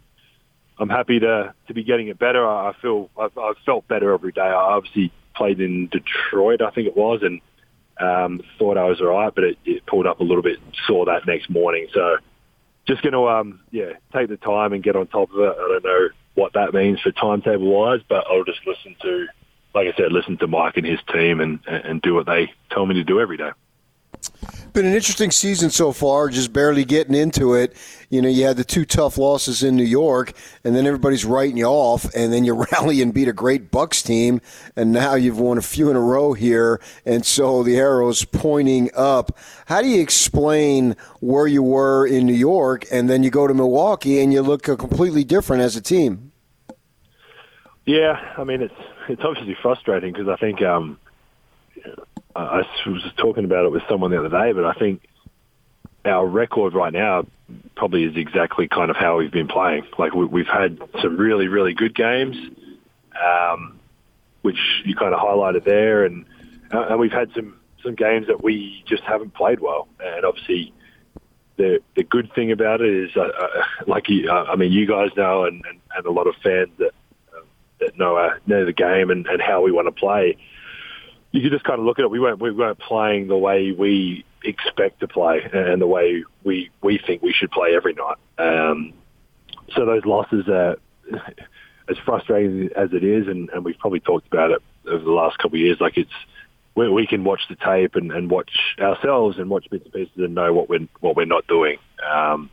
I'm 0.78 0.90
happy 0.90 1.20
to 1.20 1.54
to 1.68 1.74
be 1.74 1.84
getting 1.84 2.08
it 2.08 2.18
better. 2.18 2.46
I 2.46 2.74
feel 2.82 3.08
I've, 3.18 3.36
I've 3.38 3.56
felt 3.64 3.88
better 3.88 4.12
every 4.12 4.32
day. 4.32 4.42
I 4.42 4.52
obviously 4.52 5.10
played 5.34 5.60
in 5.60 5.88
Detroit, 5.88 6.60
I 6.60 6.70
think 6.70 6.86
it 6.86 6.96
was, 6.96 7.22
and 7.22 7.40
um, 7.98 8.42
thought 8.58 8.76
I 8.76 8.84
was 8.84 9.00
all 9.00 9.08
right, 9.08 9.34
but 9.34 9.44
it, 9.44 9.58
it 9.64 9.86
pulled 9.86 10.06
up 10.06 10.20
a 10.20 10.24
little 10.24 10.42
bit. 10.42 10.58
Saw 10.86 11.06
that 11.06 11.26
next 11.26 11.48
morning, 11.48 11.86
so 11.94 12.18
just 12.88 13.02
going 13.02 13.12
to 13.12 13.28
um, 13.28 13.60
yeah 13.70 13.92
take 14.12 14.28
the 14.28 14.36
time 14.36 14.72
and 14.72 14.82
get 14.82 14.96
on 14.96 15.06
top 15.06 15.30
of 15.30 15.38
it. 15.38 15.54
I 15.56 15.68
don't 15.68 15.84
know 15.84 16.08
what 16.34 16.54
that 16.54 16.74
means 16.74 17.00
for 17.00 17.12
timetable 17.12 17.66
wise, 17.66 18.00
but 18.08 18.26
I'll 18.26 18.44
just 18.44 18.66
listen 18.66 18.96
to, 19.02 19.26
like 19.74 19.86
I 19.86 19.96
said, 19.96 20.10
listen 20.10 20.38
to 20.38 20.46
Mike 20.48 20.76
and 20.76 20.86
his 20.86 21.00
team 21.12 21.40
and 21.40 21.60
and 21.66 22.02
do 22.02 22.14
what 22.14 22.26
they 22.26 22.52
tell 22.70 22.86
me 22.86 22.94
to 22.94 23.04
do 23.04 23.20
every 23.20 23.36
day. 23.36 23.50
Been 24.78 24.86
an 24.86 24.94
interesting 24.94 25.32
season 25.32 25.70
so 25.70 25.90
far, 25.90 26.28
just 26.28 26.52
barely 26.52 26.84
getting 26.84 27.16
into 27.16 27.54
it. 27.54 27.74
You 28.10 28.22
know, 28.22 28.28
you 28.28 28.44
had 28.44 28.56
the 28.56 28.62
two 28.62 28.84
tough 28.84 29.18
losses 29.18 29.64
in 29.64 29.74
New 29.74 29.82
York, 29.82 30.34
and 30.62 30.76
then 30.76 30.86
everybody's 30.86 31.24
writing 31.24 31.56
you 31.56 31.64
off, 31.64 32.04
and 32.14 32.32
then 32.32 32.44
you 32.44 32.54
rally 32.72 33.02
and 33.02 33.12
beat 33.12 33.26
a 33.26 33.32
great 33.32 33.72
Bucks 33.72 34.02
team, 34.04 34.40
and 34.76 34.92
now 34.92 35.16
you've 35.16 35.40
won 35.40 35.58
a 35.58 35.62
few 35.62 35.90
in 35.90 35.96
a 35.96 36.00
row 36.00 36.32
here, 36.32 36.80
and 37.04 37.26
so 37.26 37.64
the 37.64 37.76
arrow's 37.76 38.24
pointing 38.24 38.88
up. 38.94 39.36
How 39.66 39.82
do 39.82 39.88
you 39.88 40.00
explain 40.00 40.94
where 41.18 41.48
you 41.48 41.64
were 41.64 42.06
in 42.06 42.24
New 42.24 42.32
York, 42.32 42.84
and 42.92 43.10
then 43.10 43.24
you 43.24 43.30
go 43.30 43.48
to 43.48 43.54
Milwaukee, 43.54 44.20
and 44.20 44.32
you 44.32 44.42
look 44.42 44.62
completely 44.62 45.24
different 45.24 45.60
as 45.60 45.74
a 45.74 45.80
team? 45.80 46.30
Yeah, 47.84 48.32
I 48.38 48.44
mean 48.44 48.62
it's 48.62 48.80
it's 49.08 49.22
obviously 49.24 49.56
frustrating 49.60 50.12
because 50.12 50.28
I 50.28 50.36
think 50.36 50.62
um, 50.62 51.00
I 52.36 52.62
was 52.86 53.02
talking 53.16 53.44
about 53.44 53.64
it 53.64 53.72
with 53.72 53.82
someone 53.88 54.10
the 54.10 54.18
other 54.18 54.28
day, 54.28 54.52
but 54.52 54.64
I 54.64 54.74
think 54.74 55.02
our 56.04 56.26
record 56.26 56.74
right 56.74 56.92
now 56.92 57.26
probably 57.76 58.04
is 58.04 58.16
exactly 58.16 58.68
kind 58.68 58.90
of 58.90 58.96
how 58.96 59.18
we've 59.18 59.32
been 59.32 59.48
playing. 59.48 59.86
Like 59.98 60.14
we, 60.14 60.44
have 60.44 60.60
had 60.60 60.78
some 61.02 61.16
really, 61.16 61.48
really 61.48 61.74
good 61.74 61.94
games, 61.94 62.36
um, 63.22 63.78
which 64.42 64.58
you 64.84 64.94
kind 64.94 65.14
of 65.14 65.20
highlighted 65.20 65.64
there, 65.64 66.04
and 66.04 66.24
uh, 66.72 66.86
and 66.90 67.00
we've 67.00 67.12
had 67.12 67.30
some 67.34 67.58
some 67.82 67.94
games 67.94 68.26
that 68.26 68.42
we 68.42 68.84
just 68.86 69.02
haven't 69.04 69.34
played 69.34 69.60
well. 69.60 69.88
And 70.00 70.24
obviously, 70.24 70.72
the 71.56 71.80
the 71.96 72.04
good 72.04 72.32
thing 72.34 72.52
about 72.52 72.80
it 72.80 72.92
is, 72.92 73.10
uh, 73.16 73.20
uh, 73.20 73.62
like 73.86 74.08
you, 74.08 74.30
uh, 74.30 74.44
I 74.44 74.56
mean, 74.56 74.72
you 74.72 74.86
guys 74.86 75.10
know, 75.16 75.44
and, 75.44 75.64
and, 75.66 75.80
and 75.96 76.06
a 76.06 76.10
lot 76.10 76.26
of 76.26 76.34
fans 76.42 76.70
that 76.78 76.92
uh, 77.34 77.40
that 77.80 77.98
know 77.98 78.16
uh, 78.16 78.34
know 78.46 78.64
the 78.64 78.72
game 78.72 79.10
and, 79.10 79.26
and 79.26 79.40
how 79.40 79.62
we 79.62 79.72
want 79.72 79.86
to 79.86 79.92
play 79.92 80.36
you 81.32 81.42
could 81.42 81.52
just 81.52 81.64
kind 81.64 81.78
of 81.78 81.84
look 81.86 81.98
at 81.98 82.04
it. 82.04 82.10
We 82.10 82.20
weren't 82.20 82.40
we 82.40 82.50
weren't 82.50 82.78
playing 82.78 83.28
the 83.28 83.36
way 83.36 83.72
we 83.72 84.24
expect 84.44 85.00
to 85.00 85.08
play 85.08 85.40
and 85.52 85.80
the 85.80 85.86
way 85.86 86.24
we 86.44 86.70
we 86.82 86.98
think 86.98 87.22
we 87.22 87.32
should 87.32 87.50
play 87.50 87.74
every 87.74 87.94
night. 87.94 88.16
Um, 88.38 88.94
so 89.74 89.84
those 89.84 90.04
losses 90.04 90.48
are 90.48 90.76
as 91.88 91.96
frustrating 92.04 92.70
as 92.76 92.90
it 92.92 93.04
is, 93.04 93.26
and, 93.28 93.50
and 93.50 93.64
we've 93.64 93.78
probably 93.78 94.00
talked 94.00 94.26
about 94.26 94.50
it 94.50 94.62
over 94.86 95.04
the 95.04 95.10
last 95.10 95.38
couple 95.38 95.56
of 95.56 95.60
years. 95.60 95.78
Like 95.80 95.96
it's 95.96 96.10
we, 96.74 96.88
we 96.88 97.06
can 97.06 97.24
watch 97.24 97.42
the 97.48 97.56
tape 97.56 97.94
and, 97.96 98.12
and 98.12 98.30
watch 98.30 98.50
ourselves 98.80 99.38
and 99.38 99.50
watch 99.50 99.66
bits 99.70 99.84
and 99.84 99.92
pieces 99.92 100.16
and 100.16 100.34
know 100.34 100.52
what 100.52 100.68
we're 100.68 100.86
what 101.00 101.16
we're 101.16 101.26
not 101.26 101.46
doing. 101.46 101.78
Um, 102.08 102.50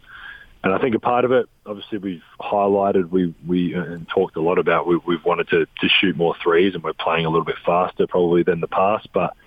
and 0.66 0.74
I 0.74 0.80
think 0.80 0.96
a 0.96 1.00
part 1.00 1.26
of 1.26 1.32
it, 1.32 1.48
obviously, 1.68 2.00
we've 2.00 2.24
highlighted, 2.40 3.12
we 3.12 3.36
we 3.46 3.76
uh, 3.76 3.84
and 3.84 4.10
talked 4.10 4.36
a 4.36 4.42
lot 4.42 4.58
about. 4.58 4.88
We, 4.88 4.98
we've 4.98 5.24
wanted 5.24 5.48
to, 5.50 5.68
to 5.68 5.90
shoot 6.02 6.18
more 6.18 6.36
threes, 6.42 6.74
and 6.74 6.84
we're 6.84 6.94
playing 6.94 7.28
a 7.28 7.30
little 7.30 7.46
bit 7.46 7.58
faster 7.64 8.08
probably 8.08 8.42
than 8.42 8.62
the 8.62 8.68
past. 8.68 9.08
But 9.14 9.38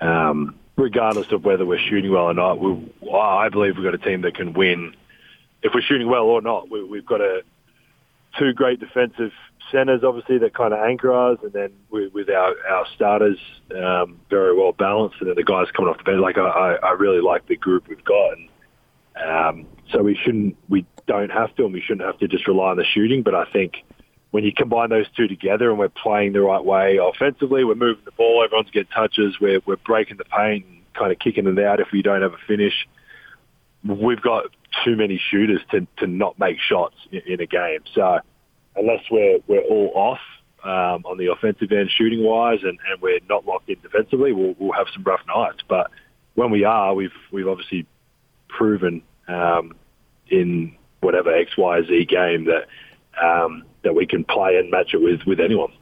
um, 0.00 0.56
regardless 0.74 1.30
of 1.30 1.44
whether 1.44 1.64
we're 1.64 1.78
shooting 1.78 2.10
well 2.10 2.24
or 2.24 2.34
not, 2.34 2.58
we, 2.58 2.92
I 3.14 3.48
believe 3.48 3.76
we've 3.76 3.84
got 3.84 3.94
a 3.94 3.98
team 3.98 4.22
that 4.22 4.34
can 4.34 4.54
win. 4.54 4.96
If 5.62 5.72
we're 5.72 5.82
shooting 5.82 6.08
well 6.08 6.24
or 6.24 6.42
not, 6.42 6.68
we, 6.68 6.82
we've 6.82 7.06
got 7.06 7.20
a 7.20 7.42
two 8.36 8.52
great 8.52 8.80
defensive 8.80 9.30
centers, 9.70 10.02
obviously, 10.02 10.38
that 10.38 10.52
kind 10.52 10.74
of 10.74 10.80
anchor 10.80 11.12
us, 11.12 11.38
and 11.44 11.52
then 11.52 11.74
we, 11.90 12.08
with 12.08 12.28
our 12.28 12.54
our 12.68 12.86
starters 12.92 13.38
um, 13.70 14.18
very 14.30 14.56
well 14.56 14.72
balanced, 14.72 15.18
and 15.20 15.28
then 15.28 15.36
the 15.36 15.44
guys 15.44 15.68
coming 15.76 15.92
off 15.92 15.98
the 15.98 16.02
bench. 16.02 16.18
Like 16.20 16.38
I, 16.38 16.76
I 16.82 16.90
really 16.94 17.20
like 17.20 17.46
the 17.46 17.54
group 17.54 17.86
we've 17.86 18.04
got. 18.04 18.32
And, 18.32 18.48
um, 19.22 19.66
so 19.90 20.02
we 20.02 20.14
shouldn't, 20.22 20.56
we 20.68 20.86
don't 21.06 21.30
have 21.30 21.54
to, 21.56 21.64
and 21.64 21.72
we 21.72 21.80
shouldn't 21.80 22.06
have 22.06 22.18
to 22.18 22.28
just 22.28 22.46
rely 22.46 22.70
on 22.70 22.76
the 22.76 22.84
shooting. 22.84 23.22
But 23.22 23.34
I 23.34 23.44
think 23.52 23.84
when 24.30 24.44
you 24.44 24.52
combine 24.52 24.90
those 24.90 25.06
two 25.16 25.28
together 25.28 25.70
and 25.70 25.78
we're 25.78 25.88
playing 25.88 26.32
the 26.32 26.40
right 26.40 26.64
way 26.64 26.98
offensively, 26.98 27.64
we're 27.64 27.74
moving 27.74 28.04
the 28.04 28.12
ball, 28.12 28.42
everyone's 28.44 28.70
getting 28.70 28.90
touches, 28.92 29.40
we're, 29.40 29.60
we're 29.64 29.76
breaking 29.76 30.16
the 30.16 30.24
paint 30.24 30.66
and 30.66 30.82
kind 30.94 31.12
of 31.12 31.18
kicking 31.18 31.46
it 31.46 31.58
out 31.58 31.80
if 31.80 31.88
we 31.92 32.02
don't 32.02 32.22
have 32.22 32.34
a 32.34 32.38
finish. 32.46 32.86
We've 33.84 34.20
got 34.20 34.46
too 34.84 34.96
many 34.96 35.20
shooters 35.30 35.60
to, 35.70 35.86
to 35.98 36.06
not 36.06 36.38
make 36.38 36.58
shots 36.58 36.96
in, 37.12 37.22
in 37.26 37.40
a 37.40 37.46
game. 37.46 37.80
So 37.94 38.18
unless 38.74 39.04
we're, 39.10 39.38
we're 39.46 39.62
all 39.62 39.92
off 39.94 40.20
um, 40.64 41.04
on 41.06 41.16
the 41.18 41.30
offensive 41.30 41.70
end 41.70 41.90
shooting 41.96 42.22
wise 42.24 42.58
and, 42.62 42.78
and 42.90 43.00
we're 43.00 43.20
not 43.28 43.46
locked 43.46 43.68
in 43.68 43.76
defensively, 43.80 44.32
we'll, 44.32 44.54
we'll 44.58 44.72
have 44.72 44.88
some 44.92 45.04
rough 45.04 45.22
nights. 45.28 45.62
But 45.68 45.90
when 46.34 46.50
we 46.50 46.64
are, 46.64 46.94
we've, 46.94 47.10
we've 47.30 47.48
obviously 47.48 47.86
proven 48.48 49.02
um, 49.28 49.74
in 50.28 50.74
whatever 51.00 51.34
X, 51.34 51.56
Y, 51.56 51.82
Z 51.82 52.04
game 52.06 52.46
that 52.46 52.66
um, 53.22 53.64
that 53.82 53.94
we 53.94 54.06
can 54.06 54.24
play 54.24 54.56
and 54.56 54.70
match 54.70 54.94
it 54.94 55.02
with 55.02 55.20
with 55.26 55.40
anyone. 55.40 55.72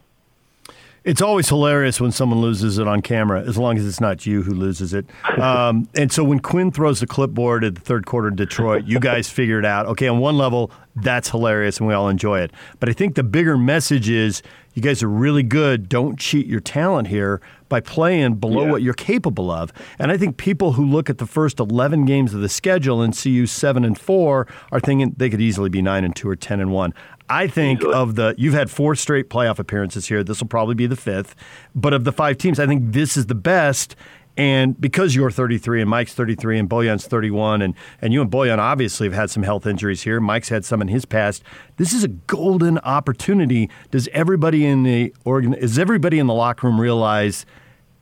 It's 1.05 1.21
always 1.21 1.51
hilarious 1.51 2.01
when 2.01 2.13
someone 2.13 2.41
loses 2.41 2.79
it 2.79 2.89
on 2.89 3.03
camera, 3.03 3.43
as 3.43 3.59
long 3.59 3.77
as 3.77 3.87
it's 3.87 4.01
not 4.01 4.25
you 4.25 4.43
who 4.43 4.55
loses 4.55 4.95
it. 4.95 5.05
Um, 5.39 5.87
and 5.95 6.11
so 6.11 6.25
when 6.25 6.41
Quin 6.41 6.71
throws 6.71 7.01
the 7.01 7.07
clipboard 7.07 7.63
at 7.63 7.75
the 7.75 7.81
third 7.83 8.07
quarter 8.07 8.29
in 8.29 8.37
Detroit, 8.37 8.85
you 8.87 8.99
guys 8.99 9.29
figure 9.29 9.59
it 9.59 9.67
out. 9.67 9.85
Okay, 9.85 10.09
on 10.09 10.19
one 10.19 10.39
level, 10.39 10.71
that's 10.97 11.29
hilarious 11.29 11.77
and 11.77 11.87
we 11.87 11.93
all 11.93 12.09
enjoy 12.09 12.41
it. 12.41 12.53
But 12.81 12.89
I 12.89 12.95
think 12.95 13.17
the 13.17 13.23
bigger 13.23 13.59
message 13.59 14.09
is 14.09 14.43
you 14.75 14.83
guys 14.83 15.03
are 15.03 15.09
really 15.09 15.43
good. 15.43 15.89
Don't 15.89 16.19
cheat 16.19 16.47
your 16.47 16.61
talent 16.61 17.09
here 17.09 17.41
by 17.69 17.81
playing 17.81 18.35
below 18.35 18.65
Yeah. 18.67 18.71
what 18.73 18.83
you're 18.83 18.93
capable 18.95 19.51
of. 19.51 19.73
And 19.99 20.11
I 20.13 20.17
think 20.17 20.37
people 20.37 20.73
who 20.73 20.85
look 20.85 21.09
at 21.09 21.19
the 21.19 21.27
first 21.27 21.59
11 21.61 22.05
games 22.05 22.35
of 22.35 22.41
the 22.41 22.49
schedule 22.49 23.01
and 23.01 23.15
see 23.15 23.31
you 23.31 23.47
7 23.47 23.85
and 23.85 23.97
4 23.99 24.47
are 24.73 24.81
thinking 24.81 25.15
they 25.17 25.31
could 25.31 25.41
easily 25.41 25.71
be 25.71 25.81
9 25.81 26.05
and 26.05 26.15
2 26.15 26.29
or 26.29 26.37
10 26.37 26.61
and 26.61 26.71
1. 26.73 26.93
I 27.29 27.47
think 27.47 27.83
of 27.83 28.17
the 28.17 28.35
you've 28.37 28.53
had 28.53 28.71
four 28.71 28.95
straight 28.95 29.31
playoff 29.31 29.59
appearances 29.59 30.09
here. 30.09 30.23
This 30.23 30.41
will 30.41 30.49
probably 30.49 30.75
be 30.75 30.87
the 30.87 30.95
fifth. 30.97 31.35
But 31.75 31.95
of 31.95 32.05
the 32.05 32.13
five 32.13 32.37
teams, 32.37 32.61
I 32.61 32.67
think 32.67 32.93
this 32.93 33.17
is 33.17 33.27
the 33.27 33.35
best. 33.35 33.97
And 34.37 34.81
because 34.81 35.15
you're 35.15 35.31
33 35.31 35.81
and 35.81 35.89
Mike's 35.89 36.13
33 36.13 36.59
and 36.59 36.69
Bojan's 36.69 37.07
31, 37.07 37.63
and, 37.63 37.75
and 38.03 38.13
you 38.13 38.21
and 38.21 38.31
Boyan 38.31 38.59
obviously 38.59 39.07
have 39.07 39.15
had 39.15 39.31
some 39.31 39.45
health 39.45 39.65
injuries 39.65 40.03
here. 40.03 40.21
Mike's 40.21 40.49
had 40.49 40.65
some 40.65 40.83
in 40.83 40.89
his 40.89 41.05
past. 41.05 41.45
This 41.77 41.93
is 41.93 42.03
a 42.03 42.09
golden 42.09 42.79
opportunity. 42.79 43.71
Does 43.93 44.09
everybody 44.09 44.67
in 44.67 44.83
the 44.83 45.15
organ 45.25 45.53
does 45.53 45.79
everybody 45.79 46.19
in 46.19 46.27
the 46.27 46.35
locker 46.35 46.67
room 46.67 46.81
realize 46.81 47.47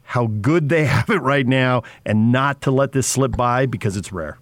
how 0.04 0.26
good 0.26 0.70
they 0.70 0.84
have 0.86 1.10
it 1.10 1.20
right 1.20 1.46
now 1.46 1.82
and 2.06 2.32
not 2.32 2.62
to 2.62 2.70
let 2.70 2.92
this 2.92 3.06
slip 3.06 3.36
by 3.36 3.66
because 3.66 3.96
it's 3.96 4.12
rare? 4.12 4.38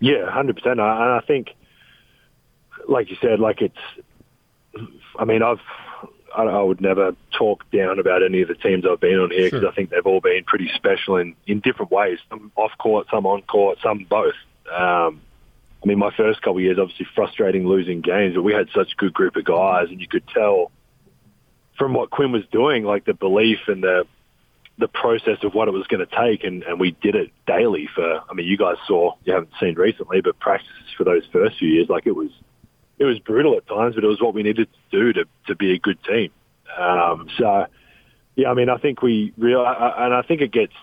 Yeah, 0.00 0.28
hundred 0.30 0.56
percent. 0.56 0.80
And 0.80 0.82
I 0.82 1.20
think, 1.26 1.50
like 2.88 3.10
you 3.10 3.16
said, 3.20 3.38
like 3.38 3.60
it's. 3.60 3.76
I 5.18 5.24
mean, 5.24 5.42
I've. 5.42 5.60
I, 6.36 6.42
I 6.42 6.62
would 6.62 6.80
never 6.80 7.14
talk 7.36 7.64
down 7.70 7.98
about 7.98 8.22
any 8.22 8.42
of 8.42 8.48
the 8.48 8.54
teams 8.54 8.84
I've 8.84 9.00
been 9.00 9.18
on 9.18 9.30
here 9.30 9.50
because 9.50 9.64
I 9.64 9.74
think 9.74 9.90
they've 9.90 10.06
all 10.06 10.20
been 10.20 10.44
pretty 10.44 10.70
special 10.74 11.16
in 11.16 11.34
in 11.46 11.60
different 11.60 11.90
ways. 11.90 12.18
Some 12.28 12.52
off 12.56 12.72
court, 12.78 13.06
some 13.10 13.26
on 13.26 13.42
court, 13.42 13.78
some 13.82 14.06
both. 14.08 14.34
Um, 14.72 15.20
I 15.82 15.86
mean, 15.86 15.98
my 15.98 16.14
first 16.14 16.42
couple 16.42 16.58
of 16.58 16.62
years, 16.62 16.78
obviously 16.78 17.06
frustrating 17.14 17.66
losing 17.66 18.02
games, 18.02 18.34
but 18.34 18.42
we 18.42 18.52
had 18.52 18.68
such 18.74 18.92
a 18.92 18.96
good 18.96 19.14
group 19.14 19.36
of 19.36 19.44
guys, 19.44 19.88
and 19.88 20.00
you 20.00 20.06
could 20.06 20.26
tell 20.28 20.70
from 21.78 21.94
what 21.94 22.10
Quin 22.10 22.32
was 22.32 22.44
doing, 22.52 22.84
like 22.84 23.06
the 23.06 23.14
belief 23.14 23.60
and 23.66 23.82
the 23.82 24.06
the 24.78 24.88
process 24.88 25.38
of 25.44 25.54
what 25.54 25.68
it 25.68 25.72
was 25.72 25.86
going 25.86 26.04
to 26.04 26.16
take, 26.16 26.42
and, 26.42 26.62
and 26.62 26.80
we 26.80 26.92
did 27.02 27.14
it 27.14 27.30
daily 27.46 27.88
for. 27.94 28.20
I 28.28 28.34
mean, 28.34 28.46
you 28.46 28.56
guys 28.56 28.76
saw 28.86 29.14
you 29.24 29.32
haven't 29.34 29.52
seen 29.60 29.74
recently, 29.74 30.20
but 30.22 30.38
practices 30.38 30.72
for 30.96 31.04
those 31.04 31.22
first 31.32 31.58
few 31.58 31.68
years, 31.68 31.88
like 31.88 32.06
it 32.06 32.16
was, 32.16 32.30
it 33.00 33.04
was 33.04 33.18
brutal 33.18 33.56
at 33.56 33.66
times, 33.66 33.94
but 33.96 34.04
it 34.04 34.06
was 34.06 34.20
what 34.20 34.34
we 34.34 34.42
needed 34.42 34.68
to 34.70 34.96
do 34.96 35.12
to 35.14 35.24
to 35.46 35.56
be 35.56 35.72
a 35.72 35.78
good 35.78 35.98
team. 36.04 36.30
Um, 36.78 37.28
so, 37.36 37.66
yeah, 38.36 38.50
I 38.50 38.54
mean, 38.54 38.68
I 38.68 38.76
think 38.76 39.02
we 39.02 39.32
real, 39.36 39.64
and 39.66 40.14
I 40.14 40.22
think 40.22 40.42
it 40.42 40.52
gets 40.52 40.74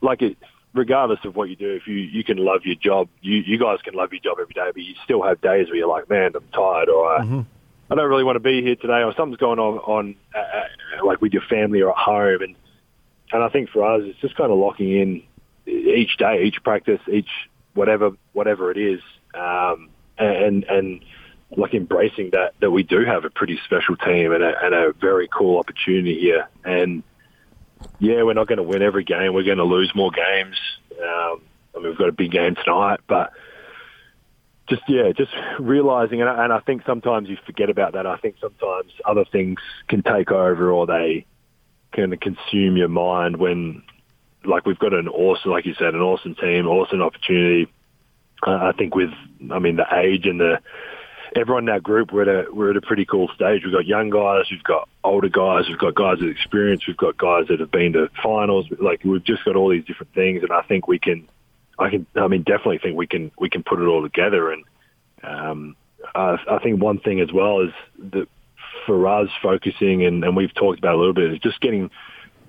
like 0.00 0.22
it. 0.22 0.36
Regardless 0.74 1.20
of 1.24 1.34
what 1.34 1.48
you 1.48 1.56
do, 1.56 1.72
if 1.72 1.86
you 1.86 1.94
you 1.94 2.22
can 2.22 2.36
love 2.36 2.62
your 2.64 2.74
job, 2.74 3.08
you 3.22 3.36
you 3.38 3.58
guys 3.58 3.78
can 3.82 3.94
love 3.94 4.12
your 4.12 4.20
job 4.20 4.38
every 4.40 4.52
day, 4.52 4.70
but 4.74 4.82
you 4.82 4.94
still 5.04 5.22
have 5.22 5.40
days 5.40 5.68
where 5.68 5.76
you're 5.76 5.88
like, 5.88 6.10
man, 6.10 6.32
I'm 6.34 6.44
tired, 6.52 6.90
or 6.90 7.16
I, 7.16 7.44
I 7.90 7.94
don't 7.94 8.10
really 8.10 8.24
want 8.24 8.36
to 8.36 8.40
be 8.40 8.60
here 8.60 8.76
today, 8.76 9.02
or 9.02 9.14
something's 9.16 9.38
going 9.38 9.58
on 9.58 9.78
on 9.78 10.16
uh, 10.34 10.38
uh, 10.38 11.06
like 11.06 11.22
with 11.22 11.32
your 11.32 11.42
family 11.48 11.80
or 11.80 11.92
at 11.92 11.96
home, 11.96 12.42
and 12.42 12.54
and 13.32 13.42
I 13.42 13.48
think 13.48 13.70
for 13.70 13.84
us, 13.84 14.02
it's 14.04 14.18
just 14.20 14.36
kind 14.36 14.52
of 14.52 14.58
locking 14.58 14.90
in 14.90 15.22
each 15.66 16.18
day, 16.18 16.42
each 16.44 16.62
practice, 16.62 17.00
each 17.10 17.30
whatever 17.72 18.10
whatever 18.34 18.70
it 18.70 18.76
is, 18.76 19.00
um, 19.32 19.88
and 20.18 20.64
and 20.64 21.02
like 21.54 21.74
embracing 21.74 22.30
that 22.30 22.54
that 22.60 22.70
we 22.70 22.82
do 22.82 23.04
have 23.04 23.24
a 23.24 23.30
pretty 23.30 23.58
special 23.64 23.96
team 23.96 24.32
and 24.32 24.42
a, 24.42 24.52
and 24.64 24.74
a 24.74 24.92
very 24.92 25.28
cool 25.28 25.58
opportunity 25.58 26.18
here. 26.18 26.48
And 26.64 27.02
yeah, 27.98 28.22
we're 28.22 28.34
not 28.34 28.48
going 28.48 28.58
to 28.58 28.62
win 28.64 28.82
every 28.82 29.04
game. 29.04 29.34
We're 29.34 29.44
going 29.44 29.58
to 29.58 29.64
lose 29.64 29.92
more 29.94 30.10
games. 30.10 30.56
Um, 30.92 31.42
I 31.74 31.78
mean, 31.78 31.88
we've 31.88 31.98
got 31.98 32.08
a 32.08 32.12
big 32.12 32.30
game 32.30 32.56
tonight, 32.56 33.00
but 33.06 33.32
just 34.68 34.82
yeah, 34.88 35.12
just 35.16 35.32
realizing, 35.60 36.20
and 36.20 36.28
I, 36.28 36.44
and 36.44 36.52
I 36.52 36.60
think 36.60 36.82
sometimes 36.84 37.28
you 37.28 37.36
forget 37.46 37.70
about 37.70 37.92
that. 37.92 38.06
I 38.06 38.16
think 38.16 38.36
sometimes 38.40 38.92
other 39.04 39.24
things 39.24 39.60
can 39.88 40.02
take 40.02 40.32
over, 40.32 40.72
or 40.72 40.86
they 40.86 41.26
of 41.98 42.20
consume 42.20 42.76
your 42.76 42.88
mind 42.88 43.38
when, 43.38 43.82
like, 44.44 44.66
we've 44.66 44.78
got 44.78 44.92
an 44.92 45.08
awesome, 45.08 45.50
like 45.50 45.64
you 45.64 45.74
said, 45.78 45.94
an 45.94 46.02
awesome 46.02 46.34
team, 46.34 46.66
awesome 46.66 47.00
opportunity. 47.00 47.72
Uh, 48.46 48.50
I 48.50 48.72
think 48.76 48.94
with, 48.94 49.10
I 49.50 49.58
mean, 49.58 49.76
the 49.76 49.86
age 49.94 50.26
and 50.26 50.38
the 50.38 50.58
everyone 51.36 51.68
in 51.68 51.74
that 51.74 51.82
group, 51.82 52.12
we're 52.12 52.22
at 52.22 52.28
a 52.28 52.52
we're 52.52 52.70
at 52.70 52.76
a 52.76 52.80
pretty 52.80 53.04
cool 53.04 53.28
stage. 53.34 53.62
We've 53.64 53.72
got 53.72 53.86
young 53.86 54.10
guys, 54.10 54.46
we've 54.50 54.62
got 54.62 54.88
older 55.04 55.28
guys, 55.28 55.68
we've 55.68 55.78
got 55.78 55.94
guys 55.94 56.18
with 56.20 56.30
experience, 56.30 56.86
we've 56.86 56.96
got 56.96 57.16
guys 57.16 57.46
that 57.48 57.60
have 57.60 57.70
been 57.70 57.92
to 57.94 58.08
finals. 58.22 58.66
Like 58.80 59.04
we've 59.04 59.22
just 59.24 59.44
got 59.44 59.56
all 59.56 59.70
these 59.70 59.84
different 59.84 60.14
things, 60.14 60.42
and 60.42 60.52
I 60.52 60.62
think 60.62 60.88
we 60.88 60.98
can, 60.98 61.28
I 61.78 61.90
can, 61.90 62.06
I 62.16 62.26
mean, 62.28 62.42
definitely 62.42 62.78
think 62.78 62.96
we 62.96 63.06
can 63.06 63.30
we 63.38 63.50
can 63.50 63.62
put 63.62 63.80
it 63.80 63.86
all 63.86 64.02
together. 64.02 64.50
And 64.50 64.64
um, 65.22 65.76
I, 66.14 66.38
I 66.50 66.58
think 66.58 66.80
one 66.82 66.98
thing 66.98 67.20
as 67.20 67.32
well 67.32 67.60
is 67.60 67.72
that 68.12 68.28
for 68.86 69.06
us 69.06 69.28
focusing, 69.42 70.04
and, 70.04 70.24
and 70.24 70.36
we've 70.36 70.54
talked 70.54 70.78
about 70.78 70.94
a 70.94 70.98
little 70.98 71.14
bit, 71.14 71.32
is 71.32 71.38
just 71.40 71.60
getting 71.60 71.90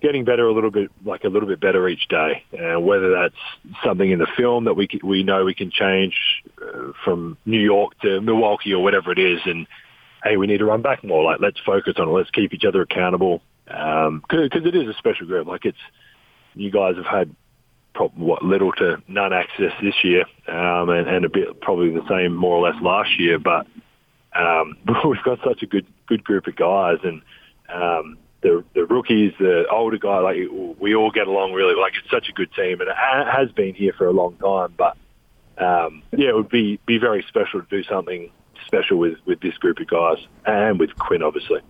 getting 0.02 0.26
better 0.26 0.48
a 0.48 0.54
little 0.54 0.72
bit, 0.72 0.92
like 1.06 1.24
a 1.24 1.30
little 1.30 1.48
bit 1.48 1.60
better 1.60 1.88
each 1.88 2.08
day. 2.08 2.44
Whether 2.52 3.12
that's 3.12 3.82
something 3.84 4.10
in 4.10 4.20
the 4.20 4.28
film 4.38 4.66
that 4.66 4.76
we 4.76 4.88
we 5.04 5.24
know 5.24 5.46
we 5.46 5.54
can 5.54 5.72
change 5.72 6.16
uh, 6.62 6.92
from 7.04 7.38
New 7.46 7.60
York 7.60 8.00
to 8.02 8.22
Milwaukee 8.22 8.74
or 8.74 8.84
whatever 8.84 9.12
it 9.12 9.20
is, 9.20 9.40
and 9.46 9.68
hey, 10.24 10.38
we 10.38 10.48
need 10.48 10.60
to 10.60 10.66
run 10.66 10.82
back 10.82 11.04
more. 11.04 11.24
Like 11.24 11.40
let's 11.40 11.60
focus 11.66 11.96
on 11.98 12.08
it. 12.08 12.12
Let's 12.12 12.32
keep 12.32 12.54
each 12.54 12.66
other 12.66 12.82
accountable 12.82 13.42
because 13.66 14.66
it 14.66 14.76
is 14.76 14.88
a 14.88 14.94
special 14.98 15.28
group. 15.28 15.48
Like 15.48 15.66
it's 15.66 15.78
you 16.56 16.72
guys 16.72 16.96
have 16.96 17.06
had 17.06 17.36
prob- 17.94 18.18
what 18.18 18.44
little 18.44 18.72
to 18.74 19.02
none 19.08 19.34
access 19.34 19.72
this 19.82 19.96
year, 20.04 20.26
um, 20.48 20.90
and, 20.90 21.08
and 21.08 21.26
a 21.26 21.30
bit 21.30 21.62
probably 21.62 21.92
the 21.92 22.08
same 22.10 22.36
more 22.36 22.56
or 22.56 22.70
less 22.70 22.82
last 22.82 23.20
year, 23.20 23.40
but. 23.40 23.68
Um, 24.36 24.78
we've 25.08 25.24
got 25.24 25.40
such 25.44 25.64
a 25.64 25.66
good 25.66 25.88
good 26.06 26.24
group 26.24 26.46
of 26.46 26.56
guys, 26.56 26.98
and 27.04 27.24
um, 27.74 28.18
the 28.42 28.64
the 28.74 28.86
rookies, 28.86 29.34
the 29.40 29.66
older 29.72 29.98
guy, 29.98 30.20
like 30.20 30.38
we 30.80 30.96
all 30.96 31.12
get 31.12 31.28
along 31.28 31.54
really. 31.54 31.76
Like 31.76 31.94
it's 32.02 32.10
such 32.10 32.30
a 32.30 32.34
good 32.34 32.52
team, 32.54 32.82
and 32.82 32.90
it 32.90 32.96
has 32.96 33.52
been 33.52 33.74
here 33.74 33.94
for 33.98 34.08
a 34.08 34.12
long 34.12 34.36
time. 34.38 34.74
But 34.78 34.98
um, 35.58 36.04
yeah, 36.12 36.30
it 36.30 36.36
would 36.36 36.50
be 36.50 36.80
be 36.86 36.98
very 36.98 37.24
special 37.28 37.62
to 37.62 37.68
do 37.70 37.84
something 37.84 38.32
special 38.66 38.98
with 38.98 39.18
with 39.26 39.40
this 39.42 39.58
group 39.58 39.80
of 39.80 39.88
guys, 39.88 40.18
and 40.46 40.80
with 40.80 40.96
Quin, 40.98 41.24
obviously. 41.24 41.62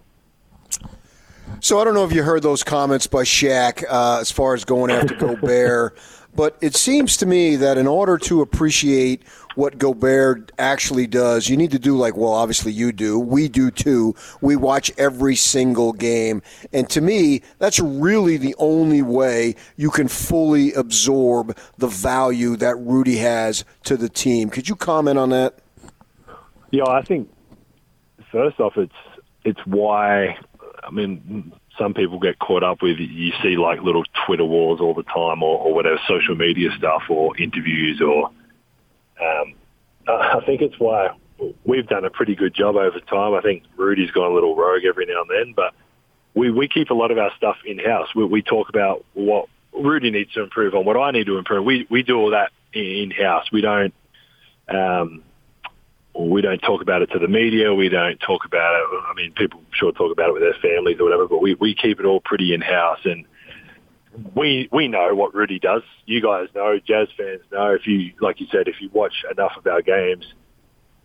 So 1.60 1.80
I 1.80 1.86
don't 1.86 1.94
know 1.94 2.06
if 2.06 2.14
you 2.14 2.24
heard 2.24 2.44
those 2.44 2.64
comments 2.64 3.08
by 3.08 3.24
Shaq 3.24 3.84
uh, 3.90 4.20
as 4.20 4.32
far 4.32 4.54
as 4.54 4.66
going 4.66 4.92
after 4.92 5.16
Gobert, 5.20 5.98
but 6.38 6.56
it 6.62 6.76
seems 6.76 7.18
to 7.18 7.26
me 7.26 7.56
that 7.56 7.80
in 7.80 7.88
order 7.88 8.16
to 8.20 8.42
appreciate 8.42 9.24
what 9.56 9.80
Gobert 9.80 10.52
actually 10.60 11.08
does, 11.08 11.50
you 11.50 11.58
need 11.58 11.72
to 11.72 11.80
do 11.80 11.98
like, 11.98 12.16
well, 12.16 12.32
obviously 12.32 12.72
you 12.72 12.92
do, 12.92 13.18
we 13.18 13.50
do 13.50 13.72
too. 13.72 14.14
We 14.40 14.56
watch 14.56 14.92
every 15.00 15.36
single 15.36 15.94
game, 15.94 16.44
and 16.72 16.88
to 16.92 17.02
me, 17.02 17.42
that's 17.58 17.80
really 17.80 18.38
the 18.38 18.54
only 18.60 19.02
way 19.02 19.56
you 19.78 19.90
can 19.90 20.08
fully 20.08 20.74
absorb 20.74 21.58
the 21.80 21.88
value 21.88 22.56
that 22.58 22.76
Rudy 22.76 23.18
has 23.18 23.66
to 23.86 23.98
the 23.98 24.08
team. 24.08 24.52
Could 24.52 24.70
you 24.70 24.76
comment 24.76 25.18
on 25.18 25.32
that? 25.32 25.56
Yeah, 26.70 26.86
I 26.86 27.02
think 27.02 27.28
first 28.32 28.60
off, 28.60 28.78
it's 28.78 28.94
it's 29.44 29.66
why. 29.66 30.38
I 30.84 30.92
mean, 30.92 31.52
some 31.78 31.94
people 31.94 32.20
get 32.20 32.40
caught 32.40 32.64
up 32.64 32.82
with 32.82 32.98
you 32.98 33.32
see 33.42 33.58
like 33.58 33.82
little 33.82 34.04
Twitter 34.26 34.46
wars 34.46 34.80
all 34.82 34.94
the 34.94 35.04
time, 35.04 35.44
or, 35.44 35.60
or 35.60 35.74
whatever 35.74 36.00
social 36.08 36.36
media 36.36 36.70
stuff, 36.78 37.04
or 37.10 37.38
interviews, 37.38 38.02
or 38.02 38.28
um, 39.22 39.54
I 40.08 40.42
think 40.46 40.62
it's 40.62 40.80
why 40.80 41.10
we've 41.66 41.88
done 41.88 42.06
a 42.06 42.10
pretty 42.10 42.36
good 42.36 42.54
job 42.54 42.76
over 42.76 43.00
time. 43.00 43.34
I 43.34 43.42
think 43.42 43.64
Rudy's 43.76 44.12
gone 44.12 44.32
a 44.32 44.34
little 44.34 44.56
rogue 44.56 44.86
every 44.86 45.06
now 45.06 45.22
and 45.22 45.30
then, 45.30 45.54
but 45.56 45.74
we 46.34 46.52
we 46.52 46.68
keep 46.68 46.90
a 46.90 46.94
lot 46.94 47.12
of 47.12 47.18
our 47.18 47.32
stuff 47.38 47.58
in 47.66 47.80
house. 47.80 48.08
We, 48.16 48.26
we 48.26 48.42
talk 48.42 48.70
about 48.70 49.06
what 49.14 49.48
Rudy 49.74 50.12
needs 50.12 50.34
to 50.34 50.44
improve 50.44 50.74
on, 50.76 50.86
what 50.86 50.98
I 50.98 51.12
need 51.12 51.26
to 51.26 51.38
improve. 51.38 51.66
We 51.66 51.88
we 51.90 52.04
do 52.04 52.18
all 52.18 52.32
that 52.32 52.52
in 52.74 53.12
house. 53.12 53.52
We 53.52 53.62
don't. 53.62 53.94
Um, 54.70 55.24
we 56.20 56.42
don't 56.42 56.60
talk 56.60 56.82
about 56.82 57.02
it 57.02 57.08
to 57.08 57.20
the 57.20 57.28
media. 57.28 57.74
We 57.74 57.90
don't 57.90 58.18
talk 58.18 58.46
about 58.46 58.76
it. 58.76 59.04
I 59.10 59.14
mean, 59.16 59.34
people 59.34 59.62
sure 59.72 59.92
talk 59.92 60.12
about 60.12 60.30
it 60.30 60.34
with 60.34 60.42
their 60.42 60.56
families 60.62 60.98
or 61.00 61.04
whatever, 61.04 61.28
but 61.28 61.42
we, 61.42 61.54
we 61.56 61.76
keep 61.76 62.00
it 62.00 62.06
all 62.06 62.22
pretty 62.22 62.54
in 62.54 62.62
house. 62.62 63.00
And 63.06 63.26
we 64.36 64.68
we 64.72 64.88
know 64.88 65.14
what 65.14 65.36
Rudy 65.36 65.60
does. 65.60 65.84
You 66.06 66.22
guys 66.22 66.48
know, 66.56 66.80
Jazz 66.80 67.10
fans 67.18 67.42
know. 67.52 67.72
If 67.72 67.86
you 67.86 68.14
like 68.20 68.40
you 68.40 68.48
said, 68.52 68.68
if 68.68 68.82
you 68.82 68.90
watch 68.92 69.14
enough 69.32 69.54
of 69.58 69.68
our 69.68 69.82
games, 69.82 70.26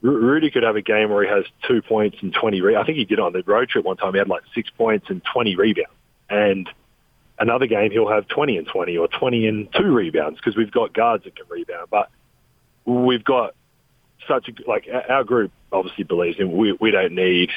Rudy 0.00 0.50
could 0.50 0.62
have 0.62 0.76
a 0.76 0.82
game 0.82 1.10
where 1.10 1.24
he 1.24 1.28
has 1.28 1.44
two 1.68 1.82
points 1.82 2.18
and 2.22 2.32
twenty. 2.32 2.60
Re- 2.60 2.76
I 2.76 2.84
think 2.84 2.96
he 2.96 3.04
did 3.04 3.20
on 3.20 3.32
the 3.32 3.42
road 3.46 3.68
trip 3.68 3.84
one 3.84 3.96
time. 3.96 4.12
He 4.14 4.18
had 4.18 4.28
like 4.28 4.42
six 4.54 4.70
points 4.70 5.06
and 5.10 5.22
twenty 5.30 5.56
rebounds. 5.56 5.92
And 6.30 6.68
another 7.38 7.66
game 7.66 7.90
he'll 7.90 8.08
have 8.08 8.26
twenty 8.28 8.56
and 8.56 8.66
twenty 8.66 8.96
or 8.96 9.08
twenty 9.08 9.46
and 9.46 9.68
two 9.74 9.92
rebounds 9.92 10.38
because 10.38 10.56
we've 10.56 10.72
got 10.72 10.94
guards 10.94 11.24
that 11.24 11.36
can 11.36 11.46
rebound. 11.50 11.88
But 11.90 12.10
we've 12.86 13.24
got 13.24 13.54
such 14.28 14.48
a 14.48 14.68
like 14.68 14.88
our- 15.08 15.24
group 15.24 15.52
obviously 15.70 16.04
believes 16.04 16.38
in 16.38 16.56
we 16.56 16.72
we 16.80 16.90
don't 16.90 17.14
need 17.14 17.50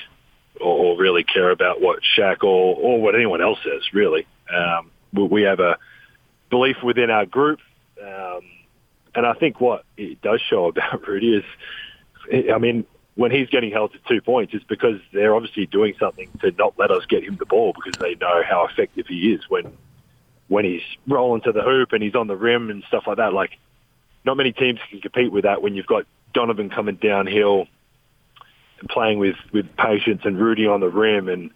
or, 0.61 0.97
really 0.97 1.24
care 1.24 1.51
about 1.51 1.82
what 1.82 1.99
Shaq 2.18 2.43
or, 2.43 2.76
or 2.76 3.01
what 3.01 3.16
anyone 3.16 3.41
else 3.41 3.59
says, 3.63 3.82
really. 3.93 4.26
Um, 4.53 4.91
we, 5.13 5.24
we 5.24 5.41
have 5.43 5.59
a 5.59 5.78
belief 6.49 6.78
within 6.84 7.09
our 7.09 7.26
group. 7.26 7.59
Um, 8.01 8.41
and 9.13 9.26
I 9.26 9.34
think 9.34 9.59
what 9.59 9.86
it 9.97 10.22
does 10.22 10.41
show 10.49 10.66
about 10.70 11.07
Rudy 11.07 11.36
is, 11.36 11.43
I 12.53 12.57
mean, 12.57 12.86
when 13.16 13.32
he's 13.32 13.49
getting 13.49 13.72
held 13.72 13.93
to 13.93 13.99
two 14.07 14.22
points, 14.22 14.53
it's 14.53 14.66
because 14.66 14.99
they're 15.13 15.36
obviously 15.36 15.66
doing 15.66 15.93
something 15.99 16.30
to 16.41 16.51
not 16.51 16.74
let 16.78 16.91
us 16.91 17.05
get 17.07 17.24
him 17.24 17.38
the 17.39 17.45
ball 17.45 17.74
because 17.74 17.97
they 17.99 18.16
know 18.16 18.43
how 18.47 18.68
effective 18.70 19.07
he 19.07 19.34
is 19.34 19.41
when 19.47 19.78
when 20.47 20.63
he's 20.63 20.82
rolling 21.07 21.41
to 21.41 21.51
the 21.51 21.63
hoop 21.63 21.91
and 21.91 22.03
he's 22.03 22.13
on 22.13 22.28
the 22.28 22.36
rim 22.36 22.70
and 22.70 22.84
stuff 22.88 23.03
like 23.07 23.18
that. 23.18 23.34
Like, 23.34 23.51
not 24.26 24.38
many 24.38 24.51
teams 24.51 24.80
can 24.91 25.01
compete 25.01 25.32
with 25.32 25.45
that 25.45 25.63
when 25.63 25.74
you've 25.74 25.88
got 25.88 26.05
Donovan 26.36 26.70
coming 26.70 26.96
downhill 26.96 27.68
and 28.80 28.90
playing 28.90 29.18
with, 29.18 29.38
with 29.52 29.66
patience 29.78 30.22
and 30.26 30.38
Rudy 30.38 30.68
on 30.68 30.82
the 30.82 30.90
rim 30.90 31.28
and 31.30 31.50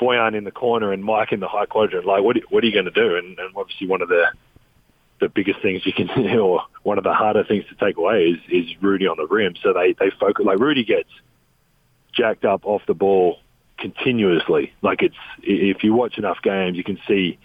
Bojan 0.00 0.34
in 0.34 0.44
the 0.44 0.50
corner 0.50 0.92
and 0.92 1.04
Mike 1.04 1.32
in 1.32 1.40
the 1.40 1.48
high 1.48 1.66
quadrant. 1.66 2.06
Like, 2.06 2.22
what, 2.22 2.36
what 2.48 2.64
are 2.64 2.66
you 2.66 2.72
going 2.72 2.86
to 2.86 2.90
do? 2.90 3.16
And, 3.16 3.38
and 3.38 3.54
obviously 3.54 3.86
one 3.86 4.00
of 4.00 4.08
the 4.08 4.26
the 5.18 5.30
biggest 5.30 5.62
things 5.62 5.80
you 5.86 5.94
can 5.94 6.06
do, 6.14 6.40
or 6.40 6.62
one 6.82 6.98
of 6.98 7.04
the 7.04 7.14
harder 7.14 7.42
things 7.42 7.64
to 7.70 7.74
take 7.74 7.96
away 7.96 8.24
is, 8.24 8.38
is 8.50 8.82
Rudy 8.82 9.06
on 9.06 9.16
the 9.16 9.26
rim. 9.26 9.54
So 9.62 9.72
they, 9.72 9.94
they 9.98 10.10
focus, 10.20 10.44
like 10.44 10.58
Rudy 10.58 10.84
gets 10.84 11.08
jacked 12.12 12.44
up 12.44 12.66
off 12.66 12.82
the 12.86 12.94
ball 12.94 13.38
continuously. 13.78 14.74
Like 14.82 15.02
it's, 15.02 15.16
if 15.42 15.82
you 15.84 15.94
watch 15.94 16.18
enough 16.18 16.38
games, 16.42 16.76
you 16.76 16.84
can 16.84 16.98
see 17.08 17.38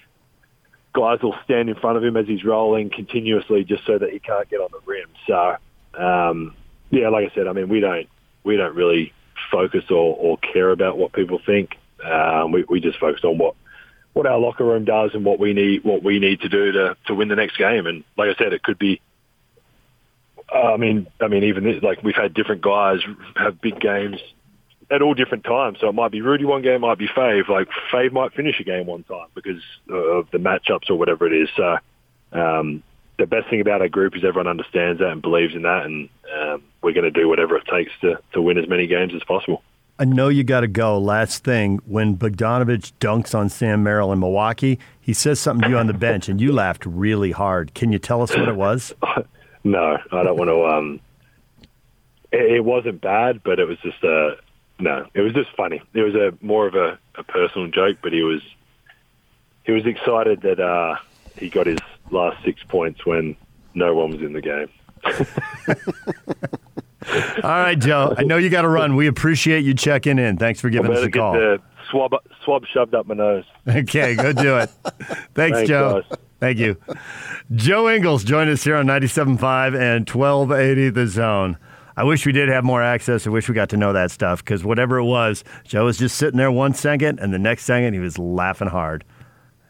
guys 0.94 1.20
will 1.22 1.36
stand 1.46 1.70
in 1.70 1.76
front 1.76 1.98
of 1.98 2.04
him 2.04 2.18
as 2.18 2.28
he's 2.28 2.44
rolling 2.44 2.90
continuously 2.90 3.64
just 3.64 3.86
so 3.86 3.98
that 3.98 4.10
he 4.10 4.20
can't 4.20 4.50
get 4.50 4.60
on 4.60 4.70
the 4.72 4.80
rim. 4.86 5.08
So, 5.28 5.56
um, 5.98 6.56
yeah, 6.90 7.10
like 7.10 7.32
I 7.32 7.36
said, 7.36 7.48
I 7.48 7.54
mean, 7.54 7.70
we 7.70 7.80
don't, 7.80 8.08
we 8.44 8.58
don't 8.58 8.76
really 8.76 9.14
focus 9.52 9.84
or, 9.90 10.16
or 10.16 10.38
care 10.38 10.72
about 10.72 10.98
what 10.98 11.14
people 11.14 11.40
think. 11.46 11.78
Um, 12.04 12.52
we, 12.52 12.66
we 12.68 12.80
just 12.80 13.00
focus 13.00 13.22
on 13.24 13.38
what, 13.38 13.56
what 14.14 14.26
our 14.26 14.40
locker 14.40 14.66
room 14.66 14.86
does 14.86 15.12
and 15.14 15.24
what 15.24 15.40
we 15.40 15.54
need 15.54 15.84
what 15.84 16.04
we 16.04 16.20
need 16.20 16.42
to 16.42 16.50
do 16.50 16.72
to 16.74 16.98
to 17.08 17.16
win 17.16 17.28
the 17.28 17.36
next 17.36 17.58
game. 17.58 17.86
And 17.86 18.04
like 18.18 18.30
I 18.30 18.44
said, 18.44 18.54
it 18.54 18.64
could 18.64 18.78
be. 18.80 19.02
I 20.54 20.76
mean, 20.76 21.08
I 21.22 21.28
mean, 21.28 21.46
even 21.46 21.64
this, 21.64 21.82
like 21.82 22.04
we've 22.04 22.16
had 22.16 22.34
different 22.34 22.62
guys 22.62 23.00
have 23.38 23.62
big 23.62 23.80
games 23.80 24.18
at 24.90 25.02
all 25.02 25.14
different 25.14 25.46
times. 25.46 25.78
So 25.80 25.88
it 25.88 25.96
might 25.96 26.12
be 26.12 26.22
Rudy 26.22 26.44
one 26.44 26.62
game, 26.62 26.82
might 26.82 26.98
be 26.98 27.08
Fave. 27.08 27.48
Like 27.48 27.70
Fave 27.92 28.12
might 28.12 28.34
finish 28.34 28.60
a 28.60 28.64
game 28.64 28.86
one 28.86 29.04
time 29.04 29.28
because 29.34 29.62
of 29.90 30.28
the 30.32 30.40
matchups 30.40 30.90
or 30.90 30.96
whatever 30.96 31.26
it 31.26 31.34
is. 31.34 31.50
So 31.56 31.78
um, 32.34 32.84
the 33.18 33.28
best 33.28 33.50
thing 33.50 33.62
about 33.62 33.82
our 33.82 33.90
group 33.90 34.16
is 34.16 34.24
everyone 34.24 34.48
understands 34.48 35.00
that 35.00 35.12
and 35.12 35.22
believes 35.22 35.56
in 35.56 35.64
that, 35.64 35.86
and 35.86 36.10
um, 36.36 36.64
we're 36.82 36.94
going 36.94 37.04
to 37.04 37.12
do 37.12 37.28
whatever 37.28 37.58
it 37.58 37.66
takes 37.66 37.92
to 38.02 38.18
to 38.34 38.42
win 38.42 38.58
as 38.58 38.68
many 38.68 38.88
games 38.88 39.14
as 39.14 39.24
possible. 39.24 39.64
I 40.00 40.06
know 40.06 40.30
you 40.30 40.44
got 40.44 40.62
to 40.62 40.68
go. 40.68 40.98
Last 40.98 41.44
thing, 41.44 41.80
when 41.86 42.18
Bogdanovich 42.18 42.94
dunks 43.00 43.36
on 43.36 43.50
Sam 43.50 43.84
Merrill 43.84 44.12
in 44.12 44.20
Milwaukee, 44.20 44.80
he 45.00 45.14
says 45.14 45.40
something 45.40 45.62
to 45.64 45.70
you 45.70 45.78
on 45.78 45.86
the 45.86 45.94
bench, 45.94 46.28
and 46.28 46.42
you 46.42 46.52
laughed 46.54 46.86
really 46.88 47.32
hard. 47.32 47.76
Can 47.76 47.92
you 47.92 48.00
tell 48.00 48.24
us 48.24 48.36
what 48.36 48.48
it 48.48 48.56
was? 48.56 48.96
no, 49.64 49.98
I 50.12 50.24
don't 50.24 50.38
want 50.38 50.50
to. 50.50 50.66
Um, 50.66 51.00
it, 52.32 52.54
it, 52.54 52.66
wasn't 52.66 53.00
bad, 53.00 53.44
but 53.44 53.60
it 53.60 53.66
was 53.66 53.78
just 53.80 54.04
a 54.04 54.38
no. 54.80 55.06
It 55.14 55.22
was 55.22 55.34
just 55.34 55.52
funny. 55.56 55.84
It 55.94 56.02
was 56.02 56.16
a 56.16 56.34
more 56.42 56.66
of 56.66 56.74
a, 56.74 56.98
a 57.14 57.24
personal 57.24 57.68
joke, 57.68 57.98
but 58.02 58.12
he 58.12 58.24
was 58.24 58.42
he 59.66 59.72
was 59.72 59.86
excited 59.86 60.42
that 60.42 60.60
uh, 60.60 60.96
he 61.38 61.50
got 61.50 61.68
his 61.68 61.78
last 62.12 62.44
six 62.44 62.62
points 62.68 63.06
when 63.06 63.36
no 63.74 63.96
one 63.96 64.12
was 64.12 64.22
in 64.22 64.34
the 64.34 64.42
game. 64.42 64.70
All 67.44 67.50
right, 67.50 67.80
Joe. 67.80 68.14
I 68.18 68.24
know 68.24 68.38
you 68.38 68.50
got 68.50 68.62
to 68.62 68.70
run. 68.70 68.96
We 68.96 69.08
appreciate 69.08 69.66
you 69.66 69.74
checking 69.74 70.20
in. 70.20 70.38
Thanks 70.38 70.62
for 70.62 70.70
giving 70.70 70.92
us 70.92 71.04
a 71.04 71.10
call. 71.10 71.34
The 71.34 71.60
swab, 71.90 72.14
swab 72.44 72.64
shoved 72.72 72.94
up 72.94 73.08
my 73.08 73.16
nose. 73.16 73.46
Okay, 73.68 74.16
go 74.16 74.34
do 74.34 74.58
it. 74.58 74.70
Thanks, 75.34 75.58
Thanks 75.58 75.68
Joe. 75.68 76.04
Guys. 76.10 76.20
Thank 76.40 76.58
you. 76.58 76.78
Joe 77.54 77.90
Ingles 77.90 78.24
joined 78.24 78.50
us 78.50 78.64
here 78.64 78.76
on 78.76 78.86
97.5 78.86 79.80
and 79.80 80.10
1280 80.10 80.90
The 80.90 81.08
Zone. 81.08 81.58
I 81.98 82.04
wish 82.04 82.26
we 82.26 82.32
did 82.32 82.50
have 82.50 82.64
more 82.64 82.82
access. 82.82 83.28
I 83.28 83.30
wish 83.30 83.50
we 83.50 83.56
got 83.56 83.70
to 83.70 83.78
know 83.78 83.94
that 83.94 84.12
stuff 84.12 84.44
because 84.44 84.64
whatever 84.64 84.98
it 84.98 85.04
was, 85.04 85.44
Joe 85.66 85.86
was 85.86 85.98
just 85.98 86.18
sitting 86.18 86.38
there 86.38 86.52
one 86.52 86.74
second, 86.74 87.20
and 87.20 87.34
the 87.34 87.40
next 87.40 87.66
second 87.66 87.94
he 87.94 88.00
was 88.00 88.18
laughing 88.18 88.70
hard. 88.70 89.04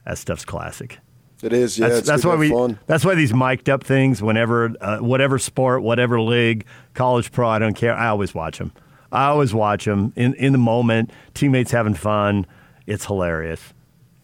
That 0.06 0.18
stuff's 0.18 0.46
classic. 0.46 1.00
It 1.44 1.54
is, 1.54 1.80
yeah. 1.80 1.90
That's, 1.90 2.08
that's 2.08 2.26
why 2.26 2.36
we. 2.36 2.50
Fun. 2.50 2.80
That's 2.88 3.04
why 3.04 3.16
these 3.16 3.34
mic'd 3.34 3.70
up 3.70 3.84
things. 3.84 4.22
Whenever, 4.22 4.74
uh, 4.80 5.00
whatever 5.00 5.40
sport, 5.40 5.82
whatever 5.82 6.22
league, 6.22 6.66
college 6.94 7.32
pro, 7.32 7.48
I 7.50 7.60
don't 7.60 7.74
care. 7.74 7.96
I 7.96 8.08
always 8.08 8.34
watch 8.34 8.58
them. 8.58 8.72
I 9.12 9.26
always 9.26 9.54
watch 9.54 9.86
them 9.86 10.14
in 10.16 10.34
in 10.36 10.52
the 10.52 10.60
moment. 10.60 11.12
Teammates 11.34 11.72
having 11.72 11.96
fun. 11.96 12.46
It's 12.86 13.06
hilarious. 13.06 13.74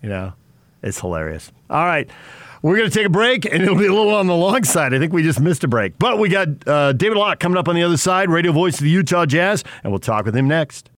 You 0.01 0.09
know, 0.09 0.33
it's 0.83 0.99
hilarious. 0.99 1.51
All 1.69 1.85
right. 1.85 2.09
We're 2.63 2.75
going 2.75 2.89
to 2.89 2.95
take 2.95 3.05
a 3.05 3.09
break, 3.09 3.45
and 3.45 3.61
it'll 3.61 3.77
be 3.77 3.85
a 3.85 3.93
little 3.93 4.15
on 4.15 4.25
the 4.25 4.35
long 4.35 4.63
side. 4.63 4.93
I 4.93 4.99
think 4.99 5.13
we 5.13 5.21
just 5.21 5.39
missed 5.39 5.63
a 5.63 5.67
break. 5.67 5.99
But 5.99 6.17
we 6.17 6.27
got 6.27 6.47
uh, 6.67 6.91
David 6.93 7.17
Locke 7.17 7.39
coming 7.39 7.57
up 7.57 7.67
on 7.67 7.75
the 7.75 7.83
other 7.83 7.97
side, 7.97 8.29
radio 8.29 8.51
voice 8.51 8.75
of 8.79 8.83
the 8.83 8.89
Utah 8.89 9.27
Jazz, 9.27 9.63
and 9.83 9.91
we'll 9.91 9.99
talk 9.99 10.25
with 10.25 10.35
him 10.35 10.47
next. 10.47 10.89